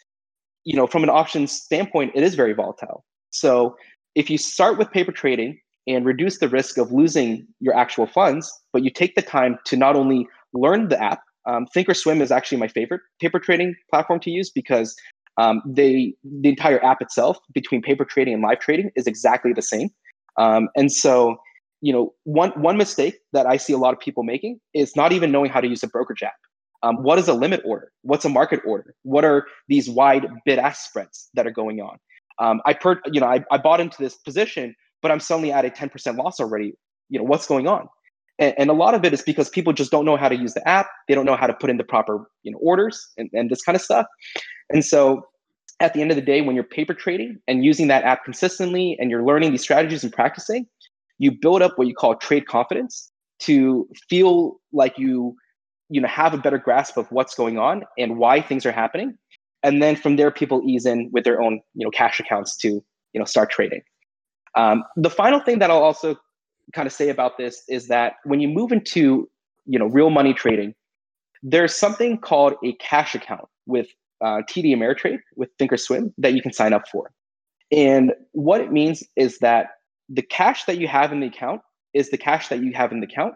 you 0.64 0.77
know, 0.77 0.87
from 0.87 1.03
an 1.03 1.11
options 1.11 1.53
standpoint, 1.53 2.12
it 2.14 2.23
is 2.23 2.35
very 2.35 2.53
volatile. 2.53 3.05
So 3.31 3.77
if 4.14 4.29
you 4.29 4.38
start 4.38 4.79
with 4.79 4.90
paper 4.90 5.12
trading 5.12 5.59
and 5.87 6.05
reduce 6.05 6.38
the 6.38 6.49
risk 6.49 6.79
of 6.79 6.92
losing 6.92 7.46
your 7.61 7.75
actual 7.75 8.07
funds, 8.07 8.53
but 8.73 8.85
you 8.85 8.90
take 8.90 9.14
the 9.14 9.23
time 9.23 9.59
to 9.66 9.77
not 9.77 9.96
only 9.96 10.27
learn 10.53 10.88
the 10.88 11.01
app, 11.03 11.23
um, 11.46 11.66
Thinkorswim 11.75 12.20
is 12.20 12.31
actually 12.31 12.59
my 12.59 12.68
favorite 12.68 13.01
paper 13.20 13.38
trading 13.38 13.75
platform 13.90 14.20
to 14.20 14.31
use 14.31 14.51
because 14.51 14.94
um, 15.38 15.62
they 15.66 16.14
the 16.23 16.51
entire 16.51 16.85
app 16.85 17.01
itself 17.01 17.38
between 17.55 17.81
paper 17.81 18.05
trading 18.05 18.35
and 18.35 18.42
live 18.42 18.61
trading 18.61 18.90
is 18.96 19.07
exactly 19.07 19.53
the 19.53 19.62
same. 19.62 19.88
Um, 20.37 20.68
and 20.77 20.92
so, 20.92 21.37
you 21.81 21.92
know, 21.92 22.12
one 22.25 22.51
one 22.51 22.77
mistake 22.77 23.18
that 23.33 23.46
I 23.46 23.57
see 23.57 23.73
a 23.73 23.79
lot 23.79 23.94
of 23.94 24.01
people 24.01 24.23
making 24.23 24.61
is 24.75 24.94
not 24.96 25.12
even 25.12 25.33
knowing 25.33 25.51
how 25.51 25.61
to 25.61 25.68
use 25.68 25.83
a 25.83 25.88
brokerage 25.88 26.23
app. 26.23 26.35
Um, 26.83 27.03
what 27.03 27.19
is 27.19 27.29
a 27.29 27.35
limit 27.35 27.61
order? 27.64 27.93
What's 28.03 28.25
a 28.25 28.29
market 28.29 28.61
order? 28.66 28.95
What 29.03 29.25
are 29.25 29.47
these 29.69 29.88
wide 29.88 30.27
bid 30.47 30.59
ask 30.59 30.88
spreads 30.88 31.29
that 31.35 31.47
are 31.47 31.51
going 31.51 31.81
on? 31.81 31.99
Um, 32.38 32.62
I 32.64 32.73
per, 32.73 33.01
you 33.12 33.21
know, 33.21 33.27
I, 33.27 33.45
I 33.51 33.59
bought 33.59 33.81
into 33.81 33.99
this 33.99 34.16
position, 34.16 34.75
but 35.03 35.11
I'm 35.11 35.21
suddenly 35.21 35.53
at 35.53 35.64
a 35.64 35.71
10% 35.71 36.16
loss 36.16 36.40
already. 36.40 36.73
You 37.11 37.19
know, 37.19 37.25
what's 37.25 37.47
going 37.47 37.69
on? 37.69 37.88
And, 38.38 38.55
and, 38.57 38.71
a 38.71 38.73
lot 38.73 38.95
of 38.95 39.05
it 39.05 39.12
is 39.12 39.21
because 39.21 39.51
people 39.51 39.75
just 39.75 39.90
don't 39.90 40.07
know 40.07 40.16
how 40.16 40.29
to 40.29 40.37
use 40.37 40.55
the 40.55 40.66
app. 40.66 40.87
They 41.07 41.14
don't 41.14 41.27
know 41.27 41.37
how 41.37 41.47
to 41.47 41.53
put 41.53 41.69
in 41.69 41.77
the 41.77 41.85
proper, 41.85 42.31
you 42.43 42.53
know, 42.53 42.59
orders 42.62 43.07
and, 43.19 43.29
and 43.35 43.51
this 43.51 43.61
kind 43.61 43.77
of 43.77 43.83
stuff. 43.83 44.07
And 44.71 44.83
so 44.83 45.23
at 45.81 45.93
the 45.93 46.01
end 46.01 46.11
of 46.11 46.16
the 46.16 46.23
day, 46.23 46.40
when 46.40 46.55
you're 46.55 46.64
paper 46.64 46.95
trading 46.95 47.38
and 47.47 47.64
using 47.64 47.88
that 47.88 48.05
app 48.05 48.25
consistently 48.25 48.97
and 48.99 49.11
you're 49.11 49.25
learning 49.25 49.51
these 49.51 49.62
strategies 49.62 50.03
and 50.03 50.12
practicing, 50.12 50.66
you 51.19 51.31
build 51.31 51.61
up 51.61 51.77
what 51.77 51.87
you 51.87 51.95
call 51.95 52.14
trade 52.16 52.47
confidence 52.47 53.11
to 53.40 53.88
feel 54.09 54.61
like 54.73 54.99
you 54.99 55.37
you 55.90 56.00
know 56.00 56.09
have 56.09 56.33
a 56.33 56.38
better 56.38 56.59
grasp 56.59 56.96
of 56.96 57.11
what's 57.11 57.35
going 57.35 57.59
on 57.59 57.85
and 57.98 58.16
why 58.16 58.40
things 58.40 58.64
are 58.64 58.72
happening. 58.72 59.18
And 59.62 59.83
then 59.83 59.94
from 59.94 60.16
there 60.16 60.31
people 60.31 60.62
ease 60.64 60.87
in 60.87 61.11
with 61.12 61.24
their 61.24 61.42
own 61.42 61.61
you 61.74 61.85
know 61.85 61.90
cash 61.90 62.20
accounts 62.20 62.57
to 62.59 62.68
you 63.12 63.18
know 63.18 63.24
start 63.24 63.50
trading. 63.50 63.83
Um, 64.55 64.85
the 64.96 65.11
final 65.11 65.40
thing 65.40 65.61
that 65.61 65.70
i'll 65.70 65.83
also 65.83 66.16
kind 66.72 66.87
of 66.87 66.92
say 66.92 67.09
about 67.09 67.37
this 67.38 67.62
is 67.68 67.87
that 67.88 68.14
when 68.24 68.40
you 68.40 68.48
move 68.48 68.72
into 68.72 69.29
you 69.66 69.79
know 69.79 69.87
real 69.87 70.11
money 70.11 70.35
trading 70.35 70.74
there's 71.42 71.74
something 71.74 72.18
called 72.18 72.55
a 72.64 72.72
cash 72.74 73.14
account 73.14 73.46
with 73.66 73.87
uh, 74.20 74.42
td 74.50 74.76
ameritrade 74.76 75.20
with 75.37 75.57
thinkorswim 75.59 76.12
that 76.18 76.35
you 76.35 76.42
can 76.42 76.53
sign 76.53 76.72
up 76.72 76.88
for. 76.88 77.12
And 77.72 78.12
what 78.32 78.61
it 78.61 78.72
means 78.72 79.05
is 79.16 79.38
that 79.38 79.68
the 80.09 80.22
cash 80.22 80.64
that 80.64 80.78
you 80.78 80.88
have 80.88 81.12
in 81.12 81.20
the 81.20 81.28
account 81.28 81.62
is 81.95 82.11
the 82.11 82.18
cash 82.18 82.49
that 82.49 82.62
you 82.62 82.72
have 82.72 82.93
in 82.93 83.01
the 83.01 83.07
account 83.07 83.34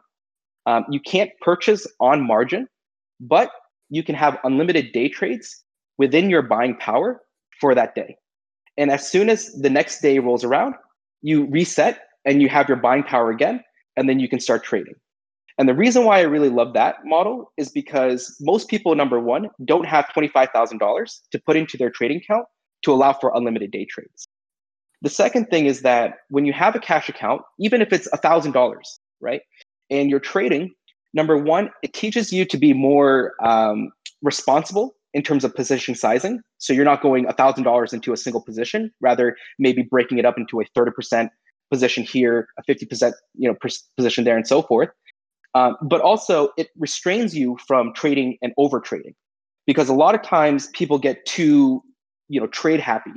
um, 0.67 0.85
you 0.91 1.01
can't 1.01 1.31
purchase 1.41 1.87
on 2.01 2.27
margin, 2.27 2.69
but 3.21 3.51
you 3.91 4.03
can 4.03 4.15
have 4.15 4.39
unlimited 4.45 4.93
day 4.93 5.09
trades 5.09 5.63
within 5.99 6.31
your 6.31 6.43
buying 6.43 6.77
power 6.77 7.21
for 7.61 7.75
that 7.75 7.95
day. 7.95 8.17
And 8.77 8.91
as 8.91 9.09
soon 9.09 9.31
as 9.31 9.53
the 9.53 9.71
next 9.71 10.01
day 10.01 10.19
rolls 10.19 10.45
around, 10.45 10.75
you 11.23 11.47
reset 11.47 12.01
and 12.25 12.43
you 12.43 12.49
have 12.49 12.69
your 12.69 12.79
buying 12.79 13.03
power 13.03 13.31
again, 13.31 13.63
and 13.97 14.09
then 14.09 14.19
you 14.19 14.29
can 14.29 14.41
start 14.41 14.65
trading. 14.65 14.95
And 15.59 15.69
the 15.69 15.75
reason 15.75 16.05
why 16.05 16.19
I 16.19 16.23
really 16.23 16.49
love 16.49 16.73
that 16.75 16.97
model 17.05 17.53
is 17.57 17.71
because 17.71 18.37
most 18.41 18.69
people, 18.69 18.95
number 18.95 19.21
one, 19.21 19.49
don't 19.65 19.87
have 19.87 20.07
$25,000 20.17 21.19
to 21.31 21.39
put 21.39 21.57
into 21.57 21.77
their 21.77 21.91
trading 21.91 22.19
account 22.19 22.47
to 22.83 22.93
allow 22.93 23.13
for 23.13 23.31
unlimited 23.35 23.71
day 23.71 23.85
trades. 23.85 24.27
The 25.03 25.11
second 25.11 25.47
thing 25.47 25.67
is 25.67 25.83
that 25.83 26.15
when 26.29 26.45
you 26.45 26.53
have 26.53 26.75
a 26.75 26.81
cash 26.81 27.09
account, 27.09 27.43
even 27.61 27.83
if 27.83 27.93
it's 27.93 28.09
$1,000, 28.09 28.75
right? 29.21 29.43
And 29.91 30.11
you're 30.11 30.21
trading, 30.21 30.75
number 31.13 31.37
one, 31.37 31.71
it 31.83 31.93
teaches 31.93 32.33
you 32.33 32.45
to 32.45 32.59
be 32.59 32.73
more 32.73 33.35
um, 33.45 33.91
responsible 34.23 34.95
in 35.15 35.23
terms 35.23 35.45
of 35.45 35.55
position 35.55 35.95
sizing. 35.95 36.41
So 36.59 36.73
you're 36.73 36.85
not 36.85 37.01
going 37.01 37.27
$1,000 37.27 37.93
into 37.93 38.13
a 38.13 38.17
single 38.17 38.43
position, 38.43 38.93
rather 39.01 39.37
maybe 39.59 39.83
breaking 39.83 40.19
it 40.19 40.25
up 40.25 40.37
into 40.37 40.61
a 40.61 40.65
30% 40.77 41.29
position 41.71 42.03
here, 42.03 42.49
a 42.59 42.63
50% 42.63 43.13
you 43.37 43.49
know 43.49 43.57
position 43.97 44.25
there, 44.25 44.37
and 44.37 44.47
so 44.47 44.63
forth. 44.63 44.91
Um, 45.55 45.77
but 45.83 46.01
also, 46.01 46.51
it 46.59 46.69
restrains 46.77 47.37
you 47.37 47.57
from 47.67 47.93
trading 47.95 48.39
and 48.43 48.53
over 48.59 48.81
trading, 48.81 49.15
because 49.67 49.89
a 49.89 49.95
lot 49.95 50.15
of 50.15 50.23
times 50.23 50.69
people 50.75 50.99
get 50.99 51.25
too 51.27 51.83
you 52.29 52.41
know 52.41 52.47
trade 52.49 52.81
happy. 52.81 53.13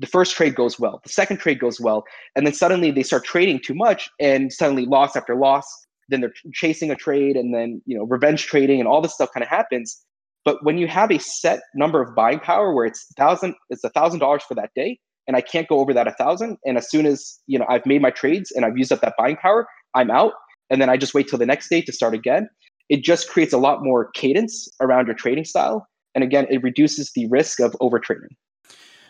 The 0.00 0.06
first 0.06 0.34
trade 0.34 0.54
goes 0.54 0.80
well, 0.80 1.00
the 1.04 1.10
second 1.10 1.36
trade 1.36 1.60
goes 1.60 1.80
well, 1.80 2.04
and 2.34 2.46
then 2.46 2.54
suddenly 2.54 2.90
they 2.90 3.02
start 3.02 3.24
trading 3.24 3.60
too 3.60 3.74
much, 3.74 4.10
and 4.18 4.52
suddenly 4.52 4.86
loss 4.86 5.16
after 5.16 5.36
loss. 5.36 5.66
Then 6.08 6.20
they're 6.20 6.34
chasing 6.52 6.90
a 6.90 6.96
trade, 6.96 7.36
and 7.36 7.54
then 7.54 7.82
you 7.86 7.96
know 7.96 8.04
revenge 8.04 8.46
trading, 8.46 8.80
and 8.80 8.88
all 8.88 9.00
this 9.00 9.14
stuff 9.14 9.30
kind 9.32 9.42
of 9.42 9.48
happens. 9.48 10.04
But 10.44 10.64
when 10.64 10.78
you 10.78 10.88
have 10.88 11.10
a 11.10 11.18
set 11.18 11.60
number 11.74 12.02
of 12.02 12.14
buying 12.14 12.40
power 12.40 12.74
where 12.74 12.84
it's 12.84 13.06
thousand, 13.16 13.54
it's 13.70 13.84
a 13.84 13.90
thousand 13.90 14.20
dollars 14.20 14.42
for 14.42 14.54
that 14.54 14.70
day, 14.74 14.98
and 15.26 15.36
I 15.36 15.40
can't 15.40 15.68
go 15.68 15.78
over 15.78 15.94
that 15.94 16.08
a 16.08 16.12
thousand. 16.12 16.58
And 16.64 16.76
as 16.76 16.90
soon 16.90 17.06
as 17.06 17.40
you 17.46 17.58
know 17.58 17.66
I've 17.68 17.86
made 17.86 18.02
my 18.02 18.10
trades 18.10 18.50
and 18.50 18.64
I've 18.64 18.76
used 18.76 18.92
up 18.92 19.00
that 19.00 19.14
buying 19.18 19.36
power, 19.36 19.66
I'm 19.94 20.10
out. 20.10 20.32
And 20.70 20.80
then 20.80 20.88
I 20.88 20.96
just 20.96 21.12
wait 21.12 21.28
till 21.28 21.38
the 21.38 21.46
next 21.46 21.68
day 21.68 21.82
to 21.82 21.92
start 21.92 22.14
again. 22.14 22.48
It 22.88 23.02
just 23.02 23.28
creates 23.28 23.52
a 23.52 23.58
lot 23.58 23.82
more 23.82 24.10
cadence 24.12 24.68
around 24.80 25.06
your 25.06 25.14
trading 25.14 25.44
style. 25.44 25.86
And 26.14 26.24
again, 26.24 26.46
it 26.50 26.62
reduces 26.62 27.12
the 27.14 27.26
risk 27.28 27.60
of 27.60 27.76
over 27.80 27.98
trading. 27.98 28.36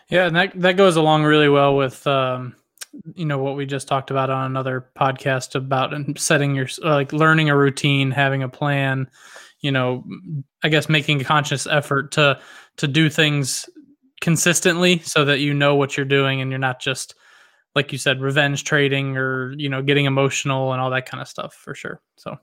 Yeah, 0.09 0.27
and 0.27 0.35
that 0.35 0.51
that 0.59 0.77
goes 0.77 0.95
along 0.95 1.23
really 1.23 1.49
well 1.49 1.75
with 1.75 2.05
um, 2.05 2.55
you 3.15 3.25
know 3.25 3.39
what 3.39 3.55
we 3.55 3.65
just 3.65 3.87
talked 3.87 4.11
about 4.11 4.29
on 4.29 4.45
another 4.45 4.89
podcast 4.97 5.55
about 5.55 5.93
and 5.93 6.17
setting 6.19 6.55
your 6.55 6.67
like 6.81 7.13
learning 7.13 7.49
a 7.49 7.57
routine, 7.57 8.11
having 8.11 8.43
a 8.43 8.49
plan. 8.49 9.09
You 9.59 9.71
know, 9.71 10.03
I 10.61 10.69
guess 10.69 10.89
making 10.89 11.21
a 11.21 11.23
conscious 11.23 11.67
effort 11.67 12.11
to 12.13 12.39
to 12.77 12.87
do 12.87 13.09
things 13.09 13.69
consistently 14.21 14.99
so 14.99 15.25
that 15.25 15.39
you 15.39 15.53
know 15.53 15.75
what 15.75 15.97
you're 15.97 16.05
doing 16.05 16.41
and 16.41 16.49
you're 16.49 16.59
not 16.59 16.79
just 16.79 17.15
like 17.75 17.91
you 17.91 17.97
said 17.97 18.21
revenge 18.21 18.63
trading 18.63 19.17
or 19.17 19.51
you 19.57 19.67
know 19.67 19.81
getting 19.81 20.05
emotional 20.05 20.71
and 20.71 20.81
all 20.81 20.89
that 20.89 21.05
kind 21.05 21.21
of 21.21 21.27
stuff 21.27 21.53
for 21.53 21.75
sure 21.75 22.01
so 22.15 22.37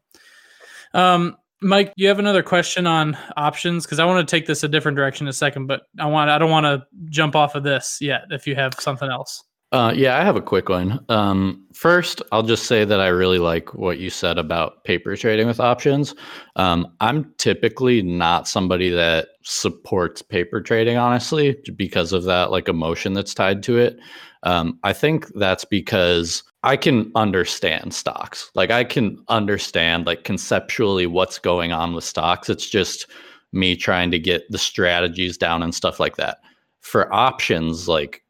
um 0.92 1.36
mike 1.62 1.92
you 1.96 2.08
have 2.08 2.18
another 2.18 2.42
question 2.42 2.86
on 2.86 3.16
options 3.36 3.86
because 3.86 3.98
i 3.98 4.04
want 4.04 4.26
to 4.26 4.30
take 4.30 4.46
this 4.46 4.62
a 4.62 4.68
different 4.68 4.94
direction 4.94 5.26
in 5.26 5.30
a 5.30 5.32
second 5.32 5.66
but 5.66 5.82
i 5.98 6.04
want 6.04 6.28
i 6.28 6.36
don't 6.36 6.50
want 6.50 6.66
to 6.66 6.82
jump 7.08 7.34
off 7.34 7.54
of 7.54 7.62
this 7.62 7.96
yet 8.02 8.24
if 8.30 8.46
you 8.46 8.54
have 8.54 8.74
something 8.78 9.10
else 9.10 9.44
uh, 9.72 9.92
yeah, 9.94 10.18
I 10.18 10.24
have 10.24 10.34
a 10.34 10.42
quick 10.42 10.68
one. 10.68 11.04
Um, 11.08 11.64
first, 11.72 12.22
I'll 12.32 12.42
just 12.42 12.66
say 12.66 12.84
that 12.84 13.00
I 13.00 13.06
really 13.06 13.38
like 13.38 13.72
what 13.72 13.98
you 13.98 14.10
said 14.10 14.36
about 14.36 14.82
paper 14.82 15.14
trading 15.14 15.46
with 15.46 15.60
options. 15.60 16.12
Um, 16.56 16.92
I'm 17.00 17.32
typically 17.38 18.02
not 18.02 18.48
somebody 18.48 18.90
that 18.90 19.28
supports 19.42 20.22
paper 20.22 20.60
trading, 20.60 20.96
honestly, 20.96 21.56
because 21.76 22.12
of 22.12 22.24
that 22.24 22.50
like 22.50 22.68
emotion 22.68 23.12
that's 23.12 23.32
tied 23.32 23.62
to 23.64 23.78
it. 23.78 24.00
Um, 24.42 24.78
I 24.82 24.92
think 24.92 25.28
that's 25.34 25.64
because 25.64 26.42
I 26.64 26.76
can 26.76 27.12
understand 27.14 27.94
stocks. 27.94 28.50
Like 28.56 28.72
I 28.72 28.82
can 28.82 29.22
understand 29.28 30.04
like 30.04 30.24
conceptually 30.24 31.06
what's 31.06 31.38
going 31.38 31.70
on 31.70 31.94
with 31.94 32.04
stocks. 32.04 32.48
It's 32.50 32.68
just 32.68 33.06
me 33.52 33.76
trying 33.76 34.10
to 34.10 34.18
get 34.18 34.50
the 34.50 34.58
strategies 34.58 35.38
down 35.38 35.62
and 35.62 35.74
stuff 35.74 36.00
like 36.00 36.16
that. 36.16 36.38
For 36.80 37.12
options, 37.12 37.86
like 37.86 38.24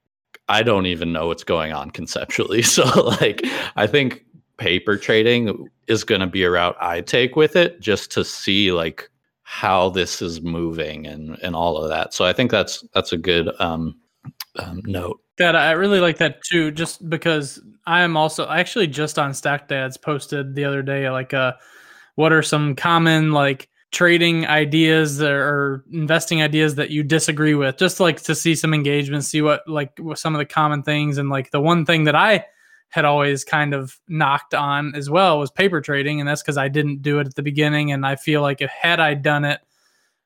I 0.51 0.65
don't 0.65 0.87
even 0.87 1.13
know 1.13 1.29
what's 1.29 1.45
going 1.45 1.73
on 1.73 1.91
conceptually. 1.91 2.63
So 2.71 2.85
like 3.21 3.43
I 3.77 3.87
think 3.87 4.25
paper 4.59 4.97
trading 4.97 5.69
is 5.87 6.05
going 6.05 6.21
to 6.21 6.27
be 6.27 6.43
a 6.43 6.51
route 6.51 6.77
I 6.81 7.01
take 7.01 7.37
with 7.37 7.57
it 7.57 7.81
just 7.81 8.11
to 8.13 8.25
see 8.25 8.73
like 8.73 9.09
how 9.43 9.91
this 9.91 10.21
is 10.21 10.43
moving 10.43 11.07
and 11.07 11.39
and 11.43 11.55
all 11.57 11.77
of 11.79 11.89
that. 11.89 12.13
So 12.15 12.25
I 12.25 12.33
think 12.33 12.51
that's 12.51 12.85
that's 12.95 13.13
a 13.13 13.17
good 13.17 13.49
um, 13.61 13.99
um, 14.57 14.83
note. 14.85 15.21
That 15.39 15.57
I 15.57 15.73
really 15.73 16.01
like 16.01 16.19
that 16.19 16.43
too, 16.43 16.71
just 16.71 17.09
because 17.09 17.63
I 17.87 18.03
am 18.03 18.17
also 18.17 18.49
actually 18.49 18.89
just 18.89 19.19
on 19.19 19.33
Stock 19.33 19.69
Dads 19.69 19.97
posted 19.97 20.55
the 20.55 20.65
other 20.65 20.83
day 20.83 21.09
like 21.11 21.33
uh 21.33 21.53
what 22.17 22.33
are 22.33 22.43
some 22.43 22.75
common 22.75 23.33
like 23.33 23.69
trading 23.93 24.47
ideas 24.47 25.21
or 25.21 25.85
investing 25.93 26.43
ideas 26.43 26.77
that 26.77 26.91
you 26.91 27.03
disagree 27.03 27.55
with 27.55 27.77
just 27.77 27.99
like 27.99 28.23
to 28.23 28.35
see 28.35 28.55
some 28.55 28.73
engagement 28.73 29.25
see 29.25 29.43
what 29.43 29.67
like 29.67 29.99
some 30.15 30.35
of 30.35 30.39
the 30.39 30.45
common 30.45 30.83
things. 30.83 31.19
And 31.19 31.29
like 31.29 31.51
the 31.51 31.61
one 31.61 31.85
thing 31.85 32.05
that 32.05 32.15
i 32.15 32.45
had 32.91 33.05
always 33.05 33.45
kind 33.45 33.75
of 33.75 33.99
knocked 34.09 34.55
on 34.55 34.95
as 34.95 35.09
well 35.09 35.39
was 35.39 35.51
paper 35.51 35.81
trading 35.81 36.21
and 36.21 36.29
that's 36.29 36.43
because 36.43 36.57
i 36.57 36.69
didn't 36.69 37.03
do 37.03 37.19
it 37.19 37.27
at 37.27 37.35
the 37.35 37.43
beginning. 37.43 37.93
And 37.93 38.07
i 38.07 38.17
feel 38.17 38.43
like 38.43 38.61
if 38.61 38.71
had 38.71 39.01
i 39.01 39.15
done 39.15 39.45
it 39.45 39.61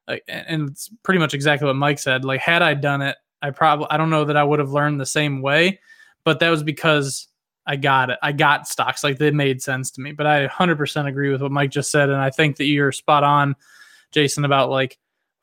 like 0.06 0.22
and 0.28 0.68
it's 0.68 0.90
pretty 1.02 1.18
much 1.18 1.32
exactly 1.32 1.66
what 1.66 1.76
mike 1.76 1.98
said 1.98 2.26
like 2.26 2.40
had 2.40 2.60
i 2.60 2.74
done 2.74 3.00
it 3.00 3.16
i 3.40 3.50
probably 3.50 3.86
i 3.88 3.96
don't 3.96 4.10
know 4.10 4.24
that 4.26 4.36
i 4.36 4.44
would 4.44 4.58
have 4.58 4.72
learned 4.72 5.00
the 5.00 5.06
same 5.06 5.40
way. 5.40 5.80
But 6.24 6.40
that 6.40 6.48
was 6.48 6.62
because 6.62 7.28
I 7.66 7.76
got 7.76 8.10
it. 8.10 8.18
I 8.22 8.32
got 8.32 8.68
stocks. 8.68 9.02
Like 9.02 9.18
they 9.18 9.30
made 9.30 9.62
sense 9.62 9.90
to 9.92 10.00
me. 10.00 10.12
But 10.12 10.26
I 10.26 10.46
100% 10.46 11.08
agree 11.08 11.30
with 11.30 11.42
what 11.42 11.50
Mike 11.50 11.70
just 11.70 11.90
said. 11.90 12.10
And 12.10 12.20
I 12.20 12.30
think 12.30 12.56
that 12.56 12.66
you're 12.66 12.92
spot 12.92 13.24
on, 13.24 13.56
Jason, 14.12 14.44
about 14.44 14.70
like 14.70 14.98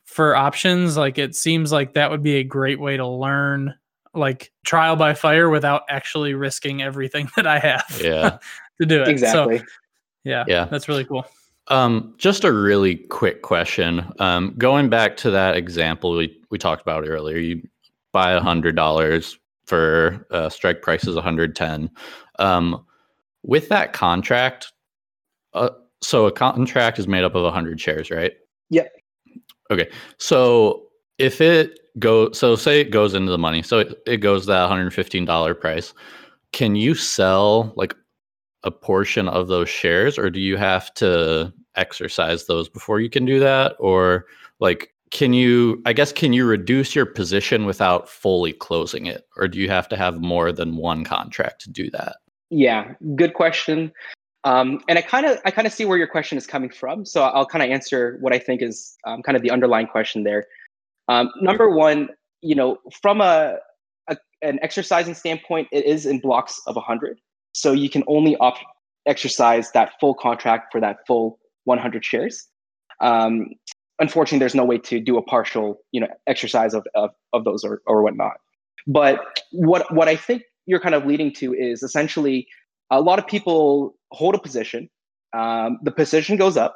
for 0.05 0.35
options, 0.35 0.97
like 0.97 1.17
it 1.17 1.35
seems 1.35 1.71
like 1.71 1.93
that 1.93 2.11
would 2.11 2.23
be 2.23 2.37
a 2.37 2.43
great 2.43 2.79
way 2.79 2.97
to 2.97 3.07
learn 3.07 3.75
like 4.13 4.51
trial 4.65 4.95
by 4.95 5.13
fire 5.13 5.49
without 5.49 5.83
actually 5.89 6.33
risking 6.33 6.81
everything 6.81 7.29
that 7.35 7.47
I 7.47 7.59
have 7.59 8.01
yeah. 8.03 8.37
to 8.81 8.85
do 8.85 9.01
it. 9.01 9.07
Exactly. 9.07 9.59
So, 9.59 9.65
yeah. 10.23 10.43
Yeah. 10.47 10.65
That's 10.65 10.87
really 10.87 11.05
cool. 11.05 11.25
Um, 11.67 12.13
just 12.17 12.43
a 12.43 12.51
really 12.51 12.95
quick 12.95 13.41
question. 13.41 14.05
Um, 14.19 14.53
going 14.57 14.89
back 14.89 15.15
to 15.17 15.31
that 15.31 15.55
example 15.55 16.11
we, 16.11 16.41
we 16.49 16.57
talked 16.57 16.81
about 16.81 17.07
earlier, 17.07 17.37
you 17.37 17.67
buy 18.11 18.33
a 18.33 18.41
hundred 18.41 18.75
dollars 18.75 19.37
for 19.71 20.27
uh, 20.31 20.49
strike 20.49 20.81
price 20.81 21.07
is 21.07 21.15
110. 21.15 21.89
Um, 22.39 22.85
with 23.43 23.69
that 23.69 23.93
contract, 23.93 24.73
uh, 25.53 25.69
so 26.01 26.25
a 26.25 26.31
contract 26.31 26.99
is 26.99 27.07
made 27.07 27.23
up 27.23 27.35
of 27.35 27.43
100 27.43 27.79
shares, 27.79 28.11
right? 28.11 28.33
Yep. 28.69 28.91
Okay. 29.71 29.89
So 30.17 30.87
if 31.19 31.39
it 31.39 31.79
goes, 31.99 32.37
so 32.37 32.57
say 32.57 32.81
it 32.81 32.91
goes 32.91 33.13
into 33.13 33.31
the 33.31 33.37
money, 33.37 33.61
so 33.61 33.79
it, 33.79 33.97
it 34.05 34.17
goes 34.17 34.45
that 34.47 34.69
$115 34.69 35.59
price. 35.61 35.93
Can 36.51 36.75
you 36.75 36.93
sell 36.93 37.71
like 37.77 37.95
a 38.63 38.71
portion 38.71 39.29
of 39.29 39.47
those 39.47 39.69
shares, 39.69 40.17
or 40.19 40.29
do 40.29 40.41
you 40.41 40.57
have 40.57 40.93
to 40.95 41.53
exercise 41.77 42.45
those 42.45 42.67
before 42.67 42.99
you 42.99 43.09
can 43.09 43.23
do 43.23 43.39
that, 43.39 43.77
or 43.79 44.25
like 44.59 44.93
can 45.11 45.33
you 45.33 45.81
i 45.85 45.93
guess 45.93 46.11
can 46.11 46.33
you 46.33 46.45
reduce 46.45 46.95
your 46.95 47.05
position 47.05 47.65
without 47.65 48.09
fully 48.09 48.53
closing 48.53 49.05
it? 49.05 49.27
Or 49.37 49.47
do 49.47 49.59
you 49.59 49.69
have 49.69 49.87
to 49.89 49.97
have 49.97 50.21
more 50.21 50.51
than 50.51 50.77
one 50.77 51.03
contract 51.03 51.61
to 51.61 51.69
do 51.69 51.89
that? 51.91 52.17
Yeah 52.49 52.93
good 53.15 53.33
question. 53.33 53.91
Um, 54.43 54.81
and 54.89 54.97
i 54.97 55.01
kind 55.01 55.25
of 55.25 55.39
i 55.45 55.51
kind 55.51 55.67
of 55.67 55.73
see 55.73 55.85
where 55.85 55.97
your 55.97 56.07
question 56.07 56.37
is 56.37 56.47
coming 56.47 56.71
from 56.71 57.05
so 57.05 57.21
i'll 57.21 57.45
kind 57.45 57.63
of 57.63 57.69
answer 57.69 58.17
what 58.21 58.33
i 58.33 58.39
think 58.39 58.63
is 58.63 58.97
um, 59.05 59.21
kind 59.21 59.35
of 59.35 59.43
the 59.43 59.51
underlying 59.51 59.87
question 59.87 60.23
there. 60.23 60.45
Um, 61.07 61.29
number 61.41 61.69
one 61.69 62.09
you 62.41 62.55
know 62.55 62.79
from 63.01 63.21
a, 63.21 63.57
a, 64.09 64.17
an 64.41 64.57
exercising 64.63 65.13
standpoint 65.13 65.67
it 65.71 65.85
is 65.85 66.07
in 66.07 66.19
blocks 66.19 66.59
of 66.65 66.75
100 66.75 67.19
so 67.53 67.71
you 67.71 67.89
can 67.89 68.03
only 68.07 68.35
op- 68.37 68.57
exercise 69.05 69.71
that 69.71 69.93
full 69.99 70.13
contract 70.13 70.71
for 70.71 70.79
that 70.81 70.97
full 71.07 71.39
100 71.65 72.03
shares. 72.05 72.47
Um, 73.01 73.49
unfortunately 74.01 74.39
there's 74.39 74.55
no 74.55 74.65
way 74.65 74.77
to 74.79 74.99
do 74.99 75.17
a 75.17 75.21
partial 75.21 75.79
you 75.91 76.01
know 76.01 76.07
exercise 76.27 76.73
of, 76.73 76.85
of, 76.95 77.11
of 77.31 77.45
those 77.45 77.63
or, 77.63 77.81
or 77.85 78.01
whatnot. 78.01 78.33
But 78.87 79.19
what 79.51 79.93
what 79.93 80.07
i 80.09 80.15
think 80.15 80.43
you're 80.65 80.79
kind 80.79 80.95
of 80.95 81.05
leading 81.05 81.31
to 81.33 81.53
is 81.53 81.83
essentially 81.83 82.47
a 82.89 82.99
lot 82.99 83.19
of 83.19 83.27
people 83.27 83.95
hold 84.11 84.35
a 84.35 84.39
position 84.39 84.89
um, 85.33 85.79
the 85.83 85.91
position 85.91 86.35
goes 86.35 86.57
up 86.57 86.75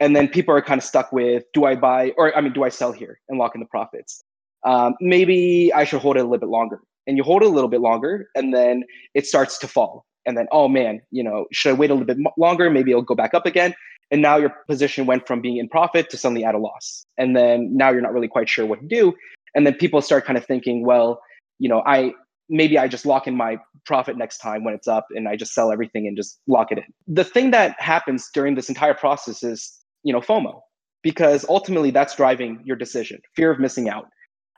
and 0.00 0.16
then 0.16 0.26
people 0.28 0.54
are 0.54 0.62
kind 0.62 0.78
of 0.78 0.84
stuck 0.84 1.12
with 1.12 1.42
do 1.52 1.64
i 1.64 1.74
buy 1.74 2.12
or 2.16 2.36
i 2.36 2.40
mean 2.40 2.52
do 2.52 2.62
i 2.64 2.68
sell 2.68 2.92
here 2.92 3.20
and 3.28 3.38
lock 3.38 3.54
in 3.54 3.60
the 3.60 3.66
profits? 3.66 4.22
Um, 4.64 4.94
maybe 5.00 5.72
i 5.74 5.84
should 5.84 6.00
hold 6.00 6.16
it 6.16 6.20
a 6.20 6.22
little 6.22 6.38
bit 6.38 6.48
longer. 6.48 6.80
And 7.08 7.16
you 7.16 7.24
hold 7.24 7.42
it 7.42 7.46
a 7.46 7.50
little 7.50 7.68
bit 7.68 7.80
longer 7.80 8.28
and 8.36 8.54
then 8.54 8.84
it 9.14 9.26
starts 9.26 9.58
to 9.58 9.66
fall. 9.66 10.06
And 10.24 10.38
then 10.38 10.46
oh 10.52 10.68
man 10.68 11.00
you 11.10 11.24
know 11.24 11.46
should 11.52 11.70
i 11.70 11.72
wait 11.72 11.90
a 11.90 11.94
little 11.94 12.06
bit 12.06 12.18
longer? 12.38 12.70
Maybe 12.70 12.92
it'll 12.92 13.02
go 13.02 13.16
back 13.16 13.34
up 13.34 13.46
again 13.46 13.74
and 14.12 14.22
now 14.22 14.36
your 14.36 14.50
position 14.68 15.06
went 15.06 15.26
from 15.26 15.40
being 15.40 15.56
in 15.56 15.68
profit 15.68 16.10
to 16.10 16.16
suddenly 16.16 16.44
at 16.44 16.54
a 16.54 16.58
loss. 16.58 17.04
And 17.18 17.34
then 17.34 17.76
now 17.76 17.90
you're 17.90 18.02
not 18.02 18.12
really 18.12 18.28
quite 18.28 18.48
sure 18.48 18.66
what 18.66 18.80
to 18.80 18.86
do. 18.86 19.14
And 19.54 19.66
then 19.66 19.74
people 19.74 20.00
start 20.02 20.24
kind 20.24 20.38
of 20.38 20.46
thinking 20.46 20.86
well 20.86 21.20
you 21.62 21.68
know 21.68 21.82
i 21.86 22.12
maybe 22.48 22.76
i 22.76 22.88
just 22.88 23.06
lock 23.06 23.26
in 23.26 23.36
my 23.36 23.56
profit 23.86 24.16
next 24.18 24.38
time 24.38 24.64
when 24.64 24.74
it's 24.74 24.88
up 24.88 25.06
and 25.14 25.28
i 25.28 25.36
just 25.36 25.54
sell 25.54 25.70
everything 25.72 26.06
and 26.06 26.16
just 26.16 26.40
lock 26.46 26.72
it 26.72 26.78
in. 26.78 26.84
The 27.06 27.24
thing 27.24 27.52
that 27.52 27.80
happens 27.80 28.28
during 28.34 28.56
this 28.56 28.68
entire 28.68 28.94
process 28.94 29.42
is 29.42 29.72
you 30.02 30.12
know 30.12 30.20
fomo 30.20 30.60
because 31.02 31.46
ultimately 31.48 31.90
that's 31.90 32.16
driving 32.16 32.60
your 32.64 32.76
decision 32.76 33.20
fear 33.36 33.50
of 33.50 33.58
missing 33.60 33.88
out. 33.88 34.08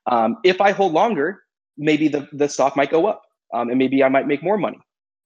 Um, 0.07 0.39
if 0.45 0.61
i 0.61 0.73
hold 0.73 0.93
longer 0.93 1.43
maybe 1.77 2.09
the, 2.09 2.29
the 2.33 2.49
stock 2.49 2.77
might 2.77 2.91
go 2.91 3.07
up 3.07 3.23
um, 3.53 3.69
and 3.69 3.79
maybe 3.79 4.03
i 4.03 4.09
might 4.09 4.27
make 4.27 4.43
more 4.43 4.57
money. 4.57 4.79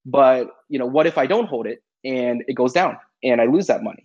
But 0.05 0.51
you 0.69 0.79
know 0.79 0.87
what 0.87 1.07
if 1.07 1.17
i 1.17 1.27
don't 1.27 1.49
hold 1.49 1.67
it 1.67 1.79
and 2.05 2.43
it 2.49 2.55
goes 2.55 2.73
down 2.73 2.97
and 3.23 3.41
i 3.41 3.47
lose 3.47 3.67
that 3.69 3.83
money 3.83 4.05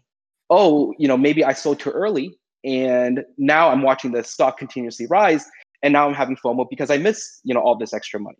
oh, 0.50 0.94
you 0.98 1.08
know, 1.08 1.18
maybe 1.18 1.44
I 1.44 1.54
sold 1.54 1.80
too 1.80 1.91
early 1.91 2.38
and 2.64 3.26
now 3.38 3.70
I'm 3.70 3.82
watching 3.82 4.12
the 4.12 4.24
stock 4.24 4.58
continuously 4.58 5.06
rise, 5.08 5.46
and 5.82 5.91
now 5.91 6.08
I'm 6.08 6.14
having 6.14 6.38
FOMO 6.38 6.70
because 6.70 6.89
I 6.89 6.98
miss 6.98 7.39
you 7.44 7.54
know 7.54 7.62
all 7.62 7.76
this 7.76 7.94
extra 7.94 8.20
money. 8.20 8.38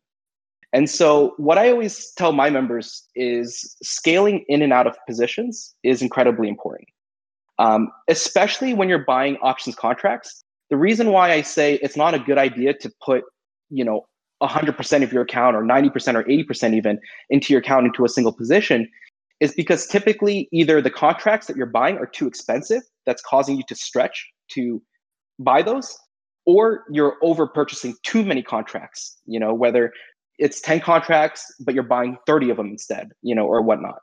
And 0.72 0.90
so, 0.90 1.34
what 1.38 1.58
I 1.58 1.70
always 1.70 2.12
tell 2.14 2.32
my 2.32 2.50
members 2.50 3.08
is 3.16 3.76
scaling 3.84 4.46
in 4.48 4.62
and 4.62 4.74
out 4.74 4.88
of 4.88 4.98
positions 5.08 5.76
is 5.84 6.02
incredibly 6.02 6.48
important, 6.48 6.88
um, 7.60 7.92
especially 8.08 8.74
when 8.74 8.90
you're 8.90 9.06
buying 9.06 9.38
options 9.42 9.76
contracts. 9.76 10.44
The 10.70 10.78
reason 10.78 11.10
why 11.12 11.34
I 11.34 11.42
say 11.42 11.76
it's 11.76 11.98
not 11.98 12.14
a 12.14 12.20
good 12.20 12.38
idea 12.38 12.74
to 12.76 12.92
put, 13.06 13.24
you 13.70 13.84
know, 13.84 14.06
100% 14.42 15.04
of 15.04 15.14
your 15.14 15.22
account 15.22 15.56
or 15.56 15.62
90% 15.62 16.16
or 16.16 16.24
80% 16.24 16.74
even 16.74 17.00
into 17.30 17.54
your 17.54 17.62
account 17.62 17.86
into 17.86 18.04
a 18.04 18.10
single 18.10 18.34
position 18.34 18.90
is 19.44 19.54
because 19.54 19.88
typically 19.88 20.48
either 20.54 20.82
the 20.82 20.90
contracts 20.90 21.48
that 21.48 21.58
you're 21.58 21.66
buying 21.66 21.98
are 21.98 22.06
too 22.06 22.28
expensive, 22.28 22.82
that's 23.06 23.22
causing 23.24 23.58
you 23.58 23.64
to 23.68 23.76
stretch 23.76 24.26
to 24.52 24.82
buy 25.38 25.62
those, 25.62 25.98
or 26.46 26.86
you're 26.90 27.18
over 27.22 27.46
purchasing 27.46 27.94
too 28.04 28.24
many 28.24 28.42
contracts, 28.42 29.18
you 29.26 29.38
know, 29.38 29.54
whether 29.54 29.92
it's 30.40 30.62
10 30.62 30.80
contracts, 30.80 31.44
but 31.60 31.74
you're 31.74 31.84
buying 31.84 32.16
30 32.26 32.52
of 32.52 32.58
them 32.58 32.68
instead, 32.68 33.10
you 33.22 33.36
know, 33.36 33.46
or 33.46 33.62
whatnot. 33.62 33.98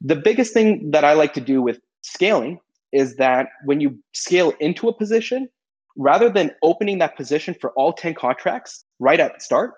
The 0.00 0.14
biggest 0.14 0.52
thing 0.52 0.92
that 0.92 1.04
I 1.04 1.14
like 1.14 1.34
to 1.34 1.40
do 1.40 1.60
with 1.60 1.80
scaling 2.02 2.60
is 2.92 3.16
that 3.16 3.48
when 3.64 3.80
you 3.80 3.98
scale 4.14 4.52
into 4.60 4.86
a 4.86 4.96
position, 4.96 5.48
rather 5.96 6.30
than 6.30 6.52
opening 6.62 6.98
that 6.98 7.16
position 7.16 7.56
for 7.60 7.72
all 7.72 7.92
10 7.92 8.14
contracts 8.14 8.84
right 9.00 9.18
at 9.18 9.34
the 9.34 9.40
start, 9.40 9.72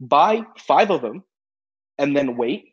buy 0.00 0.42
five 0.66 0.90
of 0.90 1.02
them 1.02 1.22
and 1.98 2.16
then 2.16 2.38
wait, 2.38 2.71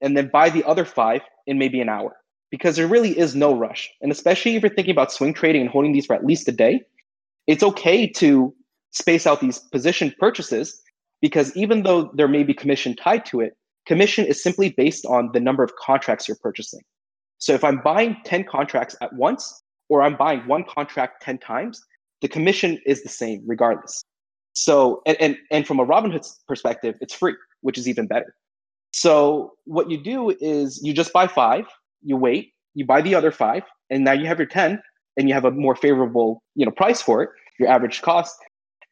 and 0.00 0.16
then 0.16 0.28
buy 0.32 0.50
the 0.50 0.64
other 0.64 0.84
five 0.84 1.22
in 1.46 1.58
maybe 1.58 1.80
an 1.80 1.88
hour 1.88 2.16
because 2.50 2.76
there 2.76 2.86
really 2.86 3.18
is 3.18 3.34
no 3.34 3.54
rush. 3.54 3.90
And 4.00 4.10
especially 4.10 4.56
if 4.56 4.62
you're 4.62 4.74
thinking 4.74 4.92
about 4.92 5.12
swing 5.12 5.34
trading 5.34 5.62
and 5.62 5.70
holding 5.70 5.92
these 5.92 6.06
for 6.06 6.14
at 6.14 6.24
least 6.24 6.48
a 6.48 6.52
day, 6.52 6.82
it's 7.46 7.62
okay 7.62 8.06
to 8.06 8.54
space 8.90 9.26
out 9.26 9.40
these 9.40 9.58
position 9.58 10.14
purchases 10.18 10.80
because 11.20 11.54
even 11.56 11.82
though 11.82 12.10
there 12.14 12.28
may 12.28 12.42
be 12.42 12.54
commission 12.54 12.94
tied 12.96 13.26
to 13.26 13.40
it, 13.40 13.56
commission 13.86 14.24
is 14.24 14.42
simply 14.42 14.70
based 14.70 15.04
on 15.06 15.30
the 15.32 15.40
number 15.40 15.62
of 15.62 15.72
contracts 15.76 16.28
you're 16.28 16.38
purchasing. 16.40 16.80
So 17.38 17.54
if 17.54 17.64
I'm 17.64 17.80
buying 17.82 18.16
10 18.24 18.44
contracts 18.44 18.96
at 19.00 19.12
once, 19.14 19.62
or 19.88 20.02
I'm 20.02 20.16
buying 20.16 20.40
one 20.46 20.64
contract 20.64 21.22
10 21.22 21.38
times, 21.38 21.80
the 22.20 22.28
commission 22.28 22.78
is 22.84 23.02
the 23.02 23.08
same 23.08 23.42
regardless. 23.46 24.04
So, 24.54 25.02
and, 25.06 25.16
and, 25.20 25.36
and 25.50 25.66
from 25.66 25.80
a 25.80 25.86
Robinhood 25.86 26.28
perspective, 26.46 26.96
it's 27.00 27.14
free, 27.14 27.34
which 27.60 27.78
is 27.78 27.88
even 27.88 28.06
better. 28.06 28.34
So 29.00 29.52
what 29.64 29.88
you 29.92 30.02
do 30.02 30.34
is 30.40 30.80
you 30.82 30.92
just 30.92 31.12
buy 31.12 31.28
five, 31.28 31.66
you 32.02 32.16
wait, 32.16 32.52
you 32.74 32.84
buy 32.84 33.00
the 33.00 33.14
other 33.14 33.30
five, 33.30 33.62
and 33.90 34.02
now 34.02 34.10
you 34.10 34.26
have 34.26 34.38
your 34.38 34.48
10 34.48 34.82
and 35.16 35.28
you 35.28 35.34
have 35.34 35.44
a 35.44 35.52
more 35.52 35.76
favorable, 35.76 36.42
you 36.56 36.66
know, 36.66 36.72
price 36.72 37.00
for 37.00 37.22
it, 37.22 37.30
your 37.60 37.68
average 37.68 38.02
cost. 38.02 38.36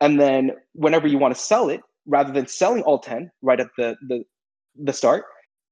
And 0.00 0.20
then 0.20 0.52
whenever 0.74 1.08
you 1.08 1.18
want 1.18 1.34
to 1.34 1.40
sell 1.40 1.68
it, 1.68 1.80
rather 2.06 2.32
than 2.32 2.46
selling 2.46 2.84
all 2.84 3.00
10 3.00 3.32
right 3.42 3.58
at 3.58 3.66
the, 3.76 3.96
the, 4.06 4.22
the 4.80 4.92
start, 4.92 5.24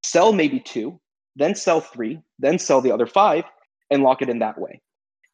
sell 0.03 0.33
maybe 0.33 0.59
two, 0.59 0.99
then 1.37 1.55
sell 1.55 1.81
three, 1.81 2.21
then 2.41 2.59
sell 2.59 2.81
the 2.81 2.91
other 2.91 3.07
five, 3.07 3.45
and 3.89 4.03
lock 4.03 4.21
it 4.21 4.29
in 4.29 4.41
that 4.41 4.61
way. 4.61 4.81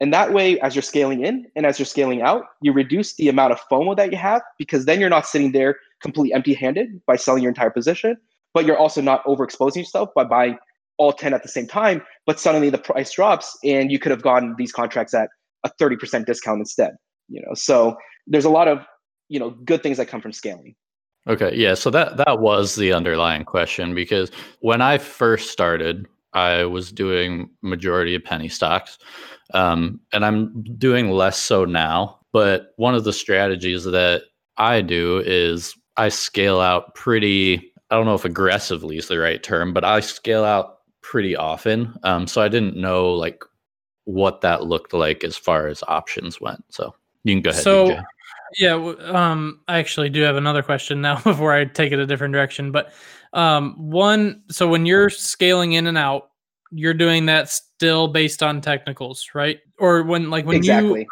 And 0.01 0.13
that 0.13 0.35
way, 0.35 0.61
as 0.61 0.75
you're 0.75 0.83
scaling 0.83 1.25
in 1.25 1.47
and 1.57 1.65
as 1.65 1.79
you're 1.79 1.87
scaling 1.87 2.21
out, 2.21 2.45
you 2.61 2.75
reduce 2.75 3.15
the 3.15 3.31
amount 3.31 3.53
of 3.53 3.61
FOMO 3.71 3.97
that 3.97 4.13
you 4.13 4.19
have 4.19 4.43
because 4.59 4.85
then 4.85 5.01
you're 5.01 5.09
not 5.09 5.27
sitting 5.27 5.53
there 5.53 5.77
completely 6.03 6.35
empty 6.35 6.53
handed 6.53 7.01
by 7.07 7.17
selling 7.17 7.43
your 7.43 7.51
entire 7.51 7.71
position, 7.71 8.19
but 8.55 8.65
you're 8.65 8.79
also 8.79 9.01
not 9.01 9.25
overexposing 9.25 9.77
yourself 9.77 10.11
by 10.15 10.25
buying 10.25 10.59
all 10.99 11.13
10 11.13 11.33
at 11.33 11.43
the 11.43 11.49
same 11.49 11.67
time. 11.67 12.03
But 12.27 12.39
suddenly 12.39 12.71
the 12.71 12.79
price 12.79 13.13
drops 13.13 13.57
and 13.65 13.91
you 13.91 13.99
could 13.99 14.11
have 14.11 14.23
gotten 14.23 14.55
these 14.59 14.73
contracts 14.73 15.15
at 15.15 15.29
a 15.65 15.71
30% 15.81 16.27
discount 16.27 16.61
instead. 16.61 16.93
You 17.29 17.41
know, 17.43 17.55
so 17.55 17.97
there's 18.27 18.45
a 18.45 18.51
lot 18.51 18.69
of 18.69 18.85
you 19.29 19.39
know 19.39 19.51
good 19.51 19.83
things 19.83 19.97
that 19.97 20.07
come 20.07 20.21
from 20.21 20.33
scaling. 20.33 20.75
Okay, 21.29 21.55
yeah. 21.55 21.75
So 21.75 21.91
that 21.91 22.17
that 22.17 22.41
was 22.41 22.75
the 22.75 22.93
underlying 22.93 23.45
question 23.45 23.95
because 23.95 24.31
when 24.61 24.81
I 24.83 24.99
first 24.99 25.51
started, 25.51 26.07
I 26.33 26.65
was 26.65 26.93
doing 26.93 27.51
majority 27.63 28.15
of 28.15 28.25
penny 28.25 28.49
stocks, 28.49 28.99
um, 29.55 30.01
and 30.13 30.25
I'm 30.25 30.63
doing 30.79 31.11
less 31.11 31.39
so 31.39 31.65
now. 31.65 32.19
But 32.33 32.73
one 32.77 32.95
of 32.95 33.05
the 33.05 33.13
strategies 33.13 33.85
that 33.85 34.23
I 34.57 34.81
do 34.81 35.23
is 35.25 35.75
I 35.97 36.09
scale 36.09 36.61
out 36.61 36.95
pretty. 36.95 37.70
I 37.91 37.97
don't 37.97 38.07
know 38.07 38.15
if 38.15 38.25
aggressively 38.25 38.99
is 38.99 39.09
the 39.09 39.19
right 39.19 39.43
term, 39.43 39.73
but 39.73 39.85
I 39.85 40.01
scale 40.01 40.45
out 40.45 40.79
pretty 41.03 41.35
often. 41.37 41.99
Um, 42.03 42.27
so 42.27 42.41
I 42.41 42.49
didn't 42.49 42.77
know 42.77 43.11
like 43.11 43.43
what 44.05 44.41
that 44.43 44.65
looked 44.65 44.93
like 44.93 45.25
as 45.25 45.37
far 45.37 45.67
as 45.67 45.83
options 45.89 46.41
went. 46.41 46.65
So 46.71 46.95
you 47.25 47.35
can 47.35 47.43
go 47.43 47.51
ahead. 47.51 47.63
So 47.63 47.89
DJ. 47.89 48.05
Yeah, 48.59 48.75
um, 49.05 49.61
I 49.69 49.79
actually 49.79 50.11
do 50.11 50.23
have 50.23 50.37
another 50.37 50.63
question 50.63 51.01
now 51.01 51.21
before 51.25 51.53
I 51.53 51.65
take 51.65 51.93
it 51.93 51.99
a 51.99 52.07
different 52.07 52.33
direction. 52.33 52.73
But 52.73 52.93
um, 53.33 53.75
one, 53.91 54.43
so 54.51 54.69
when 54.69 54.87
you're 54.87 55.11
scaling 55.11 55.73
in 55.73 55.87
and 55.87 55.99
out, 55.99 56.31
you're 56.73 56.95
doing 56.95 57.27
that 57.27 57.49
still 57.49 58.09
based 58.09 58.43
on 58.43 58.61
technicals, 58.61 59.27
right? 59.35 59.59
Or 59.79 60.03
when, 60.03 60.31
like, 60.31 60.47
when 60.47 60.57
exactly. 60.57 61.01
you, 61.01 61.07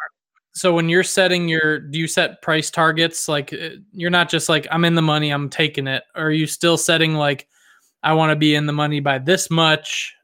so 0.53 0.73
when 0.73 0.89
you're 0.89 1.03
setting 1.03 1.47
your, 1.47 1.79
do 1.79 1.99
you 1.99 2.07
set 2.07 2.41
price 2.41 2.71
targets? 2.71 3.27
Like, 3.27 3.53
uh, 3.53 3.69
you're 3.93 4.09
not 4.09 4.29
just 4.29 4.49
like, 4.49 4.67
I'm 4.71 4.85
in 4.85 4.95
the 4.95 5.01
money, 5.01 5.29
I'm 5.29 5.49
taking 5.49 5.87
it. 5.87 6.03
Or 6.15 6.25
are 6.25 6.31
you 6.31 6.47
still 6.47 6.77
setting 6.77 7.13
like, 7.13 7.47
I 8.03 8.13
want 8.13 8.31
to 8.31 8.35
be 8.35 8.55
in 8.55 8.65
the 8.65 8.73
money 8.73 8.99
by 8.99 9.19
this 9.19 9.49
much 9.49 10.15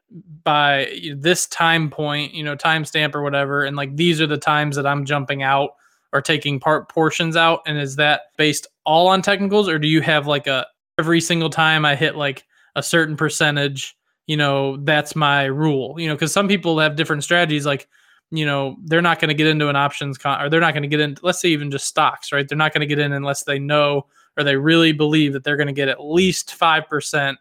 by 0.44 0.88
this 1.18 1.46
time 1.48 1.90
point, 1.90 2.34
you 2.34 2.44
know, 2.44 2.56
timestamp 2.56 3.16
or 3.16 3.22
whatever, 3.22 3.66
and 3.66 3.76
like 3.76 3.96
these 3.98 4.22
are 4.22 4.28
the 4.28 4.38
times 4.38 4.76
that 4.78 4.86
I'm 4.86 5.04
jumping 5.04 5.44
out 5.44 5.72
or 6.16 6.22
taking 6.22 6.62
part 6.62 6.88
portions 6.88 7.36
out 7.36 7.62
and 7.68 7.78
is 7.78 7.98
that 7.98 8.22
based 8.38 8.68
all 8.86 9.08
on 9.10 9.22
technicals 9.22 9.68
or 9.68 9.78
do 9.78 9.88
you 9.90 10.00
have 10.02 10.28
like 10.28 10.48
a 10.48 10.66
every 10.98 11.20
single 11.20 11.50
time 11.50 11.84
i 11.84 11.94
hit 11.94 12.16
like 12.16 12.46
a 12.78 12.82
certain 12.82 13.18
percentage 13.18 13.98
you 14.26 14.38
know 14.38 14.78
that's 14.78 15.14
my 15.14 15.44
rule 15.44 16.00
you 16.00 16.08
know 16.08 16.16
because 16.16 16.32
some 16.32 16.48
people 16.48 16.80
have 16.80 16.96
different 16.96 17.22
strategies 17.22 17.66
like 17.66 17.90
you 18.32 18.46
know 18.46 18.76
they're 18.86 19.02
not 19.02 19.20
going 19.20 19.30
to 19.30 19.36
get 19.36 19.48
into 19.48 19.70
an 19.70 19.76
options 19.76 20.18
con 20.18 20.42
or 20.42 20.50
they're 20.50 20.60
not 20.60 20.74
going 20.74 20.84
to 20.84 20.90
get 20.90 21.00
in 21.00 21.16
let's 21.22 21.42
say 21.42 21.50
even 21.50 21.72
just 21.72 21.88
stocks 21.88 22.32
right? 22.32 22.48
They're 22.48 22.58
not 22.58 22.74
going 22.74 22.82
to 22.82 22.88
get 22.88 23.00
in 23.00 23.14
unless 23.14 23.44
they 23.44 23.60
know 23.60 24.06
or 24.38 24.44
they 24.44 24.56
really 24.56 24.92
believe 24.92 25.34
that 25.34 25.44
they're 25.44 25.58
going 25.58 25.68
to 25.68 25.74
get 25.74 25.88
at 25.88 26.04
least 26.04 26.54
5% 26.60 27.38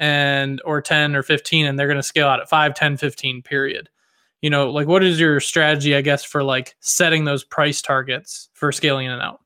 and 0.00 0.60
or 0.64 0.82
10 0.82 1.14
or 1.14 1.22
15 1.22 1.66
and 1.66 1.78
they're 1.78 1.86
going 1.86 1.96
to 1.96 2.02
scale 2.02 2.28
out 2.28 2.40
at 2.40 2.48
5 2.48 2.74
10 2.74 2.96
15 2.96 3.42
period. 3.42 3.88
You 4.42 4.50
know 4.50 4.70
like 4.70 4.86
what 4.86 5.02
is 5.02 5.18
your 5.18 5.40
strategy 5.40 5.96
i 5.96 6.02
guess 6.02 6.22
for 6.22 6.42
like 6.42 6.76
setting 6.80 7.24
those 7.24 7.44
price 7.44 7.80
targets 7.80 8.50
for 8.54 8.72
scaling 8.72 9.06
in 9.06 9.12
and 9.12 9.22
out? 9.22 9.40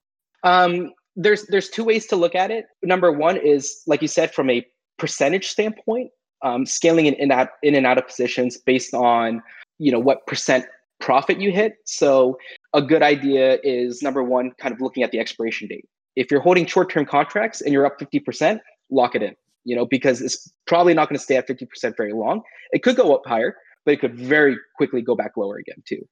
Um, 0.44 0.92
there's 1.16 1.46
there's 1.46 1.68
two 1.68 1.84
ways 1.84 2.06
to 2.06 2.16
look 2.16 2.34
at 2.34 2.50
it. 2.50 2.66
Number 2.82 3.12
one 3.12 3.36
is 3.36 3.82
like 3.86 4.02
you 4.02 4.08
said 4.08 4.32
from 4.32 4.50
a 4.50 4.66
percentage 4.96 5.48
standpoint 5.48 6.10
um, 6.42 6.66
scaling 6.66 7.06
in, 7.06 7.14
in, 7.14 7.30
out, 7.30 7.48
in 7.62 7.74
and 7.74 7.86
out 7.86 7.98
of 7.98 8.06
positions 8.06 8.56
based 8.56 8.94
on 8.94 9.42
you 9.78 9.92
know 9.92 9.98
what 9.98 10.26
percent 10.26 10.66
profit 11.00 11.40
you 11.40 11.52
hit 11.52 11.76
so 11.84 12.36
a 12.74 12.82
good 12.82 13.02
idea 13.02 13.58
is 13.62 14.02
number 14.02 14.22
one 14.22 14.52
kind 14.58 14.74
of 14.74 14.80
looking 14.80 15.02
at 15.02 15.12
the 15.12 15.18
expiration 15.18 15.68
date 15.68 15.86
if 16.16 16.30
you're 16.30 16.40
holding 16.40 16.66
short-term 16.66 17.06
contracts 17.06 17.60
and 17.60 17.72
you're 17.72 17.86
up 17.86 17.98
50% 18.00 18.58
lock 18.90 19.14
it 19.14 19.22
in 19.22 19.34
you 19.64 19.76
know 19.76 19.86
because 19.86 20.20
it's 20.20 20.50
probably 20.66 20.94
not 20.94 21.08
going 21.08 21.16
to 21.16 21.22
stay 21.22 21.36
at 21.36 21.46
50% 21.46 21.96
very 21.96 22.12
long 22.12 22.42
it 22.72 22.82
could 22.82 22.96
go 22.96 23.14
up 23.14 23.22
higher 23.26 23.54
but 23.88 23.94
it 23.94 24.00
could 24.00 24.14
very 24.14 24.54
quickly 24.76 25.00
go 25.00 25.14
back 25.14 25.38
lower 25.38 25.56
again 25.56 25.82
too. 25.86 26.06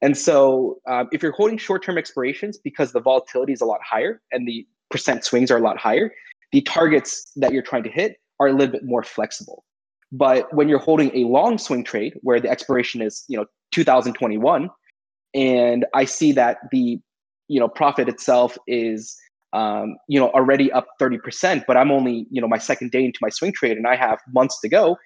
And 0.00 0.16
so 0.16 0.78
um, 0.88 1.10
if 1.12 1.22
you're 1.22 1.32
holding 1.32 1.58
short-term 1.58 1.98
expirations 1.98 2.56
because 2.56 2.92
the 2.92 3.00
volatility 3.00 3.52
is 3.52 3.60
a 3.60 3.66
lot 3.66 3.80
higher 3.86 4.22
and 4.32 4.48
the 4.48 4.66
percent 4.90 5.24
swings 5.24 5.50
are 5.50 5.58
a 5.58 5.60
lot 5.60 5.76
higher, 5.76 6.10
the 6.52 6.62
targets 6.62 7.30
that 7.36 7.52
you're 7.52 7.62
trying 7.62 7.82
to 7.82 7.90
hit 7.90 8.16
are 8.40 8.46
a 8.46 8.52
little 8.52 8.72
bit 8.72 8.82
more 8.82 9.02
flexible. 9.02 9.62
But 10.10 10.52
when 10.54 10.68
you're 10.68 10.78
holding 10.78 11.14
a 11.14 11.28
long 11.28 11.58
swing 11.58 11.84
trade 11.84 12.14
where 12.22 12.40
the 12.40 12.48
expiration 12.48 13.02
is, 13.02 13.24
you 13.28 13.36
know, 13.36 13.46
2021, 13.72 14.70
and 15.34 15.86
I 15.94 16.04
see 16.04 16.32
that 16.32 16.58
the, 16.72 16.98
you 17.48 17.60
know, 17.60 17.68
profit 17.68 18.08
itself 18.08 18.56
is, 18.66 19.14
um, 19.52 19.96
you 20.08 20.18
know, 20.18 20.30
already 20.30 20.72
up 20.72 20.86
30%, 21.00 21.64
but 21.66 21.76
I'm 21.76 21.90
only, 21.90 22.26
you 22.30 22.40
know, 22.40 22.48
my 22.48 22.58
second 22.58 22.90
day 22.90 23.04
into 23.04 23.18
my 23.20 23.28
swing 23.28 23.52
trade 23.52 23.76
and 23.76 23.86
I 23.86 23.96
have 23.96 24.18
months 24.32 24.60
to 24.60 24.68
go, 24.68 24.96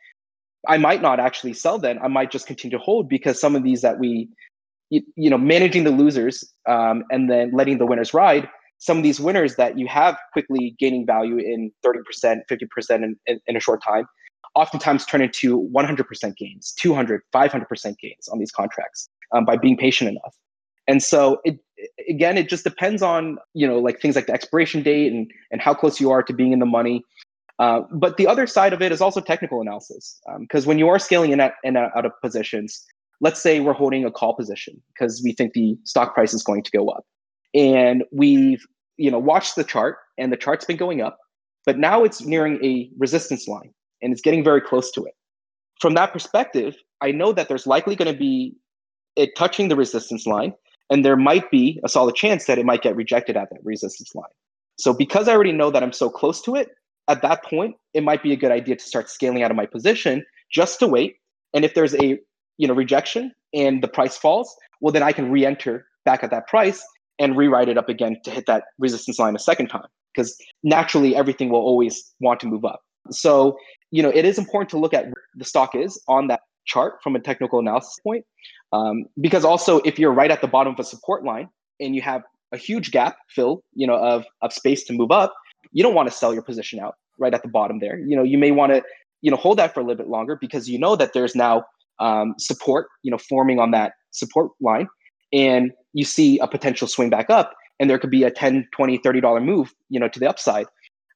I 0.68 0.78
might 0.78 1.02
not 1.02 1.18
actually 1.18 1.54
sell 1.54 1.78
then. 1.78 1.98
I 1.98 2.08
might 2.08 2.30
just 2.30 2.46
continue 2.46 2.76
to 2.78 2.82
hold 2.82 3.08
because 3.08 3.40
some 3.40 3.56
of 3.56 3.64
these 3.64 3.82
that 3.82 3.98
we, 3.98 4.28
you, 4.90 5.02
you 5.16 5.30
know, 5.30 5.38
managing 5.38 5.84
the 5.84 5.90
losers 5.90 6.44
um, 6.68 7.04
and 7.10 7.28
then 7.30 7.50
letting 7.52 7.78
the 7.78 7.86
winners 7.86 8.14
ride. 8.14 8.48
Some 8.78 8.98
of 8.98 9.02
these 9.02 9.20
winners 9.20 9.56
that 9.56 9.78
you 9.78 9.86
have 9.88 10.16
quickly 10.32 10.76
gaining 10.78 11.06
value 11.06 11.38
in 11.38 11.72
30%, 11.84 12.40
50% 12.50 12.66
in, 12.90 13.16
in, 13.26 13.40
in 13.46 13.56
a 13.56 13.60
short 13.60 13.82
time, 13.82 14.06
oftentimes 14.54 15.06
turn 15.06 15.22
into 15.22 15.68
100% 15.74 16.36
gains, 16.36 16.72
200, 16.72 17.22
500% 17.34 17.98
gains 17.98 18.28
on 18.28 18.38
these 18.38 18.50
contracts 18.50 19.08
um, 19.34 19.44
by 19.44 19.56
being 19.56 19.76
patient 19.76 20.10
enough. 20.10 20.36
And 20.86 21.02
so 21.02 21.40
it, 21.44 21.58
again, 22.08 22.36
it 22.36 22.48
just 22.48 22.64
depends 22.64 23.02
on, 23.02 23.38
you 23.54 23.66
know, 23.66 23.78
like 23.78 24.00
things 24.00 24.16
like 24.16 24.26
the 24.26 24.32
expiration 24.32 24.82
date 24.82 25.12
and, 25.12 25.30
and 25.50 25.60
how 25.60 25.74
close 25.74 26.00
you 26.00 26.10
are 26.10 26.22
to 26.22 26.32
being 26.32 26.52
in 26.52 26.58
the 26.58 26.66
money. 26.66 27.04
Uh, 27.58 27.82
but 27.92 28.16
the 28.16 28.26
other 28.26 28.46
side 28.46 28.72
of 28.72 28.82
it 28.82 28.90
is 28.90 29.00
also 29.00 29.20
technical 29.20 29.60
analysis, 29.60 30.20
because 30.40 30.64
um, 30.64 30.68
when 30.68 30.78
you 30.78 30.88
are 30.88 30.98
scaling 30.98 31.32
in, 31.32 31.40
at, 31.40 31.54
in 31.62 31.76
out 31.76 32.04
of 32.04 32.12
positions, 32.20 32.84
let's 33.20 33.40
say 33.40 33.60
we're 33.60 33.72
holding 33.72 34.04
a 34.04 34.10
call 34.10 34.34
position 34.34 34.82
because 34.92 35.22
we 35.22 35.32
think 35.32 35.52
the 35.52 35.76
stock 35.84 36.14
price 36.14 36.34
is 36.34 36.42
going 36.42 36.62
to 36.62 36.70
go 36.72 36.88
up. 36.88 37.04
And 37.54 38.02
we've, 38.10 38.66
you 38.96 39.10
know, 39.10 39.18
watched 39.18 39.54
the 39.54 39.64
chart 39.64 39.98
and 40.18 40.32
the 40.32 40.36
chart's 40.36 40.64
been 40.64 40.76
going 40.76 41.00
up, 41.00 41.18
but 41.64 41.78
now 41.78 42.02
it's 42.02 42.22
nearing 42.22 42.62
a 42.64 42.90
resistance 42.98 43.46
line 43.46 43.72
and 44.02 44.12
it's 44.12 44.22
getting 44.22 44.44
very 44.44 44.60
close 44.60 44.90
to 44.92 45.04
it. 45.04 45.14
From 45.80 45.94
that 45.94 46.12
perspective, 46.12 46.76
I 47.00 47.10
know 47.10 47.32
that 47.32 47.48
there's 47.48 47.66
likely 47.66 47.96
going 47.96 48.12
to 48.12 48.18
be 48.18 48.54
it 49.16 49.36
touching 49.36 49.68
the 49.68 49.76
resistance 49.76 50.26
line, 50.26 50.54
and 50.90 51.04
there 51.04 51.16
might 51.16 51.50
be 51.50 51.80
a 51.84 51.88
solid 51.88 52.14
chance 52.14 52.46
that 52.46 52.58
it 52.58 52.66
might 52.66 52.82
get 52.82 52.96
rejected 52.96 53.36
at 53.36 53.50
that 53.50 53.60
resistance 53.62 54.14
line. 54.14 54.24
So 54.78 54.92
because 54.92 55.28
I 55.28 55.32
already 55.32 55.52
know 55.52 55.70
that 55.70 55.82
I'm 55.82 55.92
so 55.92 56.08
close 56.08 56.40
to 56.42 56.54
it, 56.54 56.70
at 57.08 57.22
that 57.22 57.44
point, 57.44 57.76
it 57.94 58.02
might 58.02 58.22
be 58.22 58.32
a 58.32 58.36
good 58.36 58.52
idea 58.52 58.76
to 58.76 58.84
start 58.84 59.10
scaling 59.10 59.42
out 59.42 59.50
of 59.50 59.56
my 59.56 59.66
position 59.66 60.24
just 60.50 60.78
to 60.80 60.86
wait. 60.86 61.16
And 61.54 61.64
if 61.64 61.74
there's 61.74 61.94
a 61.94 62.18
you 62.58 62.68
know 62.68 62.74
rejection 62.74 63.32
and 63.52 63.82
the 63.82 63.88
price 63.88 64.16
falls, 64.16 64.54
well 64.80 64.92
then 64.92 65.02
I 65.02 65.12
can 65.12 65.30
re-enter 65.30 65.86
back 66.04 66.24
at 66.24 66.30
that 66.30 66.46
price 66.46 66.82
and 67.18 67.36
rewrite 67.36 67.68
it 67.68 67.78
up 67.78 67.88
again 67.88 68.16
to 68.24 68.30
hit 68.30 68.46
that 68.46 68.64
resistance 68.78 69.18
line 69.18 69.36
a 69.36 69.38
second 69.38 69.68
time 69.68 69.86
because 70.14 70.36
naturally 70.62 71.16
everything 71.16 71.50
will 71.50 71.60
always 71.60 72.12
want 72.20 72.40
to 72.40 72.46
move 72.46 72.64
up. 72.64 72.80
So, 73.10 73.56
you 73.92 74.02
know, 74.02 74.08
it 74.08 74.24
is 74.24 74.38
important 74.38 74.70
to 74.70 74.78
look 74.78 74.92
at 74.92 75.06
the 75.36 75.44
stock 75.44 75.76
is 75.76 76.02
on 76.08 76.26
that 76.26 76.40
chart 76.64 76.94
from 77.02 77.14
a 77.14 77.20
technical 77.20 77.60
analysis 77.60 77.96
point. 78.02 78.24
Um, 78.72 79.04
because 79.20 79.44
also 79.44 79.80
if 79.84 79.98
you're 79.98 80.12
right 80.12 80.30
at 80.30 80.40
the 80.40 80.48
bottom 80.48 80.72
of 80.72 80.80
a 80.80 80.84
support 80.84 81.24
line 81.24 81.48
and 81.78 81.94
you 81.94 82.02
have 82.02 82.22
a 82.52 82.56
huge 82.56 82.90
gap 82.90 83.16
fill, 83.28 83.62
you 83.74 83.86
know, 83.86 83.96
of, 83.96 84.24
of 84.40 84.52
space 84.52 84.82
to 84.84 84.92
move 84.92 85.10
up, 85.12 85.34
you 85.72 85.82
don't 85.82 85.94
want 85.94 86.08
to 86.08 86.14
sell 86.14 86.32
your 86.32 86.42
position 86.42 86.80
out 86.80 86.94
right 87.18 87.34
at 87.34 87.42
the 87.42 87.48
bottom 87.48 87.78
there. 87.80 87.98
You 87.98 88.16
know, 88.16 88.22
you 88.22 88.38
may 88.38 88.50
want 88.50 88.72
to, 88.72 88.82
you 89.20 89.30
know, 89.30 89.36
hold 89.36 89.58
that 89.58 89.74
for 89.74 89.80
a 89.80 89.82
little 89.82 89.96
bit 89.96 90.08
longer 90.08 90.36
because 90.40 90.68
you 90.68 90.78
know 90.78 90.96
that 90.96 91.12
there's 91.12 91.34
now 91.34 91.64
um, 92.00 92.34
support, 92.38 92.88
you 93.02 93.10
know, 93.10 93.18
forming 93.18 93.58
on 93.58 93.70
that 93.72 93.92
support 94.10 94.50
line 94.60 94.88
and 95.32 95.72
you 95.92 96.04
see 96.04 96.38
a 96.38 96.48
potential 96.48 96.88
swing 96.88 97.10
back 97.10 97.28
up 97.28 97.52
and 97.78 97.90
there 97.90 97.98
could 97.98 98.10
be 98.10 98.24
a 98.24 98.30
10, 98.30 98.68
20, 98.72 98.98
30 98.98 99.20
dollar 99.20 99.40
move, 99.40 99.74
you 99.90 100.00
know, 100.00 100.08
to 100.08 100.18
the 100.18 100.28
upside. 100.28 100.66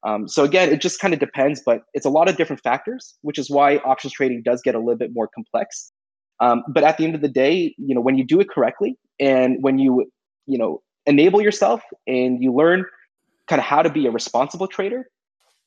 Um, 0.03 0.27
so 0.27 0.43
again, 0.43 0.69
it 0.69 0.81
just 0.81 0.99
kind 0.99 1.13
of 1.13 1.19
depends, 1.19 1.61
but 1.65 1.81
it's 1.93 2.05
a 2.05 2.09
lot 2.09 2.29
of 2.29 2.37
different 2.37 2.61
factors, 2.61 3.15
which 3.21 3.39
is 3.39 3.49
why 3.49 3.77
options 3.77 4.13
trading 4.13 4.41
does 4.43 4.61
get 4.61 4.75
a 4.75 4.79
little 4.79 4.95
bit 4.95 5.11
more 5.13 5.27
complex. 5.33 5.91
Um, 6.39 6.63
but 6.67 6.83
at 6.83 6.97
the 6.97 7.03
end 7.03 7.15
of 7.15 7.21
the 7.21 7.27
day, 7.27 7.73
you 7.77 7.95
know, 7.95 8.01
when 8.01 8.17
you 8.17 8.23
do 8.23 8.39
it 8.39 8.49
correctly 8.49 8.97
and 9.19 9.57
when 9.61 9.79
you, 9.79 10.09
you 10.45 10.57
know, 10.57 10.81
enable 11.05 11.41
yourself 11.41 11.81
and 12.05 12.43
you 12.43 12.53
learn 12.53 12.85
kind 13.47 13.59
of 13.59 13.65
how 13.65 13.81
to 13.81 13.89
be 13.89 14.05
a 14.05 14.11
responsible 14.11 14.67
trader, 14.67 15.09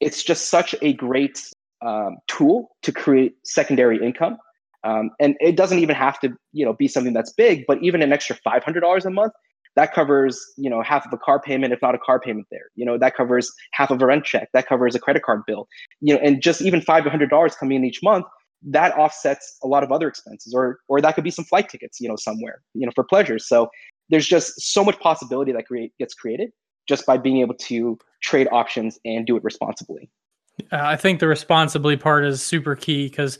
it's 0.01 0.23
just 0.23 0.49
such 0.49 0.75
a 0.81 0.93
great 0.93 1.43
um, 1.85 2.19
tool 2.29 2.71
to 2.83 2.93
create 2.93 3.35
secondary 3.45 4.03
income. 4.05 4.37
Um, 4.85 5.11
and 5.19 5.37
it 5.41 5.57
doesn't 5.57 5.79
even 5.79 5.95
have 5.97 6.21
to, 6.21 6.33
you 6.53 6.65
know, 6.65 6.73
be 6.73 6.89
something 6.89 7.13
that's 7.13 7.33
big, 7.33 7.65
but 7.67 7.83
even 7.83 8.01
an 8.01 8.13
extra 8.13 8.37
five 8.37 8.65
hundred 8.65 8.81
dollars 8.81 9.05
a 9.05 9.11
month 9.11 9.33
that 9.77 9.95
covers, 9.95 10.41
you 10.57 10.69
know, 10.69 10.83
half 10.83 11.07
of 11.07 11.13
a 11.13 11.19
car 11.19 11.41
payment, 11.41 11.73
if 11.73 11.81
not 11.81 11.95
a 11.95 11.99
car 11.99 12.21
payment. 12.21 12.47
There, 12.51 12.71
you 12.75 12.85
know, 12.85 12.99
that 12.99 13.17
covers 13.17 13.51
half 13.73 13.91
of 13.91 14.03
a 14.03 14.07
rent 14.07 14.25
check, 14.25 14.49
that 14.53 14.67
covers 14.67 14.95
a 14.95 14.99
credit 14.99 15.23
card 15.23 15.43
bill, 15.47 15.69
you 16.01 16.15
know, 16.15 16.21
and 16.21 16.43
just 16.43 16.61
even 16.63 16.81
five 16.81 17.05
hundred 17.05 17.31
dollars 17.31 17.55
coming 17.55 17.77
in 17.77 17.85
each 17.85 18.01
month, 18.03 18.27
that 18.63 18.97
offsets 18.97 19.59
a 19.63 19.67
lot 19.67 19.83
of 19.83 19.93
other 19.93 20.09
expenses, 20.09 20.53
or 20.55 20.79
or 20.89 21.01
that 21.01 21.15
could 21.15 21.25
be 21.25 21.31
some 21.31 21.45
flight 21.45 21.69
tickets, 21.69 22.01
you 22.01 22.09
know, 22.09 22.17
somewhere, 22.17 22.63
you 22.75 22.87
know, 22.87 22.93
for 22.95 23.05
pleasure. 23.05 23.39
So 23.39 23.71
there's 24.09 24.27
just 24.27 24.61
so 24.61 24.85
much 24.85 24.99
possibility 24.99 25.53
that 25.53 25.67
create 25.67 25.93
gets 25.99 26.15
created 26.15 26.51
just 26.89 27.07
by 27.07 27.17
being 27.17 27.39
able 27.39 27.55
to 27.55 27.99
trade 28.23 28.49
options 28.51 28.99
and 29.05 29.27
do 29.27 29.37
it 29.37 29.45
responsibly. 29.45 30.11
Uh, 30.73 30.79
I 30.83 30.97
think 30.97 31.21
the 31.21 31.29
responsibly 31.29 31.97
part 31.97 32.25
is 32.25 32.43
super 32.43 32.75
key 32.75 33.09
because 33.09 33.39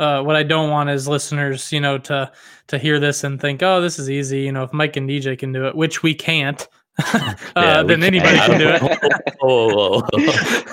uh, 0.00 0.22
what 0.22 0.34
I 0.34 0.42
don't 0.42 0.70
want 0.70 0.88
is 0.88 1.06
listeners, 1.06 1.70
you 1.70 1.80
know, 1.80 1.98
to 1.98 2.32
to 2.68 2.78
hear 2.78 2.98
this 2.98 3.22
and 3.22 3.38
think, 3.38 3.62
oh, 3.62 3.82
this 3.82 3.98
is 3.98 4.08
easy. 4.08 4.40
You 4.40 4.52
know, 4.52 4.62
if 4.62 4.72
Mike 4.72 4.96
and 4.96 5.08
DJ 5.08 5.38
can 5.38 5.52
do 5.52 5.66
it, 5.66 5.76
which 5.76 6.02
we 6.02 6.14
can't, 6.14 6.66
uh, 6.98 7.34
yeah, 7.54 7.82
then 7.82 8.02
anybody 8.02 8.38
can 8.38 8.58
do 8.58 8.68
it. 8.70 9.34
oh, 9.42 10.00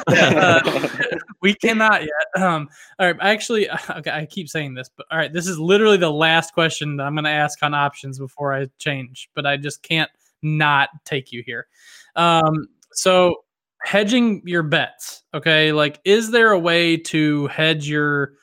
uh, 0.08 0.98
we 1.42 1.54
cannot 1.56 2.04
yet. 2.04 2.42
Um, 2.42 2.70
all 3.00 3.08
right, 3.08 3.18
actually, 3.20 3.70
okay, 3.70 4.12
I 4.12 4.26
keep 4.26 4.48
saying 4.48 4.76
this, 4.76 4.90
but 4.96 5.06
all 5.12 5.18
right, 5.18 5.34
this 5.34 5.46
is 5.46 5.60
literally 5.60 5.98
the 5.98 6.12
last 6.12 6.54
question 6.54 6.96
that 6.96 7.04
I'm 7.04 7.14
going 7.14 7.26
to 7.26 7.30
ask 7.30 7.62
on 7.62 7.74
options 7.74 8.20
before 8.20 8.54
I 8.54 8.68
change, 8.80 9.30
but 9.36 9.46
I 9.46 9.58
just 9.58 9.84
can't 9.84 10.10
not 10.42 10.90
take 11.04 11.34
you 11.34 11.44
here. 11.46 11.68
Um, 12.16 12.68
so 12.94 13.44
hedging 13.84 14.42
your 14.46 14.64
bets, 14.64 15.24
okay? 15.34 15.74
Like, 15.74 16.00
is 16.06 16.32
there 16.32 16.52
a 16.52 16.60
way 16.60 16.96
to 16.96 17.48
hedge 17.48 17.90
your 17.90 18.34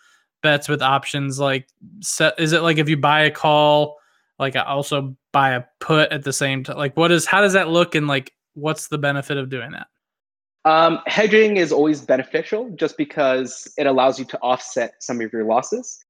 bets 0.44 0.68
with 0.68 0.80
options? 0.80 1.40
Like, 1.40 1.66
set, 2.00 2.38
is 2.38 2.52
it 2.52 2.62
like 2.62 2.78
if 2.78 2.88
you 2.88 2.96
buy 2.96 3.22
a 3.22 3.30
call, 3.32 3.96
like 4.38 4.54
I 4.54 4.62
also 4.62 5.16
buy 5.32 5.54
a 5.54 5.64
put 5.80 6.12
at 6.12 6.22
the 6.22 6.32
same 6.32 6.62
time? 6.62 6.76
Like, 6.76 6.96
what 6.96 7.10
is 7.10 7.26
how 7.26 7.40
does 7.40 7.54
that 7.54 7.68
look, 7.68 7.96
and 7.96 8.06
like, 8.06 8.32
what's 8.52 8.86
the 8.86 8.98
benefit 8.98 9.36
of 9.36 9.50
doing 9.50 9.72
that? 9.72 9.88
Um, 10.64 11.00
hedging 11.06 11.56
is 11.56 11.72
always 11.72 12.00
beneficial 12.00 12.70
just 12.76 12.96
because 12.96 13.66
it 13.76 13.86
allows 13.86 14.18
you 14.18 14.24
to 14.26 14.38
offset 14.38 14.94
some 15.00 15.20
of 15.20 15.32
your 15.32 15.44
losses. 15.44 16.04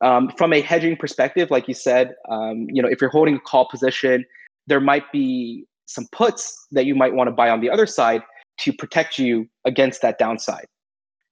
Um, 0.00 0.30
from 0.36 0.52
a 0.52 0.60
hedging 0.60 0.96
perspective, 0.96 1.50
like 1.50 1.68
you 1.68 1.74
said, 1.74 2.14
um, 2.28 2.66
you 2.68 2.82
know, 2.82 2.88
if 2.88 3.00
you're 3.00 3.10
holding 3.10 3.36
a 3.36 3.40
call 3.40 3.68
position, 3.68 4.24
there 4.66 4.80
might 4.80 5.10
be 5.12 5.66
some 5.86 6.06
puts 6.12 6.66
that 6.72 6.84
you 6.84 6.94
might 6.94 7.14
want 7.14 7.28
to 7.28 7.32
buy 7.32 7.48
on 7.48 7.60
the 7.60 7.70
other 7.70 7.86
side 7.86 8.22
to 8.58 8.72
protect 8.72 9.18
you 9.18 9.48
against 9.64 10.02
that 10.02 10.18
downside. 10.18 10.66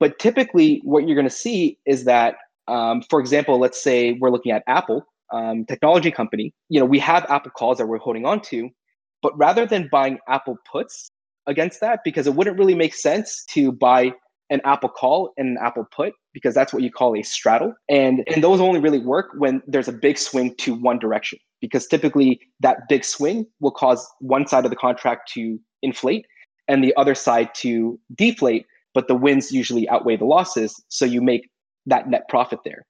But 0.03 0.19
typically, 0.19 0.81
what 0.83 1.07
you're 1.07 1.15
going 1.15 1.29
to 1.29 1.31
see 1.31 1.79
is 1.87 2.03
that, 2.07 2.35
um, 2.67 3.03
for 3.09 3.21
example, 3.21 3.61
let's 3.61 3.81
say 3.81 4.15
we're 4.15 4.31
looking 4.31 4.51
at 4.51 4.65
Apple, 4.67 5.07
um, 5.33 5.65
technology 5.65 6.11
company. 6.11 6.53
You 6.71 6.81
know, 6.81 6.87
we 6.87 6.99
have 6.99 7.25
Apple 7.31 7.53
calls 7.53 7.79
that 7.79 7.87
we're 7.87 7.99
holding 7.99 8.27
on 8.27 8.41
to, 8.51 8.69
but 9.23 9.39
rather 9.39 9.65
than 9.65 9.89
buying 9.93 10.19
Apple 10.27 10.57
puts 10.69 11.09
against 11.47 11.79
that, 11.83 12.01
because 12.05 12.27
it 12.27 12.35
wouldn't 12.35 12.59
really 12.59 12.75
make 12.75 12.97
sense 12.97 13.45
to 13.51 13.71
buy 13.71 14.13
an 14.51 14.61
Apple 14.65 14.89
call 14.89 15.33
and 15.37 15.51
an 15.51 15.59
Apple 15.65 15.87
put 15.95 16.15
because 16.33 16.53
that's 16.53 16.73
what 16.73 16.83
you 16.83 16.91
call 16.91 17.17
a 17.17 17.23
straddle. 17.23 17.73
And, 17.89 18.25
and 18.27 18.43
those 18.43 18.61
only 18.61 18.81
really 18.81 18.99
work 18.99 19.31
when 19.39 19.63
there's 19.69 19.87
a 19.87 19.93
big 19.93 20.19
swing 20.19 20.57
to 20.57 20.75
one 20.75 20.99
direction 20.99 21.39
because 21.61 21.87
typically 21.87 22.41
that 22.59 22.89
big 22.89 23.05
swing 23.05 23.47
will 23.61 23.71
cause 23.71 24.05
one 24.19 24.49
side 24.49 24.65
of 24.65 24.71
the 24.71 24.77
contract 24.77 25.31
to 25.35 25.61
inflate 25.81 26.27
and 26.67 26.83
the 26.83 26.93
other 26.97 27.15
side 27.15 27.55
to 27.55 28.01
deflate, 28.17 28.67
but 28.95 29.09
the 29.09 29.15
wins 29.15 29.53
usually 29.53 29.89
outweigh 29.89 30.17
the 30.17 30.25
losses. 30.25 30.83
So 30.89 31.05
you 31.05 31.21
make 31.21 31.49
that 31.87 32.09
net 32.09 32.29
profit 32.29 32.61
there. 32.65 32.85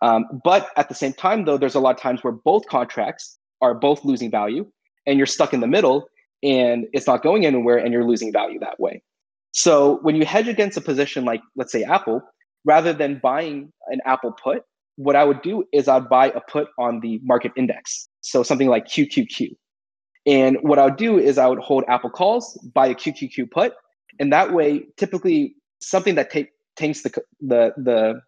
Um, 0.00 0.26
but 0.44 0.70
at 0.76 0.88
the 0.88 0.94
same 0.94 1.12
time, 1.12 1.44
though, 1.44 1.58
there's 1.58 1.74
a 1.74 1.80
lot 1.80 1.96
of 1.96 2.00
times 2.00 2.22
where 2.22 2.32
both 2.32 2.66
contracts 2.66 3.38
are 3.60 3.74
both 3.74 4.04
losing 4.04 4.30
value 4.30 4.66
and 5.06 5.18
you're 5.18 5.26
stuck 5.26 5.52
in 5.52 5.60
the 5.60 5.66
middle 5.66 6.08
and 6.42 6.86
it's 6.92 7.06
not 7.06 7.22
going 7.22 7.46
anywhere 7.46 7.78
and 7.78 7.92
you're 7.92 8.04
losing 8.04 8.32
value 8.32 8.60
that 8.60 8.78
way. 8.78 9.02
So 9.52 9.98
when 10.02 10.14
you 10.14 10.24
hedge 10.24 10.46
against 10.46 10.76
a 10.76 10.80
position 10.80 11.24
like, 11.24 11.40
let's 11.56 11.72
say, 11.72 11.82
Apple, 11.82 12.22
rather 12.64 12.92
than 12.92 13.18
buying 13.22 13.72
an 13.88 14.00
Apple 14.04 14.32
put, 14.32 14.62
what 14.96 15.16
I 15.16 15.24
would 15.24 15.42
do 15.42 15.64
is 15.72 15.88
I'd 15.88 16.08
buy 16.08 16.30
a 16.30 16.40
put 16.48 16.68
on 16.78 17.00
the 17.00 17.20
market 17.24 17.52
index. 17.56 18.08
So 18.20 18.42
something 18.42 18.68
like 18.68 18.86
QQQ. 18.86 19.50
And 20.26 20.58
what 20.60 20.78
I 20.78 20.84
would 20.84 20.96
do 20.96 21.18
is 21.18 21.38
I 21.38 21.46
would 21.46 21.60
hold 21.60 21.84
Apple 21.88 22.10
calls, 22.10 22.58
buy 22.74 22.88
a 22.88 22.94
QQQ 22.94 23.50
put, 23.50 23.72
and 24.18 24.32
that 24.32 24.52
way, 24.52 24.86
typically 24.96 25.54
something 25.80 26.14
that 26.16 26.30
take, 26.30 26.50
tanks 26.76 27.02
the, 27.02 27.10
the 27.40 27.72
the 27.76 28.20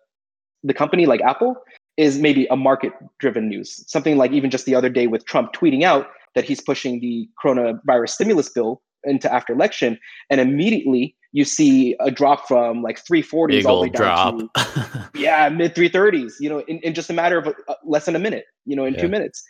the 0.62 0.74
company 0.74 1.07
like 1.07 1.20
Apple 1.22 1.57
is 1.97 2.18
maybe 2.18 2.47
a 2.51 2.57
market 2.57 2.93
driven 3.18 3.49
news. 3.49 3.85
Something 3.91 4.16
like 4.16 4.33
even 4.33 4.51
just 4.51 4.66
the 4.66 4.74
other 4.74 4.89
day 4.89 5.07
with 5.07 5.24
Trump 5.24 5.53
tweeting 5.53 5.83
out 5.83 6.09
that 6.35 6.45
he's 6.45 6.61
pushing 6.61 7.01
the 7.01 7.28
coronavirus 7.43 8.11
stimulus 8.11 8.49
bill 8.49 8.83
into 9.05 9.33
after 9.33 9.53
election, 9.53 9.99
and 10.28 10.41
immediately 10.41 11.16
you 11.33 11.45
see 11.45 11.97
a 12.01 12.11
drop 12.11 12.49
from 12.49 12.83
like 12.83 13.01
340s 13.05 13.64
all 13.64 13.76
the 13.76 13.83
way 13.83 13.89
down 13.89 14.39
drop. 14.39 14.55
to 14.55 15.11
yeah 15.14 15.49
mid 15.49 15.74
330s. 15.74 16.35
You 16.41 16.51
know, 16.51 16.59
in, 16.61 16.78
in 16.78 16.95
just 16.95 17.11
a 17.11 17.12
matter 17.12 17.39
of 17.39 17.47
a, 17.47 17.55
less 17.85 18.07
than 18.07 18.16
a 18.16 18.18
minute. 18.18 18.45
You 18.66 18.76
know, 18.76 18.85
in 18.85 18.95
yeah. 18.95 19.03
two 19.03 19.09
minutes. 19.09 19.43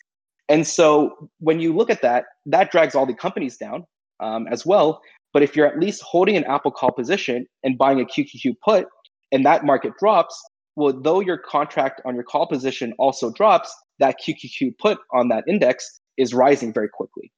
And 0.49 0.67
so 0.67 1.31
when 1.39 1.61
you 1.61 1.75
look 1.75 1.91
at 1.91 2.03
that, 2.03 2.25
that 2.47 2.73
drags 2.73 2.97
all 2.97 3.07
the 3.07 3.15
companies 3.15 3.57
down 3.57 3.87
um, 4.19 4.49
as 4.49 4.67
well. 4.67 5.01
But 5.33 5.43
if 5.43 5.55
you're 5.55 5.67
at 5.67 5.79
least 5.79 6.03
holding 6.03 6.37
an 6.37 6.45
Apple 6.45 6.71
call 6.71 6.93
position 6.93 7.47
and 7.63 7.79
buying 7.79 8.01
a 8.01 8.05
QQQ 8.05 8.57
put, 8.65 8.87
and 9.33 9.45
that 9.47 9.65
market 9.65 9.93
drops, 9.99 10.41
well, 10.77 10.93
though 10.93 11.21
your 11.21 11.39
contract 11.39 12.01
on 12.05 12.15
your 12.15 12.25
call 12.25 12.47
position 12.47 12.95
also 12.99 13.31
drops, 13.33 13.75
that 13.99 14.17
QQQ 14.21 14.79
put 14.79 14.99
on 15.13 15.29
that 15.29 15.45
index 15.47 16.01
is 16.17 16.35
rising 16.35 16.73
very 16.73 16.89
quickly. 16.89 17.31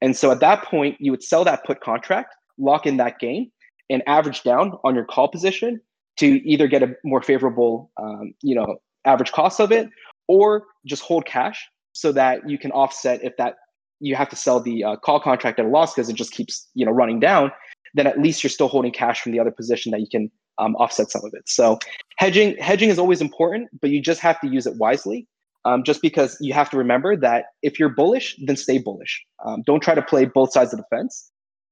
And 0.00 0.16
so 0.16 0.30
at 0.30 0.40
that 0.40 0.64
point, 0.64 0.96
you 1.00 1.10
would 1.10 1.22
sell 1.22 1.44
that 1.44 1.64
put 1.64 1.80
contract, 1.80 2.34
lock 2.58 2.86
in 2.86 2.96
that 2.98 3.18
gain, 3.18 3.50
and 3.88 4.02
average 4.06 4.42
down 4.42 4.72
on 4.84 4.94
your 4.94 5.04
call 5.04 5.28
position 5.28 5.80
to 6.18 6.48
either 6.48 6.66
get 6.66 6.82
a 6.82 6.94
more 7.04 7.22
favorable, 7.22 7.90
um, 8.00 8.34
you 8.42 8.54
know, 8.54 8.76
average 9.04 9.32
cost 9.32 9.60
of 9.60 9.70
it, 9.70 9.88
or 10.28 10.64
just 10.86 11.02
hold 11.02 11.24
cash 11.26 11.66
so 11.92 12.12
that 12.12 12.48
you 12.48 12.58
can 12.58 12.72
offset 12.72 13.22
if 13.22 13.36
that 13.36 13.56
you 14.00 14.14
have 14.14 14.28
to 14.28 14.36
sell 14.36 14.60
the 14.60 14.84
uh, 14.84 14.96
call 14.96 15.20
contract 15.20 15.58
at 15.58 15.66
a 15.66 15.68
loss 15.68 15.94
because 15.94 16.08
it 16.08 16.16
just 16.16 16.32
keeps 16.32 16.68
you 16.74 16.84
know 16.84 16.92
running 16.92 17.20
down. 17.20 17.50
Then 17.94 18.06
at 18.06 18.20
least 18.20 18.42
you're 18.42 18.50
still 18.50 18.68
holding 18.68 18.92
cash 18.92 19.20
from 19.20 19.32
the 19.32 19.40
other 19.40 19.50
position 19.50 19.92
that 19.92 20.00
you 20.00 20.08
can 20.10 20.30
um, 20.58 20.76
offset 20.76 21.10
some 21.10 21.22
of 21.24 21.32
it. 21.34 21.48
So 21.48 21.78
hedging 22.18 22.56
hedging 22.58 22.90
is 22.90 22.98
always 22.98 23.20
important, 23.20 23.68
but 23.80 23.90
you 23.90 24.00
just 24.00 24.20
have 24.20 24.40
to 24.40 24.48
use 24.48 24.66
it 24.66 24.76
wisely 24.76 25.26
Um, 25.64 25.82
just 25.82 26.00
because 26.02 26.36
you 26.40 26.54
have 26.54 26.70
to 26.70 26.76
remember 26.76 27.16
that 27.16 27.46
if 27.62 27.78
you're 27.78 27.88
bullish, 27.88 28.36
then 28.46 28.56
stay 28.56 28.78
bullish. 28.78 29.24
Um, 29.44 29.62
don't 29.66 29.82
try 29.82 29.94
to 29.94 30.02
play 30.02 30.24
both 30.24 30.52
sides 30.52 30.72
of 30.72 30.78
the 30.78 30.86
fence. 30.90 31.30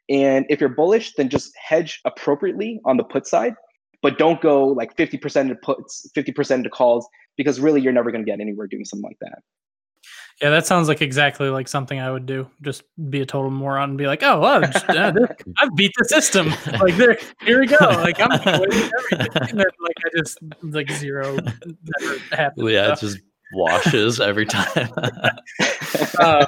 And 0.08 0.44
if 0.48 0.60
you're 0.60 0.68
bullish, 0.68 1.14
then 1.16 1.28
just 1.28 1.52
hedge 1.56 2.00
appropriately 2.04 2.80
on 2.84 2.96
the 2.96 3.04
put 3.04 3.26
side, 3.26 3.54
but 4.02 4.18
don't 4.18 4.40
go 4.40 4.66
like 4.66 4.96
50% 4.96 5.48
to 5.48 5.54
puts, 5.54 6.06
50% 6.16 6.62
to 6.64 6.70
calls, 6.70 7.08
because 7.36 7.58
really 7.60 7.80
you're 7.80 7.92
never 7.92 8.10
going 8.10 8.24
to 8.24 8.30
get 8.30 8.40
anywhere 8.40 8.66
doing 8.66 8.84
something 8.84 9.08
like 9.08 9.18
that. 9.20 9.38
Yeah, 10.42 10.50
that 10.50 10.66
sounds 10.66 10.88
like 10.88 11.00
exactly 11.00 11.48
like 11.48 11.68
something 11.68 12.00
I 12.00 12.10
would 12.10 12.26
do. 12.26 12.50
Just 12.60 12.82
be 13.08 13.20
a 13.20 13.26
total 13.26 13.50
moron 13.50 13.90
and 13.90 13.98
be 13.98 14.06
like, 14.06 14.22
"Oh, 14.22 14.40
well, 14.40 14.60
just, 14.62 14.88
uh, 14.90 15.12
I've 15.58 15.74
beat 15.76 15.92
the 15.96 16.04
system. 16.06 16.52
Like, 16.80 16.96
there, 16.96 17.16
here 17.42 17.60
we 17.60 17.66
go. 17.66 17.76
Like, 17.80 18.20
I'm 18.20 18.32
everything." 18.32 18.90
And 19.12 19.60
then, 19.60 19.66
like, 19.80 19.96
I 20.04 20.18
just 20.18 20.38
like 20.62 20.90
zero. 20.90 21.36
Never 21.36 22.18
happened. 22.32 22.68
Yeah, 22.68 22.92
it 22.92 22.98
just 22.98 23.18
washes 23.52 24.20
every 24.20 24.44
time. 24.44 24.90
uh, 26.18 26.46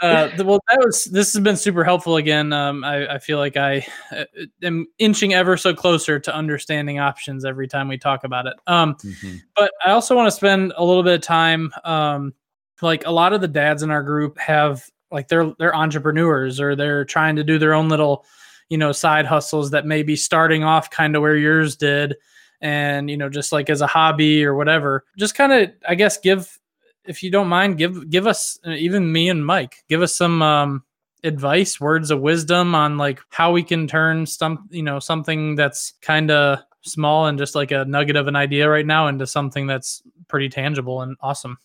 uh, 0.00 0.30
well, 0.38 0.58
that 0.70 0.78
was. 0.78 1.04
This 1.04 1.32
has 1.34 1.42
been 1.42 1.56
super 1.56 1.84
helpful. 1.84 2.16
Again, 2.16 2.52
um, 2.52 2.82
I, 2.82 3.14
I 3.14 3.18
feel 3.18 3.38
like 3.38 3.56
I 3.58 3.86
uh, 4.10 4.24
am 4.62 4.86
inching 4.98 5.34
ever 5.34 5.56
so 5.56 5.74
closer 5.74 6.18
to 6.18 6.34
understanding 6.34 6.98
options 6.98 7.44
every 7.44 7.68
time 7.68 7.88
we 7.88 7.98
talk 7.98 8.24
about 8.24 8.46
it. 8.46 8.54
Um, 8.66 8.94
mm-hmm. 8.94 9.36
but 9.54 9.70
I 9.84 9.90
also 9.90 10.16
want 10.16 10.28
to 10.28 10.32
spend 10.32 10.72
a 10.76 10.84
little 10.84 11.02
bit 11.02 11.14
of 11.14 11.20
time. 11.20 11.70
Um, 11.84 12.34
like 12.80 13.06
a 13.06 13.12
lot 13.12 13.32
of 13.32 13.40
the 13.40 13.48
dads 13.48 13.82
in 13.82 13.90
our 13.90 14.02
group 14.02 14.38
have 14.38 14.84
like 15.10 15.28
they're 15.28 15.52
they're 15.58 15.76
entrepreneurs 15.76 16.60
or 16.60 16.74
they're 16.74 17.04
trying 17.04 17.36
to 17.36 17.44
do 17.44 17.58
their 17.58 17.74
own 17.74 17.88
little 17.88 18.24
you 18.68 18.78
know 18.78 18.92
side 18.92 19.26
hustles 19.26 19.70
that 19.70 19.86
may 19.86 20.02
be 20.02 20.16
starting 20.16 20.64
off 20.64 20.90
kind 20.90 21.14
of 21.14 21.22
where 21.22 21.36
yours 21.36 21.76
did 21.76 22.16
and 22.60 23.10
you 23.10 23.16
know 23.16 23.28
just 23.28 23.52
like 23.52 23.68
as 23.68 23.80
a 23.80 23.86
hobby 23.86 24.44
or 24.44 24.54
whatever. 24.54 25.04
Just 25.18 25.34
kind 25.34 25.52
of 25.52 25.70
i 25.86 25.94
guess 25.94 26.18
give 26.18 26.58
if 27.04 27.22
you 27.22 27.30
don't 27.30 27.48
mind 27.48 27.78
give 27.78 28.08
give 28.08 28.26
us 28.26 28.58
uh, 28.66 28.70
even 28.70 29.12
me 29.12 29.28
and 29.28 29.44
mike 29.44 29.84
give 29.88 30.02
us 30.02 30.16
some 30.16 30.40
um 30.40 30.84
advice 31.24 31.80
words 31.80 32.10
of 32.10 32.20
wisdom 32.20 32.74
on 32.74 32.96
like 32.96 33.20
how 33.30 33.52
we 33.52 33.62
can 33.62 33.86
turn 33.86 34.26
some 34.26 34.68
you 34.70 34.82
know 34.82 34.98
something 34.98 35.54
that's 35.54 35.94
kind 36.00 36.30
of 36.30 36.58
small 36.82 37.26
and 37.26 37.38
just 37.38 37.54
like 37.54 37.70
a 37.70 37.84
nugget 37.84 38.16
of 38.16 38.26
an 38.26 38.34
idea 38.34 38.68
right 38.68 38.86
now 38.86 39.06
into 39.06 39.26
something 39.26 39.66
that's 39.66 40.02
pretty 40.28 40.48
tangible 40.48 41.02
and 41.02 41.16
awesome 41.20 41.58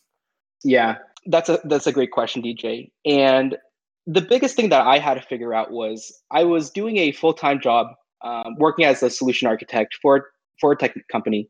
yeah, 0.63 0.97
that's 1.25 1.49
a 1.49 1.59
that's 1.65 1.87
a 1.87 1.91
great 1.91 2.11
question, 2.11 2.41
DJ. 2.41 2.91
And 3.05 3.57
the 4.05 4.21
biggest 4.21 4.55
thing 4.55 4.69
that 4.69 4.85
I 4.85 4.99
had 4.99 5.15
to 5.15 5.21
figure 5.21 5.53
out 5.53 5.71
was 5.71 6.13
I 6.31 6.43
was 6.43 6.69
doing 6.69 6.97
a 6.97 7.11
full 7.11 7.33
time 7.33 7.59
job, 7.59 7.87
um, 8.23 8.55
working 8.57 8.85
as 8.85 9.03
a 9.03 9.09
solution 9.09 9.47
architect 9.47 9.97
for 10.01 10.29
for 10.59 10.71
a 10.71 10.77
tech 10.77 10.95
company, 11.11 11.49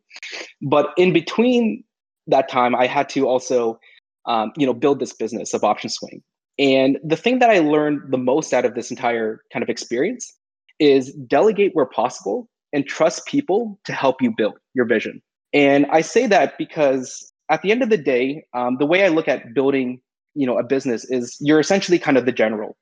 but 0.62 0.94
in 0.98 1.14
between 1.14 1.84
that 2.28 2.50
time, 2.50 2.76
I 2.76 2.88
had 2.88 3.08
to 3.10 3.28
also, 3.28 3.80
um, 4.26 4.52
you 4.58 4.66
know, 4.66 4.74
build 4.74 5.00
this 5.00 5.14
business 5.14 5.54
of 5.54 5.64
Option 5.64 5.90
Swing. 5.90 6.22
And 6.60 6.98
the 7.04 7.16
thing 7.16 7.40
that 7.40 7.50
I 7.50 7.60
learned 7.60 8.12
the 8.12 8.18
most 8.18 8.54
out 8.54 8.66
of 8.66 8.76
this 8.76 8.90
entire 8.90 9.42
kind 9.54 9.64
of 9.64 9.70
experience 9.70 10.34
is 10.80 11.14
delegate 11.28 11.72
where 11.74 11.86
possible 11.86 12.50
and 12.74 12.86
trust 12.86 13.26
people 13.26 13.80
to 13.86 13.94
help 13.94 14.22
you 14.22 14.34
build 14.36 14.56
your 14.74 14.86
vision. 14.86 15.22
And 15.54 15.86
I 15.92 16.02
say 16.02 16.28
that 16.28 16.58
because 16.58 17.32
at 17.50 17.62
the 17.62 17.72
end 17.72 17.82
of 17.82 17.90
the 17.90 17.98
day, 17.98 18.44
um, 18.54 18.78
the 18.78 18.86
way 18.86 19.06
I 19.06 19.10
look 19.10 19.28
at 19.28 19.54
building, 19.54 20.02
you 20.36 20.46
know, 20.46 20.58
a 20.58 20.64
business 20.64 21.06
is 21.06 21.38
you're 21.40 21.60
essentially 21.60 22.00
kind 22.00 22.18
of 22.18 22.26
the 22.26 22.32
general. 22.32 22.78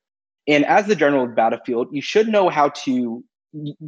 And 0.48 0.64
as 0.66 0.86
the 0.86 0.96
general 0.96 1.24
of 1.24 1.34
battlefield, 1.34 1.88
you 1.90 2.02
should 2.02 2.28
know 2.28 2.48
how 2.48 2.68
to 2.84 3.24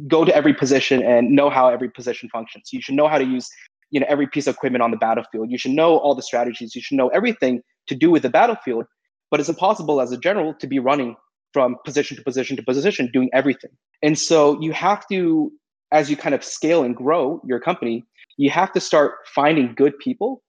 go 0.07 0.25
to 0.25 0.35
every 0.35 0.53
position 0.53 1.03
and 1.03 1.31
know 1.31 1.49
how 1.49 1.69
every 1.69 1.89
position 1.89 2.29
functions. 2.29 2.69
You 2.73 2.81
should 2.81 2.95
know 2.95 3.07
how 3.07 3.17
to 3.17 3.23
use, 3.25 3.47
you 3.91 3.99
know, 3.99 4.05
every 4.09 4.27
piece 4.27 4.47
of 4.47 4.55
equipment 4.55 4.81
on 4.81 4.91
the 4.91 4.97
battlefield. 4.97 5.51
You 5.51 5.57
should 5.57 5.71
know 5.71 5.97
all 5.97 6.15
the 6.15 6.21
strategies. 6.21 6.75
You 6.75 6.81
should 6.81 6.97
know 6.97 7.09
everything 7.09 7.61
to 7.87 7.95
do 7.95 8.11
with 8.11 8.23
the 8.23 8.29
battlefield. 8.29 8.85
But 9.31 9.39
it's 9.39 9.49
impossible 9.49 10.01
as 10.01 10.11
a 10.11 10.17
general 10.17 10.53
to 10.55 10.67
be 10.67 10.79
running 10.79 11.15
from 11.53 11.77
position 11.85 12.17
to 12.17 12.23
position 12.23 12.55
to 12.57 12.63
position, 12.63 13.09
doing 13.11 13.29
everything. 13.33 13.71
And 14.01 14.17
so 14.17 14.59
you 14.61 14.71
have 14.71 15.07
to, 15.11 15.51
as 15.91 16.09
you 16.09 16.17
kind 16.17 16.35
of 16.35 16.43
scale 16.43 16.83
and 16.83 16.95
grow 16.95 17.41
your 17.45 17.59
company, 17.59 18.05
you 18.37 18.49
have 18.49 18.71
to 18.73 18.79
start 18.79 19.15
finding 19.33 19.73
good 19.75 19.97
people 19.99 20.41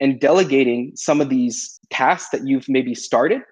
and 0.00 0.20
delegating 0.20 0.92
some 0.94 1.20
of 1.20 1.28
these 1.28 1.80
tasks 1.90 2.30
that 2.30 2.46
you've 2.46 2.68
maybe 2.68 2.94
started, 2.94 3.42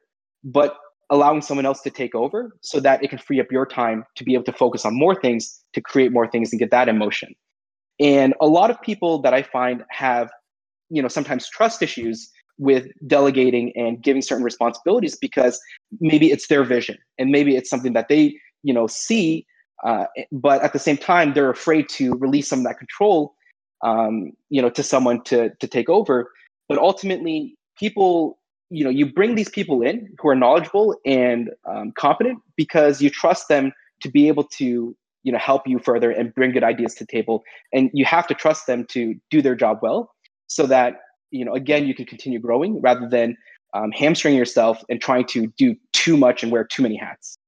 but 0.44 0.76
allowing 1.10 1.40
someone 1.40 1.66
else 1.66 1.80
to 1.82 1.90
take 1.90 2.14
over 2.14 2.56
so 2.62 2.80
that 2.80 3.02
it 3.02 3.10
can 3.10 3.18
free 3.18 3.40
up 3.40 3.50
your 3.50 3.66
time 3.66 4.04
to 4.16 4.24
be 4.24 4.34
able 4.34 4.44
to 4.44 4.52
focus 4.52 4.84
on 4.84 4.96
more 4.96 5.14
things, 5.14 5.60
to 5.72 5.80
create 5.80 6.12
more 6.12 6.26
things 6.26 6.52
and 6.52 6.58
get 6.58 6.70
that 6.70 6.88
in 6.88 6.98
motion. 6.98 7.34
And 8.00 8.34
a 8.40 8.46
lot 8.46 8.70
of 8.70 8.80
people 8.82 9.20
that 9.22 9.32
I 9.32 9.42
find 9.42 9.84
have, 9.90 10.30
you 10.90 11.00
know, 11.00 11.08
sometimes 11.08 11.48
trust 11.48 11.82
issues 11.82 12.30
with 12.58 12.88
delegating 13.06 13.72
and 13.76 14.02
giving 14.02 14.22
certain 14.22 14.44
responsibilities 14.44 15.16
because 15.16 15.60
maybe 16.00 16.30
it's 16.30 16.48
their 16.48 16.64
vision 16.64 16.96
and 17.18 17.30
maybe 17.30 17.56
it's 17.56 17.70
something 17.70 17.92
that 17.92 18.08
they, 18.08 18.36
you 18.62 18.72
know, 18.72 18.86
see, 18.86 19.46
uh, 19.84 20.06
but 20.32 20.62
at 20.62 20.72
the 20.72 20.78
same 20.78 20.96
time 20.96 21.34
they're 21.34 21.50
afraid 21.50 21.88
to 21.88 22.14
release 22.14 22.48
some 22.48 22.60
of 22.60 22.64
that 22.64 22.78
control 22.78 23.34
um, 23.82 24.32
you 24.50 24.60
know, 24.62 24.70
to 24.70 24.82
someone 24.82 25.22
to 25.24 25.50
to 25.60 25.66
take 25.66 25.88
over. 25.88 26.30
But 26.68 26.78
ultimately, 26.78 27.56
people, 27.78 28.38
you 28.70 28.84
know, 28.84 28.90
you 28.90 29.12
bring 29.12 29.34
these 29.34 29.48
people 29.48 29.82
in 29.82 30.14
who 30.20 30.28
are 30.28 30.34
knowledgeable 30.34 30.96
and 31.04 31.50
um, 31.68 31.92
competent 31.96 32.40
because 32.56 33.00
you 33.00 33.10
trust 33.10 33.48
them 33.48 33.72
to 34.02 34.10
be 34.10 34.28
able 34.28 34.44
to, 34.44 34.96
you 35.22 35.32
know, 35.32 35.38
help 35.38 35.66
you 35.66 35.78
further 35.78 36.10
and 36.10 36.34
bring 36.34 36.52
good 36.52 36.64
ideas 36.64 36.94
to 36.96 37.06
table. 37.06 37.44
And 37.72 37.90
you 37.92 38.04
have 38.04 38.26
to 38.26 38.34
trust 38.34 38.66
them 38.66 38.84
to 38.90 39.14
do 39.30 39.40
their 39.40 39.54
job 39.54 39.78
well, 39.82 40.10
so 40.48 40.66
that 40.66 40.96
you 41.30 41.44
know, 41.44 41.54
again, 41.54 41.86
you 41.86 41.94
can 41.94 42.06
continue 42.06 42.38
growing 42.38 42.80
rather 42.80 43.08
than 43.08 43.36
um, 43.74 43.90
hamstring 43.92 44.34
yourself 44.34 44.82
and 44.88 45.00
trying 45.00 45.26
to 45.26 45.48
do 45.58 45.74
too 45.92 46.16
much 46.16 46.42
and 46.42 46.52
wear 46.52 46.64
too 46.64 46.82
many 46.82 46.96
hats. 46.96 47.38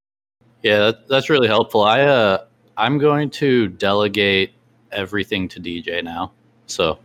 Yeah, 0.63 0.93
that's 1.09 1.31
really 1.31 1.49
helpful. 1.49 1.83
I 1.83 2.03
uh, 2.03 2.45
I'm 2.77 2.99
going 2.99 3.31
to 3.31 3.69
delegate 3.69 4.53
everything 4.93 5.49
to 5.49 5.61
DJ 5.61 6.03
now. 6.03 6.33
So 6.67 6.99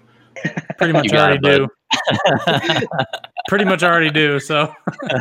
pretty 0.77 0.93
much 0.93 1.11
already 1.13 1.39
do. 1.39 1.67
pretty 3.47 3.65
much 3.65 3.83
already 3.83 4.11
do. 4.11 4.39
So 4.39 4.73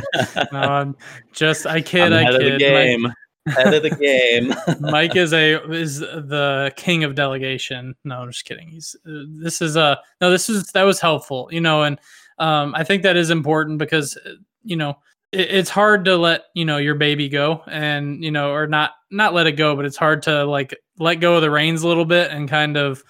um, 0.52 0.96
just 1.32 1.66
I 1.66 1.80
kid, 1.80 2.12
I'm 2.12 2.26
I 2.26 2.38
kid. 2.38 2.58
game. 2.58 3.02
Mike, 3.02 3.56
head 3.56 3.74
of 3.74 3.82
the 3.82 3.90
game. 3.90 4.54
Mike 4.80 5.16
is 5.16 5.32
a 5.32 5.62
is 5.70 6.00
the 6.00 6.72
king 6.76 7.04
of 7.04 7.14
delegation. 7.14 7.94
No, 8.04 8.20
I'm 8.20 8.30
just 8.30 8.44
kidding. 8.44 8.68
He's 8.68 8.96
uh, 9.06 9.24
this 9.28 9.60
is 9.60 9.76
a 9.76 9.98
no. 10.20 10.30
This 10.30 10.48
is 10.48 10.68
that 10.72 10.82
was 10.82 11.00
helpful, 11.00 11.48
you 11.50 11.60
know, 11.60 11.82
and 11.82 11.98
um, 12.38 12.74
I 12.74 12.84
think 12.84 13.02
that 13.02 13.16
is 13.16 13.30
important 13.30 13.78
because 13.78 14.16
uh, 14.24 14.34
you 14.62 14.76
know 14.76 14.98
it, 15.32 15.50
it's 15.50 15.70
hard 15.70 16.04
to 16.04 16.16
let 16.16 16.44
you 16.54 16.64
know 16.64 16.78
your 16.78 16.94
baby 16.94 17.28
go 17.28 17.62
and 17.66 18.22
you 18.24 18.30
know 18.30 18.52
or 18.52 18.66
not 18.66 18.92
not 19.12 19.34
let 19.34 19.46
it 19.46 19.52
go, 19.52 19.76
but 19.76 19.84
it's 19.84 19.96
hard 19.96 20.22
to 20.22 20.44
like 20.44 20.74
let 20.98 21.16
go 21.16 21.36
of 21.36 21.42
the 21.42 21.50
reins 21.50 21.82
a 21.82 21.88
little 21.88 22.04
bit 22.04 22.30
and 22.30 22.48
kind 22.48 22.76
of 22.76 23.04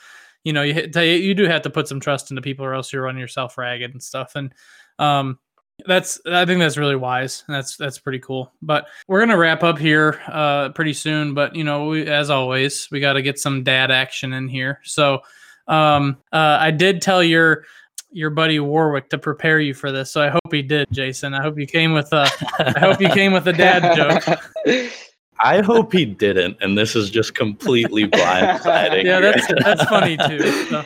you 0.45 0.53
know 0.53 0.63
you 0.63 0.75
you 1.01 1.35
do 1.35 1.45
have 1.45 1.63
to 1.63 1.71
put 1.71 1.89
some 1.89 2.01
trust 2.01 2.31
into 2.31 2.43
people 2.43 2.65
or 2.65 2.75
else 2.75 2.93
you're 2.93 3.03
running 3.03 3.21
yourself 3.21 3.57
ragged 3.57 3.93
and 3.93 4.03
stuff. 4.03 4.35
And 4.35 4.53
um 4.99 5.39
that's 5.85 6.21
i 6.27 6.45
think 6.45 6.61
that's 6.61 6.77
really 6.77 6.97
wise. 6.97 7.45
And 7.47 7.55
that's 7.57 7.77
that's 7.77 7.99
pretty 7.99 8.19
cool. 8.19 8.53
But 8.61 8.87
we're 9.09 9.21
gonna 9.21 9.39
wrap 9.39 9.63
up 9.63 9.79
here 9.79 10.21
uh 10.29 10.71
pretty 10.71 10.93
soon. 10.93 11.35
But 11.35 11.55
you 11.55 11.65
know 11.65 11.87
we, 11.87 12.07
as 12.07 12.31
always 12.31 12.89
we 12.91 13.01
got 13.01 13.15
to 13.15 13.23
get 13.23 13.39
some 13.39 13.63
dad 13.63 13.91
action 13.91 14.33
in 14.33 14.49
here. 14.49 14.81
So 14.85 15.21
um 15.69 16.19
uh 16.33 16.59
i 16.61 16.73
did 16.73 17.01
tell 17.01 17.23
your 17.23 17.65
your 18.11 18.31
buddy 18.31 18.59
warwick 18.61 19.09
to 19.11 19.19
prepare 19.19 19.61
you 19.61 19.75
for 19.75 19.93
this. 19.93 20.11
So 20.11 20.21
i 20.21 20.29
hope 20.29 20.51
he 20.51 20.63
did 20.63 20.89
jason. 20.91 21.35
I 21.35 21.43
hope 21.43 21.59
you 21.59 21.67
came 21.67 21.93
with 21.93 22.13
a 22.13 22.29
i 22.59 22.81
hope 22.81 23.01
you 23.01 23.09
came 23.09 23.33
with 23.33 23.47
a 23.47 23.53
dad 23.53 23.97
joke 23.97 24.41
I 25.43 25.61
hope 25.61 25.93
he 25.93 26.05
didn't, 26.05 26.57
and 26.61 26.79
this 26.79 26.95
is 26.95 27.11
just 27.11 27.35
completely 27.35 28.07
blindsiding. 28.07 29.05
yeah, 29.05 29.21
that's 29.21 29.47
that's 29.63 29.85
funny 29.85 30.17
too. 30.17 30.67
So. 30.73 30.85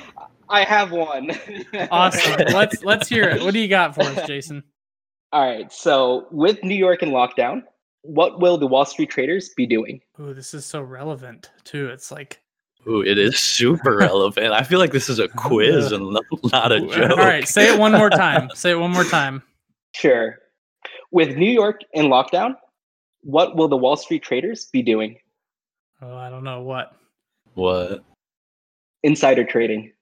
I 0.49 0.65
have 0.65 0.93
one. 0.93 1.33
awesome. 1.91 2.47
Let's 2.53 2.83
let's 2.85 3.09
hear 3.09 3.29
it. 3.29 3.43
What 3.43 3.53
do 3.53 3.59
you 3.59 3.67
got 3.69 3.97
for 3.97 4.03
us, 4.03 4.27
Jason? 4.29 4.63
All 5.33 5.45
right. 5.45 5.73
So 5.73 6.29
with 6.31 6.63
New 6.63 6.75
York 6.77 7.03
in 7.03 7.11
lockdown, 7.11 7.65
what 8.03 8.41
will 8.41 8.57
the 8.57 8.67
Wall 8.67 8.85
Street 8.85 9.11
traders 9.11 9.51
be 9.57 9.67
doing? 9.67 10.01
Ooh, 10.21 10.33
this 10.33 10.55
is 10.55 10.65
so 10.65 10.83
relevant 10.83 11.51
too. 11.65 11.89
It's 11.89 12.13
like 12.13 12.41
Ooh, 12.89 13.03
it 13.03 13.19
is 13.19 13.39
super 13.39 13.97
relevant. 13.97 14.53
I 14.53 14.63
feel 14.63 14.79
like 14.79 14.93
this 14.93 15.09
is 15.09 15.19
a 15.19 15.29
quiz 15.37 15.91
and 15.91 16.17
not 16.45 16.71
a 16.71 16.81
joke. 16.81 17.11
All 17.11 17.17
right, 17.17 17.47
say 17.47 17.73
it 17.73 17.79
one 17.79 17.93
more 17.93 18.11
time. 18.11 18.49
Say 18.55 18.71
it 18.71 18.79
one 18.79 18.93
more 18.93 19.05
time. 19.05 19.43
Sure. 19.93 20.39
With 21.11 21.37
New 21.37 21.51
York 21.51 21.81
in 21.93 22.07
lockdown, 22.07 22.55
what 23.27 23.57
will 23.57 23.67
the 23.69 23.77
Wall 23.77 23.97
Street 23.97 24.23
traders 24.23 24.67
be 24.67 24.83
doing? 24.83 25.19
Oh, 26.01 26.17
I 26.17 26.31
don't 26.31 26.45
know 26.45 26.63
what. 26.63 26.93
What? 27.55 28.05
Insider 29.03 29.43
trading. 29.45 29.93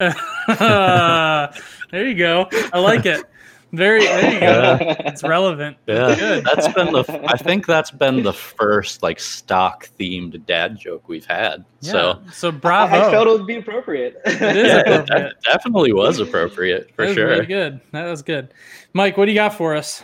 there 0.00 1.52
you 1.92 2.14
go. 2.16 2.48
I 2.72 2.80
like 2.80 3.06
it. 3.06 3.24
Very, 3.72 4.04
there 4.04 4.32
you 4.34 4.40
go. 4.40 4.78
It's 5.06 5.22
relevant. 5.22 5.76
Yeah, 5.86 6.14
Good. 6.16 6.44
that's 6.44 6.66
been 6.74 6.92
the. 6.92 7.04
I 7.32 7.36
think 7.36 7.66
that's 7.66 7.92
been 7.92 8.24
the 8.24 8.32
first 8.32 9.02
like 9.04 9.20
stock 9.20 9.88
themed 9.98 10.44
dad 10.46 10.76
joke 10.76 11.08
we've 11.08 11.24
had. 11.24 11.64
So 11.80 12.20
Yeah. 12.24 12.30
so 12.32 12.48
I, 12.48 12.50
bravo. 12.50 12.96
I 12.96 13.10
felt 13.12 13.28
it 13.28 13.30
would 13.30 13.46
be 13.46 13.56
appropriate. 13.58 14.20
It 14.26 14.42
is 14.42 14.66
yeah, 14.72 14.78
appropriate. 14.80 15.06
de- 15.06 15.34
definitely 15.52 15.92
was 15.92 16.18
appropriate 16.18 16.90
for 16.96 17.02
that 17.02 17.08
was 17.10 17.14
sure. 17.14 17.28
really 17.28 17.46
good. 17.46 17.80
That 17.92 18.10
was 18.10 18.22
good. 18.22 18.52
Mike, 18.92 19.16
what 19.16 19.26
do 19.26 19.30
you 19.32 19.36
got 19.38 19.54
for 19.54 19.74
us? 19.76 20.02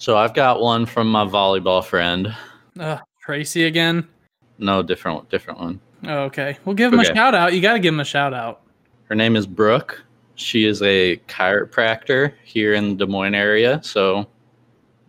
So 0.00 0.16
I've 0.16 0.32
got 0.32 0.62
one 0.62 0.86
from 0.86 1.12
my 1.12 1.26
volleyball 1.26 1.84
friend. 1.84 2.34
Uh, 2.78 2.96
Tracy 3.20 3.66
again. 3.66 4.08
No, 4.56 4.82
different, 4.82 5.28
different 5.28 5.60
one. 5.60 5.78
Oh, 6.06 6.20
okay. 6.20 6.56
We'll 6.64 6.74
give 6.74 6.90
him 6.90 7.00
a 7.00 7.04
shout 7.04 7.34
out. 7.34 7.52
You 7.52 7.60
got 7.60 7.74
to 7.74 7.78
give 7.78 7.92
him 7.92 8.00
a 8.00 8.04
shout 8.04 8.32
out. 8.32 8.62
Her 9.10 9.14
name 9.14 9.36
is 9.36 9.46
Brooke. 9.46 10.02
She 10.36 10.64
is 10.64 10.80
a 10.80 11.18
chiropractor 11.28 12.32
here 12.44 12.72
in 12.72 12.96
the 12.96 13.04
Des 13.04 13.12
Moines 13.12 13.34
area. 13.34 13.78
So 13.84 14.26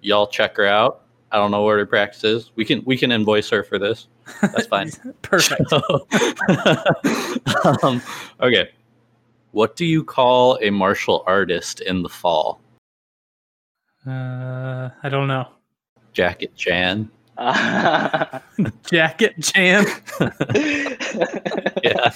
y'all 0.02 0.28
check 0.28 0.58
her 0.58 0.66
out. 0.66 1.06
I 1.32 1.38
don't 1.38 1.52
know 1.52 1.64
where 1.64 1.78
her 1.78 1.86
practice 1.86 2.26
is. 2.26 2.52
We 2.58 2.66
can 2.66 2.84
we 2.86 2.98
can 2.98 3.14
invoice 3.14 3.50
her 3.50 3.64
for 3.64 3.80
this. 3.80 4.10
That's 4.42 4.68
fine. 4.68 4.92
Perfect. 5.22 5.72
um, 7.82 8.02
okay. 8.42 8.72
What 9.52 9.78
do 9.78 9.86
you 9.86 10.04
call 10.04 10.60
a 10.62 10.70
martial 10.70 11.24
artist 11.28 11.80
in 11.80 12.04
the 12.04 12.10
fall? 12.10 12.61
Uh, 14.08 14.90
I 15.04 15.10
don't 15.10 15.28
know. 15.28 15.48
Jacket 16.14 16.56
Chan. 16.56 17.10
Jacket 18.92 19.36
Chan. 19.42 19.86
Yeah. 21.84 22.12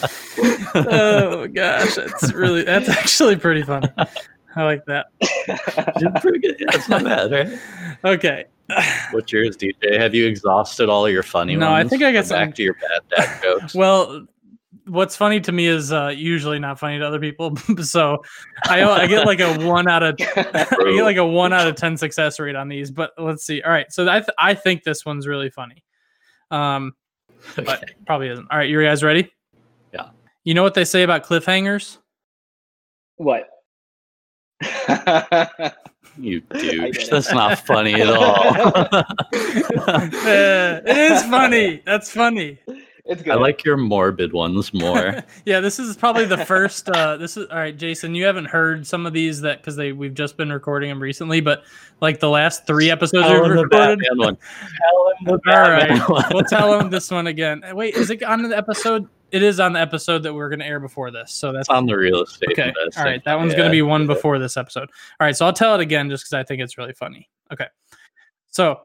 oh 0.76 1.48
gosh, 1.52 1.96
that's 1.96 2.34
really 2.34 2.64
that's 2.64 2.90
actually 2.90 3.36
pretty 3.36 3.64
funny. 3.64 3.88
I 4.56 4.64
like 4.64 4.86
that. 4.86 5.08
Pretty 6.22 6.40
good. 6.40 6.56
Yeah, 6.60 6.68
that's 6.72 6.90
not 6.90 7.04
bad, 7.04 7.32
right? 7.32 7.60
Okay. 8.06 8.46
What's 9.12 9.32
yours, 9.32 9.58
DJ? 9.58 10.00
Have 10.00 10.14
you 10.16 10.26
exhausted 10.28 10.90
all 10.90 11.10
your 11.10 11.24
funny 11.24 11.54
ones? 11.56 11.62
No, 11.62 11.74
I 11.74 11.84
think 11.86 12.04
I 12.04 12.12
got 12.12 12.26
some- 12.26 12.38
back 12.40 12.56
to 12.56 12.64
your 12.64 12.76
bad 12.76 13.02
dad 13.16 13.42
jokes. 13.44 13.76
Well, 13.76 14.26
what's 14.88 15.16
funny 15.16 15.40
to 15.42 15.52
me 15.52 15.68
is 15.68 15.92
uh, 15.92 16.08
usually 16.08 16.60
not 16.60 16.80
funny 16.80 17.00
to 17.00 17.06
other 17.06 17.20
people. 17.20 17.56
so 17.82 18.22
I 18.66 18.84
I 18.84 19.08
get 19.08 19.26
like 19.26 19.40
a 19.40 19.58
one 19.68 19.88
out 19.88 20.04
of 20.04 20.16
I 20.36 20.66
get 20.96 21.04
like 21.04 21.18
a 21.18 21.26
one 21.26 21.54
out 21.54 21.68
of 21.68 21.76
ten 21.76 21.98
success 21.98 22.40
rate 22.40 22.56
on 22.56 22.68
these. 22.68 22.92
But 22.92 23.12
let's 23.18 23.46
see. 23.46 23.62
All 23.62 23.72
right, 23.72 23.92
so 23.92 24.08
I 24.10 24.20
th- 24.20 24.36
I 24.38 24.54
think 24.54 24.84
this 24.84 25.06
one's 25.06 25.28
really 25.28 25.50
funny. 25.50 25.84
Um, 26.52 26.94
but 27.56 27.84
probably 28.06 28.30
isn't. 28.30 28.48
All 28.50 28.58
right, 28.58 28.70
you 28.70 28.82
guys 28.84 29.04
ready? 29.04 29.32
Yeah. 29.94 30.10
You 30.44 30.54
know 30.54 30.64
what 30.64 30.74
they 30.74 30.86
say 30.86 31.04
about 31.04 31.26
cliffhangers? 31.26 31.98
what? 33.18 33.50
You 36.18 36.40
douche. 36.42 37.10
That's 37.10 37.32
not 37.32 37.60
funny 37.66 37.94
at 37.96 38.10
all. 38.10 38.74
Uh, 39.88 40.82
it 40.86 40.98
is 40.98 41.24
funny. 41.24 41.82
That's 41.86 42.12
funny. 42.12 42.58
It's 43.06 43.22
good. 43.22 43.34
I 43.34 43.36
like 43.36 43.64
your 43.64 43.78
morbid 43.78 44.34
ones 44.34 44.74
more. 44.74 45.24
yeah, 45.46 45.60
this 45.60 45.78
is 45.78 45.96
probably 45.96 46.26
the 46.26 46.44
first. 46.44 46.90
Uh, 46.90 47.18
this 47.18 47.38
is 47.38 47.46
all 47.52 47.58
right, 47.58 47.78
Jason. 47.78 48.16
You 48.16 48.26
haven't 48.26 48.46
heard 48.46 48.88
some 48.88 49.06
of 49.06 49.14
these 49.14 49.42
that 49.42 49.62
because 49.62 49.76
they 49.76 49.92
we've 49.92 50.16
just 50.16 50.38
been 50.38 50.52
recording 50.52 50.90
them 50.90 51.00
recently, 51.00 51.40
but 51.40 51.64
like 52.02 52.20
the 52.20 52.30
last 52.30 52.66
three 52.66 52.90
episodes 52.90 53.28
Tell 53.28 53.44
we've 53.44 53.52
him 53.52 53.58
the 53.58 53.64
recorded. 53.64 54.00
Batman 54.00 54.18
one. 54.18 54.38
Tell 54.38 55.10
him 55.10 55.26
the 55.26 55.32
All 55.34 55.38
Batman 55.46 56.00
right, 56.00 56.10
one. 56.10 56.26
we'll 56.32 56.44
tell 56.50 56.78
them 56.78 56.90
this 56.90 57.12
one 57.12 57.28
again. 57.28 57.64
Uh, 57.64 57.76
Wait, 57.76 57.94
is 57.94 58.10
it 58.10 58.24
on 58.24 58.42
the 58.42 58.58
episode? 58.58 59.08
It 59.32 59.44
is 59.44 59.60
on 59.60 59.74
the 59.74 59.80
episode 59.80 60.24
that 60.24 60.34
we're 60.34 60.50
going 60.50 60.60
to 60.60 60.66
air 60.66 60.80
before 60.80 61.12
this. 61.12 61.32
So 61.32 61.52
that's 61.52 61.70
on 61.70 61.86
the 61.86 61.96
real 61.96 62.24
estate 62.24 62.50
okay. 62.54 62.70
investing. 62.70 63.04
All 63.04 63.06
right, 63.06 63.24
that 63.26 63.36
one's 63.38 63.54
going 63.54 63.66
to 63.66 63.72
be 63.72 63.82
one 63.84 64.08
before 64.08 64.40
this 64.40 64.58
episode. 64.58 64.90
All 65.20 65.28
right, 65.28 65.36
so 65.36 65.46
I'll 65.46 65.54
tell 65.54 65.76
it 65.76 65.82
again 65.82 66.10
just 66.10 66.24
because 66.24 66.34
I 66.34 66.44
think 66.44 66.62
it's 66.62 66.78
really 66.78 66.94
funny. 66.94 67.30
Okay, 67.54 67.68
so 68.50 68.82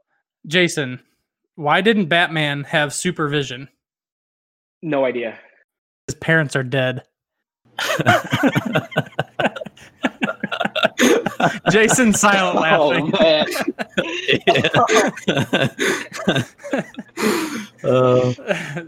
Jason, 0.46 1.00
why 1.54 1.80
didn't 1.80 2.06
Batman 2.06 2.64
have 2.64 2.92
supervision? 2.92 3.68
No 4.82 5.04
idea. 5.04 5.38
His 6.06 6.14
parents 6.16 6.56
are 6.56 6.62
dead. 6.64 7.02
Jason 11.70 12.12
silent 12.12 12.60
laughing. 12.60 13.12
Oh 13.14 13.22
man, 13.22 13.46
Uh, 17.82 18.34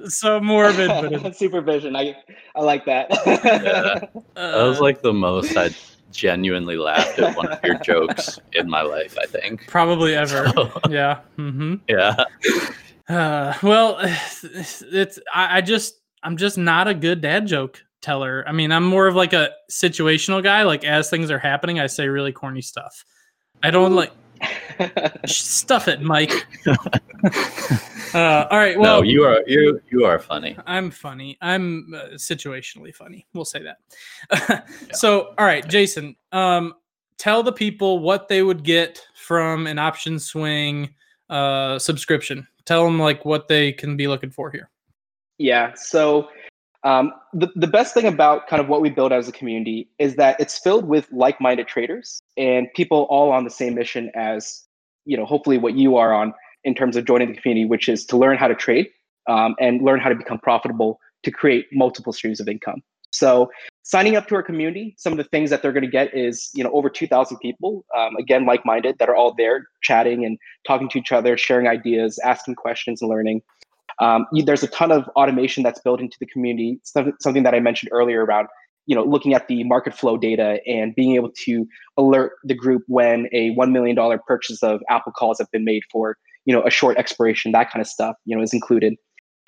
so 0.08 0.38
morbid, 0.38 0.88
but 0.88 1.12
it, 1.12 1.36
supervision. 1.36 1.96
I 1.96 2.14
I 2.54 2.60
like 2.60 2.84
that. 2.84 3.06
Yeah. 3.26 4.00
that 4.34 4.64
was 4.66 4.80
like 4.80 5.00
the 5.00 5.14
most 5.14 5.56
I 5.56 5.70
genuinely 6.10 6.76
laughed 6.76 7.18
at 7.18 7.34
one 7.34 7.48
of 7.48 7.58
your 7.64 7.78
jokes 7.78 8.38
in 8.52 8.68
my 8.68 8.82
life. 8.82 9.16
I 9.20 9.24
think. 9.26 9.66
probably 9.66 10.14
ever. 10.14 10.46
So, 10.54 10.70
Yeah. 10.90 11.20
hmm 11.36 11.76
yeah. 11.88 12.24
Uh, 13.08 13.54
well, 13.62 13.98
it's 14.02 15.18
I, 15.32 15.58
I 15.58 15.60
just 15.60 16.00
I'm 16.22 16.36
just 16.36 16.58
not 16.58 16.88
a 16.88 16.94
good 16.94 17.20
dad 17.20 17.46
joke 17.46 17.82
teller. 18.00 18.44
I 18.46 18.52
mean, 18.52 18.72
I'm 18.72 18.84
more 18.84 19.06
of 19.06 19.14
like 19.14 19.32
a 19.32 19.50
situational 19.70 20.42
guy. 20.42 20.62
Like 20.62 20.84
as 20.84 21.08
things 21.08 21.30
are 21.30 21.38
happening, 21.38 21.80
I 21.80 21.86
say 21.86 22.08
really 22.08 22.32
corny 22.32 22.62
stuff. 22.62 23.04
I 23.62 23.70
don't 23.70 23.94
like 23.94 24.12
stuff 25.26 25.88
it, 25.88 26.02
Mike. 26.02 26.46
uh, 28.14 28.46
all 28.50 28.58
right. 28.58 28.78
Well, 28.78 28.98
no, 28.98 29.02
you 29.02 29.24
are 29.24 29.42
you 29.46 29.80
you 29.90 30.04
are 30.04 30.18
funny. 30.18 30.56
I'm 30.66 30.90
funny. 30.90 31.38
I'm 31.40 31.94
uh, 31.94 32.04
situationally 32.14 32.94
funny. 32.94 33.26
We'll 33.32 33.44
say 33.44 33.62
that. 33.62 34.68
So, 34.92 35.34
all 35.38 35.46
right, 35.46 35.66
Jason, 35.66 36.16
um, 36.32 36.74
tell 37.18 37.42
the 37.42 37.52
people 37.52 38.00
what 38.00 38.28
they 38.28 38.42
would 38.42 38.62
get 38.62 39.00
from 39.14 39.66
an 39.66 39.78
option 39.78 40.18
swing 40.18 40.90
uh, 41.30 41.78
subscription. 41.78 42.46
Tell 42.64 42.84
them 42.84 42.98
like 42.98 43.24
what 43.24 43.48
they 43.48 43.72
can 43.72 43.96
be 43.96 44.08
looking 44.08 44.30
for 44.30 44.50
here. 44.50 44.70
Yeah. 45.38 45.72
So 45.74 46.28
um, 46.84 47.12
the, 47.32 47.48
the 47.56 47.66
best 47.66 47.94
thing 47.94 48.06
about 48.06 48.48
kind 48.48 48.60
of 48.60 48.68
what 48.68 48.80
we 48.80 48.90
build 48.90 49.12
as 49.12 49.28
a 49.28 49.32
community 49.32 49.88
is 49.98 50.16
that 50.16 50.38
it's 50.40 50.58
filled 50.58 50.86
with 50.86 51.08
like-minded 51.12 51.68
traders 51.68 52.20
and 52.36 52.68
people 52.74 53.06
all 53.10 53.30
on 53.30 53.44
the 53.44 53.50
same 53.50 53.74
mission 53.74 54.10
as, 54.14 54.64
you 55.04 55.16
know, 55.16 55.24
hopefully 55.24 55.58
what 55.58 55.74
you 55.74 55.96
are 55.96 56.12
on 56.12 56.34
in 56.64 56.74
terms 56.74 56.96
of 56.96 57.04
joining 57.04 57.32
the 57.32 57.40
community, 57.40 57.64
which 57.64 57.88
is 57.88 58.04
to 58.06 58.16
learn 58.16 58.36
how 58.36 58.48
to 58.48 58.54
trade 58.54 58.88
um, 59.28 59.54
and 59.60 59.82
learn 59.82 60.00
how 60.00 60.08
to 60.08 60.14
become 60.14 60.38
profitable 60.38 60.98
to 61.22 61.30
create 61.30 61.66
multiple 61.72 62.12
streams 62.12 62.40
of 62.40 62.48
income. 62.48 62.82
So 63.12 63.50
signing 63.82 64.16
up 64.16 64.28
to 64.28 64.34
our 64.34 64.42
community, 64.42 64.94
some 64.96 65.12
of 65.12 65.16
the 65.16 65.24
things 65.24 65.50
that 65.50 65.62
they're 65.62 65.72
going 65.72 65.84
to 65.84 65.90
get 65.90 66.14
is, 66.16 66.50
you 66.54 66.62
know, 66.62 66.70
over 66.72 66.88
2,000 66.88 67.36
people, 67.38 67.84
um, 67.96 68.16
again, 68.16 68.46
like-minded 68.46 68.96
that 68.98 69.08
are 69.08 69.16
all 69.16 69.34
there 69.34 69.66
chatting 69.82 70.24
and 70.24 70.38
talking 70.66 70.88
to 70.88 70.98
each 70.98 71.12
other, 71.12 71.36
sharing 71.36 71.66
ideas, 71.66 72.18
asking 72.24 72.54
questions 72.54 73.02
and 73.02 73.10
learning. 73.10 73.42
Um, 73.98 74.26
there's 74.32 74.62
a 74.62 74.68
ton 74.68 74.90
of 74.90 75.08
automation 75.16 75.62
that's 75.62 75.80
built 75.80 76.00
into 76.00 76.16
the 76.18 76.26
community. 76.26 76.80
Something 76.84 77.42
that 77.42 77.54
I 77.54 77.60
mentioned 77.60 77.90
earlier 77.92 78.24
around, 78.24 78.48
you 78.86 78.96
know, 78.96 79.04
looking 79.04 79.34
at 79.34 79.48
the 79.48 79.64
market 79.64 79.94
flow 79.94 80.16
data 80.16 80.60
and 80.66 80.94
being 80.94 81.14
able 81.14 81.30
to 81.44 81.66
alert 81.96 82.32
the 82.44 82.54
group 82.54 82.82
when 82.86 83.28
a 83.32 83.50
one 83.50 83.72
million 83.72 83.94
dollar 83.94 84.18
purchase 84.26 84.62
of 84.62 84.80
Apple 84.90 85.12
calls 85.12 85.38
have 85.38 85.50
been 85.50 85.64
made 85.64 85.82
for, 85.90 86.16
you 86.44 86.54
know, 86.54 86.62
a 86.64 86.70
short 86.70 86.96
expiration. 86.96 87.52
That 87.52 87.70
kind 87.70 87.80
of 87.80 87.86
stuff, 87.86 88.16
you 88.24 88.36
know, 88.36 88.42
is 88.42 88.54
included. 88.54 88.94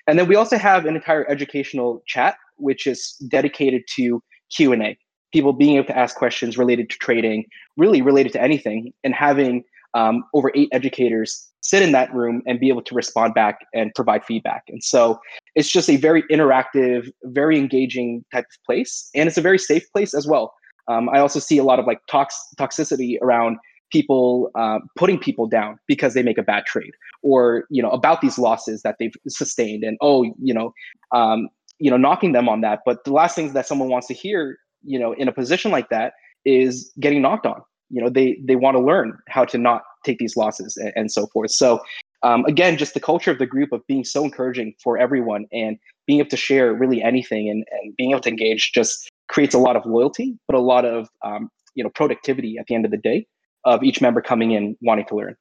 And 0.07 0.19
then 0.19 0.29
we 0.29 0.37
also 0.37 0.59
have 0.59 0.85
an 0.85 0.95
entire 0.95 1.29
educational 1.31 2.03
chat, 2.07 2.37
which 2.57 2.87
is 2.87 3.15
dedicated 3.29 3.83
to 3.97 4.23
Q 4.55 4.73
and 4.73 4.83
A. 4.83 4.99
People 5.33 5.53
being 5.53 5.77
able 5.77 5.87
to 5.87 5.99
ask 5.99 6.17
questions 6.17 6.57
related 6.57 6.89
to 6.91 6.97
trading, 6.99 7.45
really 7.77 8.03
related 8.03 8.33
to 8.33 8.43
anything, 8.43 8.93
and 9.03 9.15
having 9.15 9.65
um, 9.95 10.25
over 10.35 10.53
eight 10.55 10.69
educators 10.73 11.49
sit 11.61 11.83
in 11.83 11.93
that 11.93 12.13
room 12.15 12.43
and 12.47 12.61
be 12.61 12.69
able 12.69 12.83
to 12.83 12.95
respond 12.95 13.33
back 13.33 13.59
and 13.73 13.91
provide 13.95 14.25
feedback. 14.25 14.63
And 14.69 14.85
so 14.85 15.19
it's 15.55 15.71
just 15.71 15.89
a 15.89 15.97
very 15.97 16.23
interactive, 16.25 17.11
very 17.25 17.59
engaging 17.59 18.25
type 18.33 18.45
of 18.45 18.65
place, 18.67 19.09
and 19.15 19.29
it's 19.29 19.39
a 19.39 19.41
very 19.43 19.59
safe 19.59 19.85
place 19.93 20.15
as 20.15 20.27
well. 20.27 20.53
Um, 20.89 21.09
I 21.09 21.19
also 21.19 21.41
see 21.41 21.57
a 21.59 21.65
lot 21.65 21.79
of 21.79 21.87
like 21.87 22.01
tox- 22.11 22.49
toxicity 22.59 23.17
around 23.23 23.57
people 23.91 24.51
uh, 24.57 24.81
putting 24.97 25.19
people 25.19 25.47
down 25.47 25.79
because 25.87 26.15
they 26.15 26.23
make 26.23 26.37
a 26.37 26.43
bad 26.43 26.67
trade, 26.67 26.93
or 27.23 27.65
you 27.71 27.83
know 27.83 27.91
about 27.91 28.21
these 28.21 28.39
losses 28.39 28.83
that 28.83 28.97
they've 28.99 29.15
sustained, 29.29 29.85
and 29.85 29.97
oh, 30.03 30.25
you 30.39 30.53
know, 30.53 30.73
um, 31.13 31.49
you 31.79 31.91
know, 31.91 31.97
knocking 31.97 32.33
them 32.33 32.49
on 32.49 32.61
that. 32.63 32.81
But 32.85 33.05
the 33.05 33.13
last 33.13 33.35
things 33.35 33.53
that 33.53 33.67
someone 33.67 33.89
wants 33.89 34.07
to 34.09 34.15
hear, 34.15 34.59
you 34.83 34.99
know, 34.99 35.13
in 35.13 35.29
a 35.29 35.33
position 35.33 35.71
like 35.71 35.89
that 35.91 36.15
is 36.45 36.93
getting 37.01 37.23
knocked 37.23 37.47
on. 37.47 37.63
You 37.91 38.03
know 38.03 38.09
they 38.09 38.39
they 38.45 38.57
want 38.57 38.77
to 38.77 38.83
learn 38.83 39.17
how 39.29 39.45
to 39.45 39.59
not 39.59 39.83
take 40.05 40.19
these 40.19 40.37
losses 40.37 40.77
and, 40.77 40.93
and 40.97 41.13
so 41.13 41.27
forth. 41.29 41.51
So 41.51 41.81
um, 42.25 42.45
again 42.47 42.77
just 42.77 42.95
the 42.95 43.01
culture 43.01 43.31
of 43.31 43.39
the 43.39 43.47
group 43.47 43.71
of 43.73 43.87
being 43.87 44.03
so 44.03 44.25
encouraging 44.25 44.75
for 44.83 44.99
everyone 44.99 45.45
and 45.53 45.79
being 46.07 46.19
able 46.19 46.31
to 46.31 46.37
share 46.37 46.75
really 46.75 47.03
anything 47.03 47.49
and, 47.49 47.65
and 47.71 47.95
being 47.97 48.11
able 48.11 48.21
to 48.23 48.31
engage 48.31 48.73
just 48.73 49.09
creates 49.29 49.55
a 49.55 49.59
lot 49.59 49.77
of 49.77 49.87
loyalty 49.87 50.37
but 50.49 50.57
a 50.57 50.61
lot 50.61 50.85
of 50.85 51.09
um, 51.25 51.51
you 51.75 51.85
know 51.85 51.91
productivity 51.91 52.57
at 52.59 52.67
the 52.67 52.75
end 52.75 52.85
of 52.85 52.91
the 52.91 52.97
day 52.97 53.27
of 53.65 53.83
each 53.83 54.01
member 54.01 54.21
coming 54.21 54.51
in 54.53 54.77
wanting 54.83 55.05
to 55.07 55.15
learn 55.15 55.37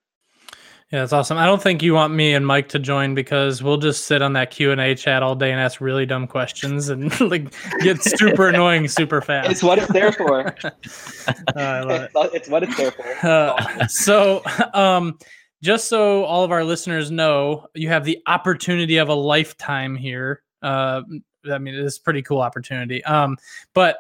Yeah, 0.92 1.00
that's 1.00 1.14
awesome. 1.14 1.38
I 1.38 1.46
don't 1.46 1.62
think 1.62 1.82
you 1.82 1.94
want 1.94 2.14
me 2.14 2.34
and 2.34 2.46
Mike 2.46 2.70
to 2.70 2.80
join 2.80 3.16
because 3.16 3.64
we'll 3.64 3.78
just 3.78 4.06
sit 4.06 4.22
on 4.22 4.34
that 4.34 4.52
Q 4.52 4.72
and 4.72 4.80
A 4.80 4.94
chat 4.94 5.24
all 5.24 5.36
day 5.36 5.52
and 5.52 5.60
ask 5.60 5.82
really 5.82 6.06
dumb 6.06 6.28
questions 6.28 6.90
and 6.90 7.20
like 7.30 7.54
get 7.80 8.04
super 8.04 8.50
annoying 8.50 8.88
super 8.88 9.22
fast. 9.22 9.50
It's 9.50 9.64
what 9.64 9.80
it's 9.80 9.92
there 9.92 10.12
for. 10.12 10.56
Oh, 11.56 11.62
I 11.62 11.80
love 11.82 12.02
it. 12.02 12.12
It's, 12.16 12.36
it's 12.36 12.50
what 12.50 12.64
it's 12.64 12.76
there 12.76 12.92
for. 12.92 13.26
Uh, 13.26 13.88
so, 13.88 14.42
um, 14.74 15.18
just 15.62 15.88
so 15.88 16.26
all 16.26 16.44
of 16.44 16.52
our 16.52 16.64
listeners 16.66 17.10
know, 17.10 17.68
you 17.74 17.88
have 17.88 18.04
the 18.04 18.20
opportunity 18.28 18.98
of 18.98 19.08
a 19.08 19.14
lifetime 19.14 19.96
here. 19.96 20.44
Uh, 20.62 21.02
I 21.50 21.58
mean, 21.58 21.76
it's 21.76 21.98
a 21.98 22.02
pretty 22.02 22.22
cool 22.22 22.42
opportunity. 22.42 23.04
Um, 23.06 23.38
but 23.74 24.00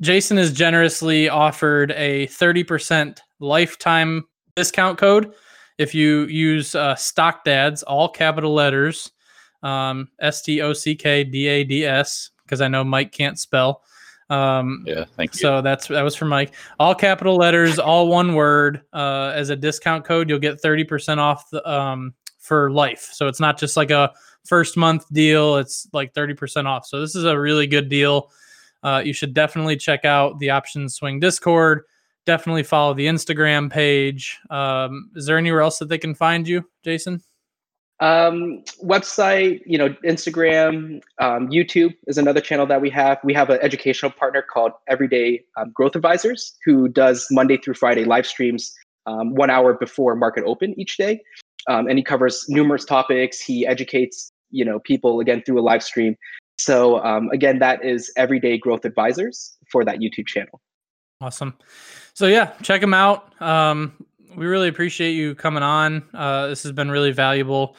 Jason 0.00 0.38
has 0.38 0.52
generously 0.52 1.28
offered 1.28 1.92
a 1.92 2.26
30% 2.28 3.18
lifetime 3.40 4.24
discount 4.56 4.98
code 4.98 5.34
if 5.82 5.94
you 5.94 6.26
use 6.26 6.74
uh, 6.74 6.94
Stock 6.94 7.44
Dads, 7.44 7.82
all 7.82 8.08
capital 8.08 8.54
letters, 8.54 9.12
um, 9.62 10.08
S 10.20 10.40
T 10.42 10.62
O 10.62 10.72
C 10.72 10.94
K 10.94 11.24
D 11.24 11.46
A 11.48 11.64
D 11.64 11.84
S, 11.84 12.30
because 12.44 12.60
I 12.60 12.68
know 12.68 12.84
Mike 12.84 13.12
can't 13.12 13.38
spell. 13.38 13.82
Um, 14.30 14.84
Yeah, 14.86 15.04
thank 15.16 15.34
you. 15.34 15.40
so 15.40 15.60
that's 15.60 15.88
that 15.88 16.02
was 16.02 16.16
for 16.16 16.24
Mike. 16.24 16.54
All 16.78 16.94
capital 16.94 17.36
letters, 17.36 17.78
all 17.78 18.08
one 18.08 18.34
word. 18.34 18.82
Uh, 18.92 19.32
as 19.34 19.50
a 19.50 19.56
discount 19.56 20.04
code, 20.04 20.30
you'll 20.30 20.38
get 20.38 20.60
thirty 20.60 20.84
percent 20.84 21.20
off 21.20 21.50
the, 21.50 21.68
um, 21.70 22.14
for 22.38 22.70
life. 22.70 23.10
So 23.12 23.26
it's 23.26 23.40
not 23.40 23.58
just 23.58 23.76
like 23.76 23.90
a 23.90 24.12
first 24.44 24.76
month 24.76 25.04
deal; 25.12 25.56
it's 25.56 25.86
like 25.92 26.14
thirty 26.14 26.34
percent 26.34 26.66
off. 26.66 26.86
So 26.86 27.00
this 27.00 27.14
is 27.14 27.24
a 27.24 27.38
really 27.38 27.66
good 27.66 27.88
deal. 27.88 28.30
Uh, 28.82 29.02
you 29.04 29.12
should 29.12 29.34
definitely 29.34 29.76
check 29.76 30.04
out 30.04 30.38
the 30.38 30.50
Options 30.50 30.94
Swing 30.94 31.20
Discord. 31.20 31.84
Definitely 32.24 32.62
follow 32.62 32.94
the 32.94 33.06
Instagram 33.06 33.70
page. 33.70 34.38
Um, 34.50 35.10
is 35.16 35.26
there 35.26 35.38
anywhere 35.38 35.60
else 35.60 35.78
that 35.78 35.88
they 35.88 35.98
can 35.98 36.14
find 36.14 36.46
you, 36.46 36.64
Jason? 36.84 37.22
Um, 38.02 38.64
website, 38.82 39.60
you 39.64 39.78
know, 39.78 39.90
Instagram, 40.04 41.00
um, 41.20 41.48
YouTube 41.48 41.94
is 42.08 42.18
another 42.18 42.40
channel 42.40 42.66
that 42.66 42.80
we 42.80 42.90
have. 42.90 43.18
We 43.22 43.32
have 43.34 43.48
an 43.48 43.60
educational 43.62 44.10
partner 44.10 44.42
called 44.42 44.72
Everyday 44.88 45.44
um, 45.56 45.70
Growth 45.72 45.94
Advisors 45.94 46.56
who 46.64 46.88
does 46.88 47.28
Monday 47.30 47.58
through 47.58 47.74
Friday 47.74 48.04
live 48.04 48.26
streams 48.26 48.74
um, 49.06 49.34
one 49.34 49.50
hour 49.50 49.74
before 49.74 50.16
market 50.16 50.42
open 50.44 50.74
each 50.80 50.96
day. 50.96 51.22
Um, 51.68 51.86
and 51.86 51.96
he 51.96 52.02
covers 52.02 52.44
numerous 52.48 52.84
topics. 52.84 53.40
He 53.40 53.66
educates, 53.66 54.32
you 54.50 54.64
know, 54.64 54.80
people 54.80 55.20
again 55.20 55.42
through 55.46 55.60
a 55.60 55.62
live 55.62 55.84
stream. 55.84 56.16
So 56.58 57.02
um, 57.04 57.28
again, 57.30 57.60
that 57.60 57.84
is 57.84 58.12
Everyday 58.16 58.58
Growth 58.58 58.84
Advisors 58.84 59.56
for 59.70 59.84
that 59.84 59.98
YouTube 59.98 60.26
channel. 60.26 60.60
Awesome. 61.20 61.54
So 62.14 62.26
yeah, 62.26 62.52
check 62.62 62.80
them 62.80 62.94
out. 62.94 63.40
Um, 63.40 63.92
we 64.36 64.46
really 64.46 64.68
appreciate 64.68 65.12
you 65.12 65.34
coming 65.34 65.62
on. 65.62 66.04
Uh, 66.14 66.48
this 66.48 66.62
has 66.62 66.72
been 66.72 66.90
really 66.90 67.12
valuable. 67.12 67.76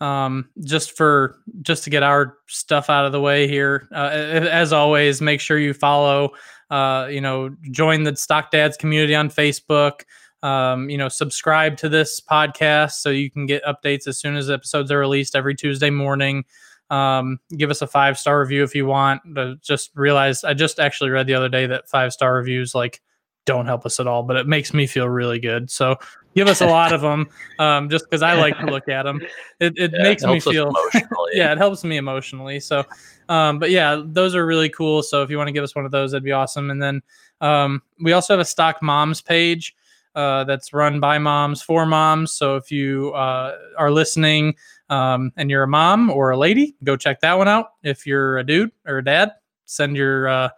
Um, 0.00 0.50
just 0.62 0.94
for 0.96 1.38
just 1.62 1.84
to 1.84 1.90
get 1.90 2.02
our 2.02 2.36
stuff 2.48 2.90
out 2.90 3.06
of 3.06 3.12
the 3.12 3.20
way 3.20 3.48
here. 3.48 3.88
Uh, 3.94 4.10
as 4.10 4.72
always, 4.72 5.22
make 5.22 5.40
sure 5.40 5.58
you 5.58 5.72
follow. 5.72 6.32
Uh, 6.70 7.08
you 7.10 7.20
know, 7.20 7.54
join 7.70 8.02
the 8.02 8.14
Stock 8.16 8.50
Dads 8.50 8.76
community 8.76 9.14
on 9.14 9.30
Facebook. 9.30 10.02
Um, 10.42 10.90
you 10.90 10.98
know, 10.98 11.08
subscribe 11.08 11.76
to 11.78 11.88
this 11.88 12.20
podcast 12.20 12.92
so 12.92 13.10
you 13.10 13.30
can 13.30 13.46
get 13.46 13.64
updates 13.64 14.06
as 14.06 14.18
soon 14.18 14.36
as 14.36 14.50
episodes 14.50 14.90
are 14.90 14.98
released 14.98 15.34
every 15.34 15.54
Tuesday 15.54 15.90
morning. 15.90 16.44
Um, 16.90 17.40
give 17.56 17.70
us 17.70 17.82
a 17.82 17.86
five 17.86 18.18
star 18.18 18.40
review 18.40 18.62
if 18.62 18.74
you 18.74 18.86
want. 18.86 19.22
Uh, 19.36 19.54
just 19.62 19.90
realize 19.94 20.44
I 20.44 20.54
just 20.54 20.78
actually 20.78 21.10
read 21.10 21.26
the 21.26 21.34
other 21.34 21.48
day 21.48 21.66
that 21.66 21.88
five 21.88 22.12
star 22.12 22.34
reviews 22.34 22.74
like 22.74 23.00
don't 23.46 23.66
help 23.66 23.86
us 23.86 23.98
at 23.98 24.06
all, 24.06 24.22
but 24.22 24.36
it 24.36 24.46
makes 24.46 24.74
me 24.74 24.86
feel 24.86 25.08
really 25.08 25.38
good. 25.38 25.70
So 25.70 25.96
give 26.34 26.48
us 26.48 26.60
a 26.60 26.66
lot 26.66 26.92
of 26.92 27.00
them, 27.00 27.26
um, 27.58 27.88
just 27.88 28.04
because 28.04 28.22
I 28.22 28.34
like 28.34 28.58
to 28.60 28.66
look 28.66 28.88
at 28.88 29.04
them. 29.04 29.20
It, 29.58 29.72
it 29.78 29.92
Yeah, 29.94 30.02
makes 30.02 30.22
me 30.24 30.38
feel 30.38 30.72
yeah, 31.32 31.52
it 31.52 31.58
helps 31.58 31.82
me 31.82 31.96
emotionally. 31.96 32.60
So, 32.60 32.84
um, 33.28 33.58
but 33.58 33.70
yeah, 33.70 34.02
those 34.04 34.34
are 34.34 34.44
really 34.44 34.68
cool. 34.68 35.02
So 35.02 35.22
if 35.22 35.30
you 35.30 35.38
want 35.38 35.48
to 35.48 35.52
give 35.52 35.64
us 35.64 35.74
one 35.74 35.86
of 35.86 35.90
those, 35.90 36.10
that'd 36.10 36.22
be 36.24 36.32
awesome. 36.32 36.70
And 36.70 36.82
then 36.82 37.00
um, 37.40 37.82
we 38.00 38.12
also 38.12 38.34
have 38.34 38.40
a 38.40 38.44
stock 38.44 38.82
moms 38.82 39.22
page 39.22 39.74
uh, 40.14 40.44
that's 40.44 40.72
run 40.72 40.98
by 40.98 41.18
moms 41.18 41.62
for 41.62 41.86
moms. 41.86 42.32
So 42.32 42.56
if 42.56 42.70
you 42.70 43.12
uh, 43.12 43.56
are 43.78 43.90
listening 43.90 44.54
um, 44.88 45.32
and 45.36 45.50
you're 45.50 45.62
a 45.62 45.68
mom 45.68 46.10
or 46.10 46.30
a 46.30 46.38
lady, 46.38 46.74
go 46.84 46.96
check 46.96 47.20
that 47.20 47.34
one 47.34 47.48
out. 47.48 47.72
If 47.82 48.06
you're 48.06 48.38
a 48.38 48.44
dude 48.44 48.72
or 48.86 48.98
a 48.98 49.04
dad, 49.04 49.32
send 49.66 49.96
your 49.96 50.28
uh, 50.28 50.48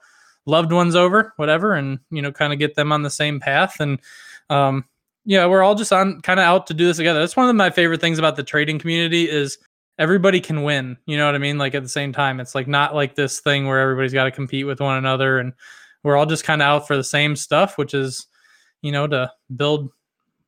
loved 0.49 0.73
ones 0.73 0.97
over, 0.97 1.35
whatever, 1.37 1.75
and 1.75 2.01
you 2.11 2.23
know, 2.23 2.33
kind 2.33 2.53
of 2.53 2.59
get 2.59 2.75
them 2.75 2.91
on 2.91 3.03
the 3.03 3.11
same 3.11 3.39
path. 3.39 3.79
And 3.81 4.01
um, 4.51 4.85
yeah, 5.25 5.47
we're 5.47 5.63
all 5.63 5.75
just 5.75 5.93
on 5.93 6.21
kind 6.23 6.41
of 6.41 6.45
out 6.45 6.67
to 6.69 6.75
do 6.75 6.87
this 6.87 6.97
together. 6.97 7.21
That's 7.21 7.37
one 7.37 7.49
of 7.49 7.55
my 7.55 7.71
favorite 7.71 8.01
things 8.01 8.19
about 8.19 8.37
the 8.37 8.43
trading 8.43 8.79
community 8.79 9.29
is 9.29 9.59
everybody 9.99 10.41
can 10.41 10.63
win. 10.63 10.97
You 11.07 11.19
know 11.19 11.27
what 11.27 11.35
I 11.35 11.39
mean? 11.39 11.59
Like 11.59 11.75
at 11.75 11.83
the 11.83 11.89
same 11.89 12.13
time, 12.13 12.41
it's 12.41 12.55
like 12.55 12.67
not 12.67 12.95
like 12.95 13.15
this 13.15 13.41
thing 13.41 13.67
where 13.67 13.79
everybody's 13.79 14.15
got 14.15 14.25
to 14.25 14.31
compete 14.31 14.67
with 14.67 14.81
one 14.81 14.97
another, 14.97 15.39
and 15.39 15.53
we're 16.03 16.17
all 16.17 16.27
just 16.27 16.45
kind 16.45 16.63
of 16.63 16.67
out 16.67 16.87
for 16.87 16.97
the 16.97 17.05
same 17.05 17.37
stuff, 17.37 17.77
which 17.77 17.93
is, 17.93 18.27
you 18.81 18.91
know, 18.91 19.07
to 19.07 19.31
build 19.55 19.91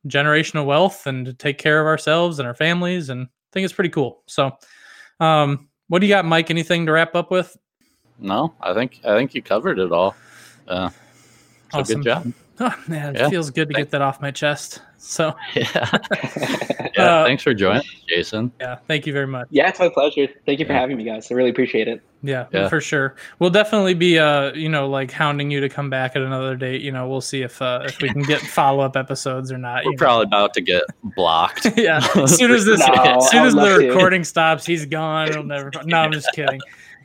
generational 0.07 0.65
wealth 0.65 1.05
and 1.05 1.27
to 1.27 1.33
take 1.33 1.59
care 1.59 1.79
of 1.79 1.85
ourselves 1.85 2.39
and 2.39 2.47
our 2.47 2.55
families. 2.55 3.09
And 3.09 3.27
I 3.27 3.49
think 3.53 3.65
it's 3.65 3.73
pretty 3.73 3.89
cool. 3.89 4.23
So, 4.25 4.51
um, 5.19 5.69
what 5.89 5.99
do 5.99 6.07
you 6.07 6.13
got, 6.13 6.25
Mike? 6.25 6.49
Anything 6.49 6.87
to 6.87 6.91
wrap 6.91 7.15
up 7.15 7.29
with? 7.29 7.55
No, 8.21 8.53
I 8.61 8.73
think 8.73 8.99
I 9.03 9.15
think 9.17 9.33
you 9.35 9.41
covered 9.41 9.79
it 9.79 9.91
all. 9.91 10.15
Uh, 10.67 10.89
so 11.71 11.79
Awesome. 11.79 12.01
good 12.01 12.05
job. 12.05 12.33
Oh, 12.63 12.75
man, 12.87 13.15
it 13.15 13.19
Yeah. 13.21 13.29
feels 13.29 13.49
good 13.49 13.69
to 13.69 13.73
get 13.73 13.89
that 13.89 14.03
off 14.03 14.21
my 14.21 14.29
chest. 14.29 14.83
So, 14.99 15.35
Yeah. 15.55 15.65
yeah. 16.95 17.05
Uh, 17.05 17.25
thanks 17.25 17.41
for 17.41 17.55
joining, 17.55 17.81
Jason. 18.07 18.51
yeah, 18.61 18.75
thank 18.87 19.07
you 19.07 19.13
very 19.13 19.25
much. 19.25 19.47
Yeah, 19.49 19.69
it's 19.69 19.79
my 19.79 19.89
pleasure. 19.89 20.27
Thank 20.45 20.59
you 20.59 20.67
for 20.67 20.73
Yeah. 20.73 20.79
having 20.81 20.97
me, 20.97 21.03
guys. 21.03 21.31
I 21.31 21.33
really 21.33 21.49
appreciate 21.49 21.87
it. 21.87 22.03
Yeah, 22.21 22.45
Yeah. 22.53 22.69
for 22.69 22.79
sure. 22.79 23.15
We'll 23.39 23.49
definitely 23.49 23.95
be 23.95 24.19
uh, 24.19 24.53
you 24.53 24.69
know, 24.69 24.87
like 24.87 25.09
hounding 25.11 25.49
you 25.49 25.59
to 25.59 25.69
come 25.69 25.89
back 25.89 26.15
at 26.15 26.21
another 26.21 26.55
date. 26.55 26.81
You 26.81 26.91
know, 26.91 27.07
we'll 27.07 27.19
see 27.21 27.41
if 27.41 27.59
uh 27.63 27.81
if 27.85 27.99
we 27.99 28.09
can 28.09 28.21
get 28.21 28.41
follow 28.41 28.83
up 28.83 28.95
episodes 28.95 29.51
or 29.51 29.57
not. 29.57 29.77
We're 29.83 29.91
you 29.93 29.97
know. 29.97 29.97
probably 29.97 30.25
about 30.25 30.53
to 30.53 30.61
get 30.61 30.83
blocked. 31.15 31.65
yeah. 31.75 32.05
As 32.15 32.35
soon 32.35 32.51
as 32.51 32.65
this 32.65 32.79
No, 32.79 32.93
as 32.93 33.29
soon 33.31 33.41
I 33.41 33.45
as 33.47 33.53
the 33.55 33.59
love 33.59 33.79
to. 33.79 33.87
recording 33.87 34.23
stops, 34.23 34.67
he's 34.67 34.85
gone. 34.85 35.29
It'll 35.29 35.43
never 35.43 35.71
no, 35.83 35.97
I'm 35.97 36.11
just 36.11 36.31
kidding. 36.35 36.59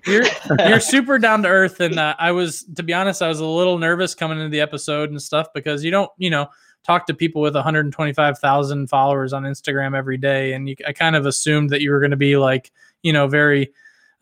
You're 0.07 0.25
you're 0.69 0.81
super 0.81 1.19
down 1.19 1.43
to 1.43 1.49
earth 1.49 1.81
and 1.81 1.99
uh, 1.99 2.15
I 2.19 2.33
was 2.33 2.65
to 2.77 2.83
be 2.83 2.95
honest, 2.95 3.23
I 3.23 3.29
was 3.29 3.41
a 3.41 3.47
little 3.47 3.79
nervous 3.79 4.15
coming 4.15 4.39
into 4.39 4.51
the 4.51 4.61
episode 4.61 5.11
and 5.11 5.21
stuff 5.21 5.49
because 5.55 5.85
you 5.85 5.91
don't, 5.91 6.11
you 6.17 6.31
know, 6.31 6.49
talk 6.85 7.07
to 7.07 7.15
people 7.15 7.43
with 7.43 7.55
125,000 7.55 8.89
followers 8.89 9.33
on 9.33 9.43
Instagram 9.43 9.97
every 9.97 10.17
day 10.17 10.53
and 10.53 10.69
you, 10.69 10.77
I 10.87 10.93
kind 10.93 11.17
of 11.17 11.27
assumed 11.27 11.71
that 11.71 11.81
you 11.81 11.91
were 11.91 11.99
going 11.99 12.13
to 12.13 12.17
be 12.17 12.37
like, 12.37 12.71
you 13.03 13.13
know, 13.13 13.27
very 13.27 13.73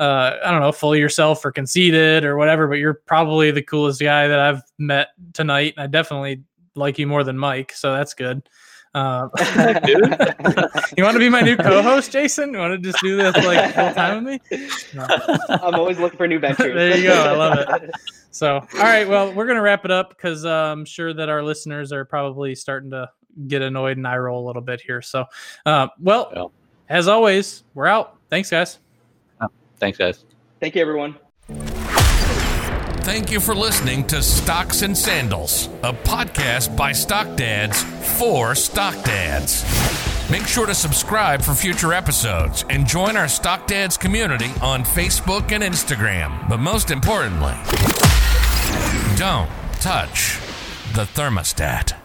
uh, 0.00 0.38
I 0.44 0.50
don't 0.50 0.60
know, 0.60 0.72
full 0.72 0.92
of 0.92 0.98
yourself 0.98 1.44
or 1.44 1.52
conceited 1.52 2.24
or 2.24 2.36
whatever, 2.36 2.66
but 2.66 2.78
you're 2.78 2.94
probably 2.94 3.50
the 3.50 3.62
coolest 3.62 4.00
guy 4.00 4.26
that 4.26 4.40
I've 4.40 4.62
met 4.78 5.08
tonight. 5.34 5.74
And 5.76 5.84
I 5.84 5.86
definitely 5.86 6.42
like 6.74 6.98
you 6.98 7.06
more 7.06 7.22
than 7.22 7.38
Mike, 7.38 7.72
so 7.72 7.92
that's 7.92 8.14
good. 8.14 8.48
Uh, 8.94 9.28
you 10.96 11.02
want 11.02 11.14
to 11.14 11.18
be 11.18 11.28
my 11.28 11.40
new 11.40 11.56
co-host, 11.56 12.12
Jason? 12.12 12.52
You 12.52 12.58
want 12.58 12.72
to 12.72 12.78
just 12.78 13.02
do 13.02 13.16
this 13.16 13.34
like 13.44 13.74
full 13.74 13.92
time 13.92 14.24
with 14.24 14.42
me? 14.50 14.68
No. 14.94 15.06
I'm 15.48 15.74
always 15.74 15.98
looking 15.98 16.16
for 16.16 16.28
new 16.28 16.38
ventures. 16.38 16.74
There 16.74 16.96
you 16.96 17.04
go. 17.04 17.14
I 17.14 17.32
love 17.32 17.58
it. 17.82 17.90
So, 18.30 18.54
all 18.56 18.66
right. 18.80 19.08
Well, 19.08 19.32
we're 19.32 19.46
gonna 19.46 19.62
wrap 19.62 19.84
it 19.84 19.90
up 19.90 20.10
because 20.10 20.44
uh, 20.44 20.50
I'm 20.72 20.84
sure 20.84 21.12
that 21.12 21.28
our 21.28 21.42
listeners 21.42 21.92
are 21.92 22.04
probably 22.04 22.54
starting 22.54 22.90
to 22.90 23.10
get 23.48 23.62
annoyed 23.62 23.96
and 23.96 24.06
I 24.06 24.16
roll 24.16 24.44
a 24.44 24.46
little 24.46 24.62
bit 24.62 24.80
here. 24.80 25.02
So, 25.02 25.24
uh, 25.66 25.88
well, 26.00 26.30
Well. 26.34 26.52
as 26.88 27.08
always, 27.08 27.64
we're 27.74 27.86
out. 27.86 28.16
Thanks, 28.30 28.50
guys. 28.50 28.78
Thanks, 29.78 29.98
guys. 29.98 30.24
Thank 30.60 30.76
you, 30.76 30.80
everyone. 30.82 31.16
Thank 33.04 33.30
you 33.30 33.38
for 33.38 33.54
listening 33.54 34.06
to 34.06 34.22
Stocks 34.22 34.80
and 34.80 34.96
Sandals, 34.96 35.66
a 35.82 35.92
podcast 35.92 36.74
by 36.74 36.92
Stock 36.92 37.36
Dads 37.36 37.82
for 38.18 38.54
Stock 38.54 38.94
Dads. 39.04 39.62
Make 40.30 40.46
sure 40.46 40.64
to 40.64 40.74
subscribe 40.74 41.42
for 41.42 41.52
future 41.52 41.92
episodes 41.92 42.64
and 42.70 42.86
join 42.86 43.18
our 43.18 43.28
Stock 43.28 43.66
Dads 43.66 43.98
community 43.98 44.50
on 44.62 44.84
Facebook 44.84 45.52
and 45.52 45.62
Instagram. 45.62 46.48
But 46.48 46.60
most 46.60 46.90
importantly, 46.90 47.52
don't 49.18 49.50
touch 49.82 50.38
the 50.94 51.04
thermostat. 51.04 52.03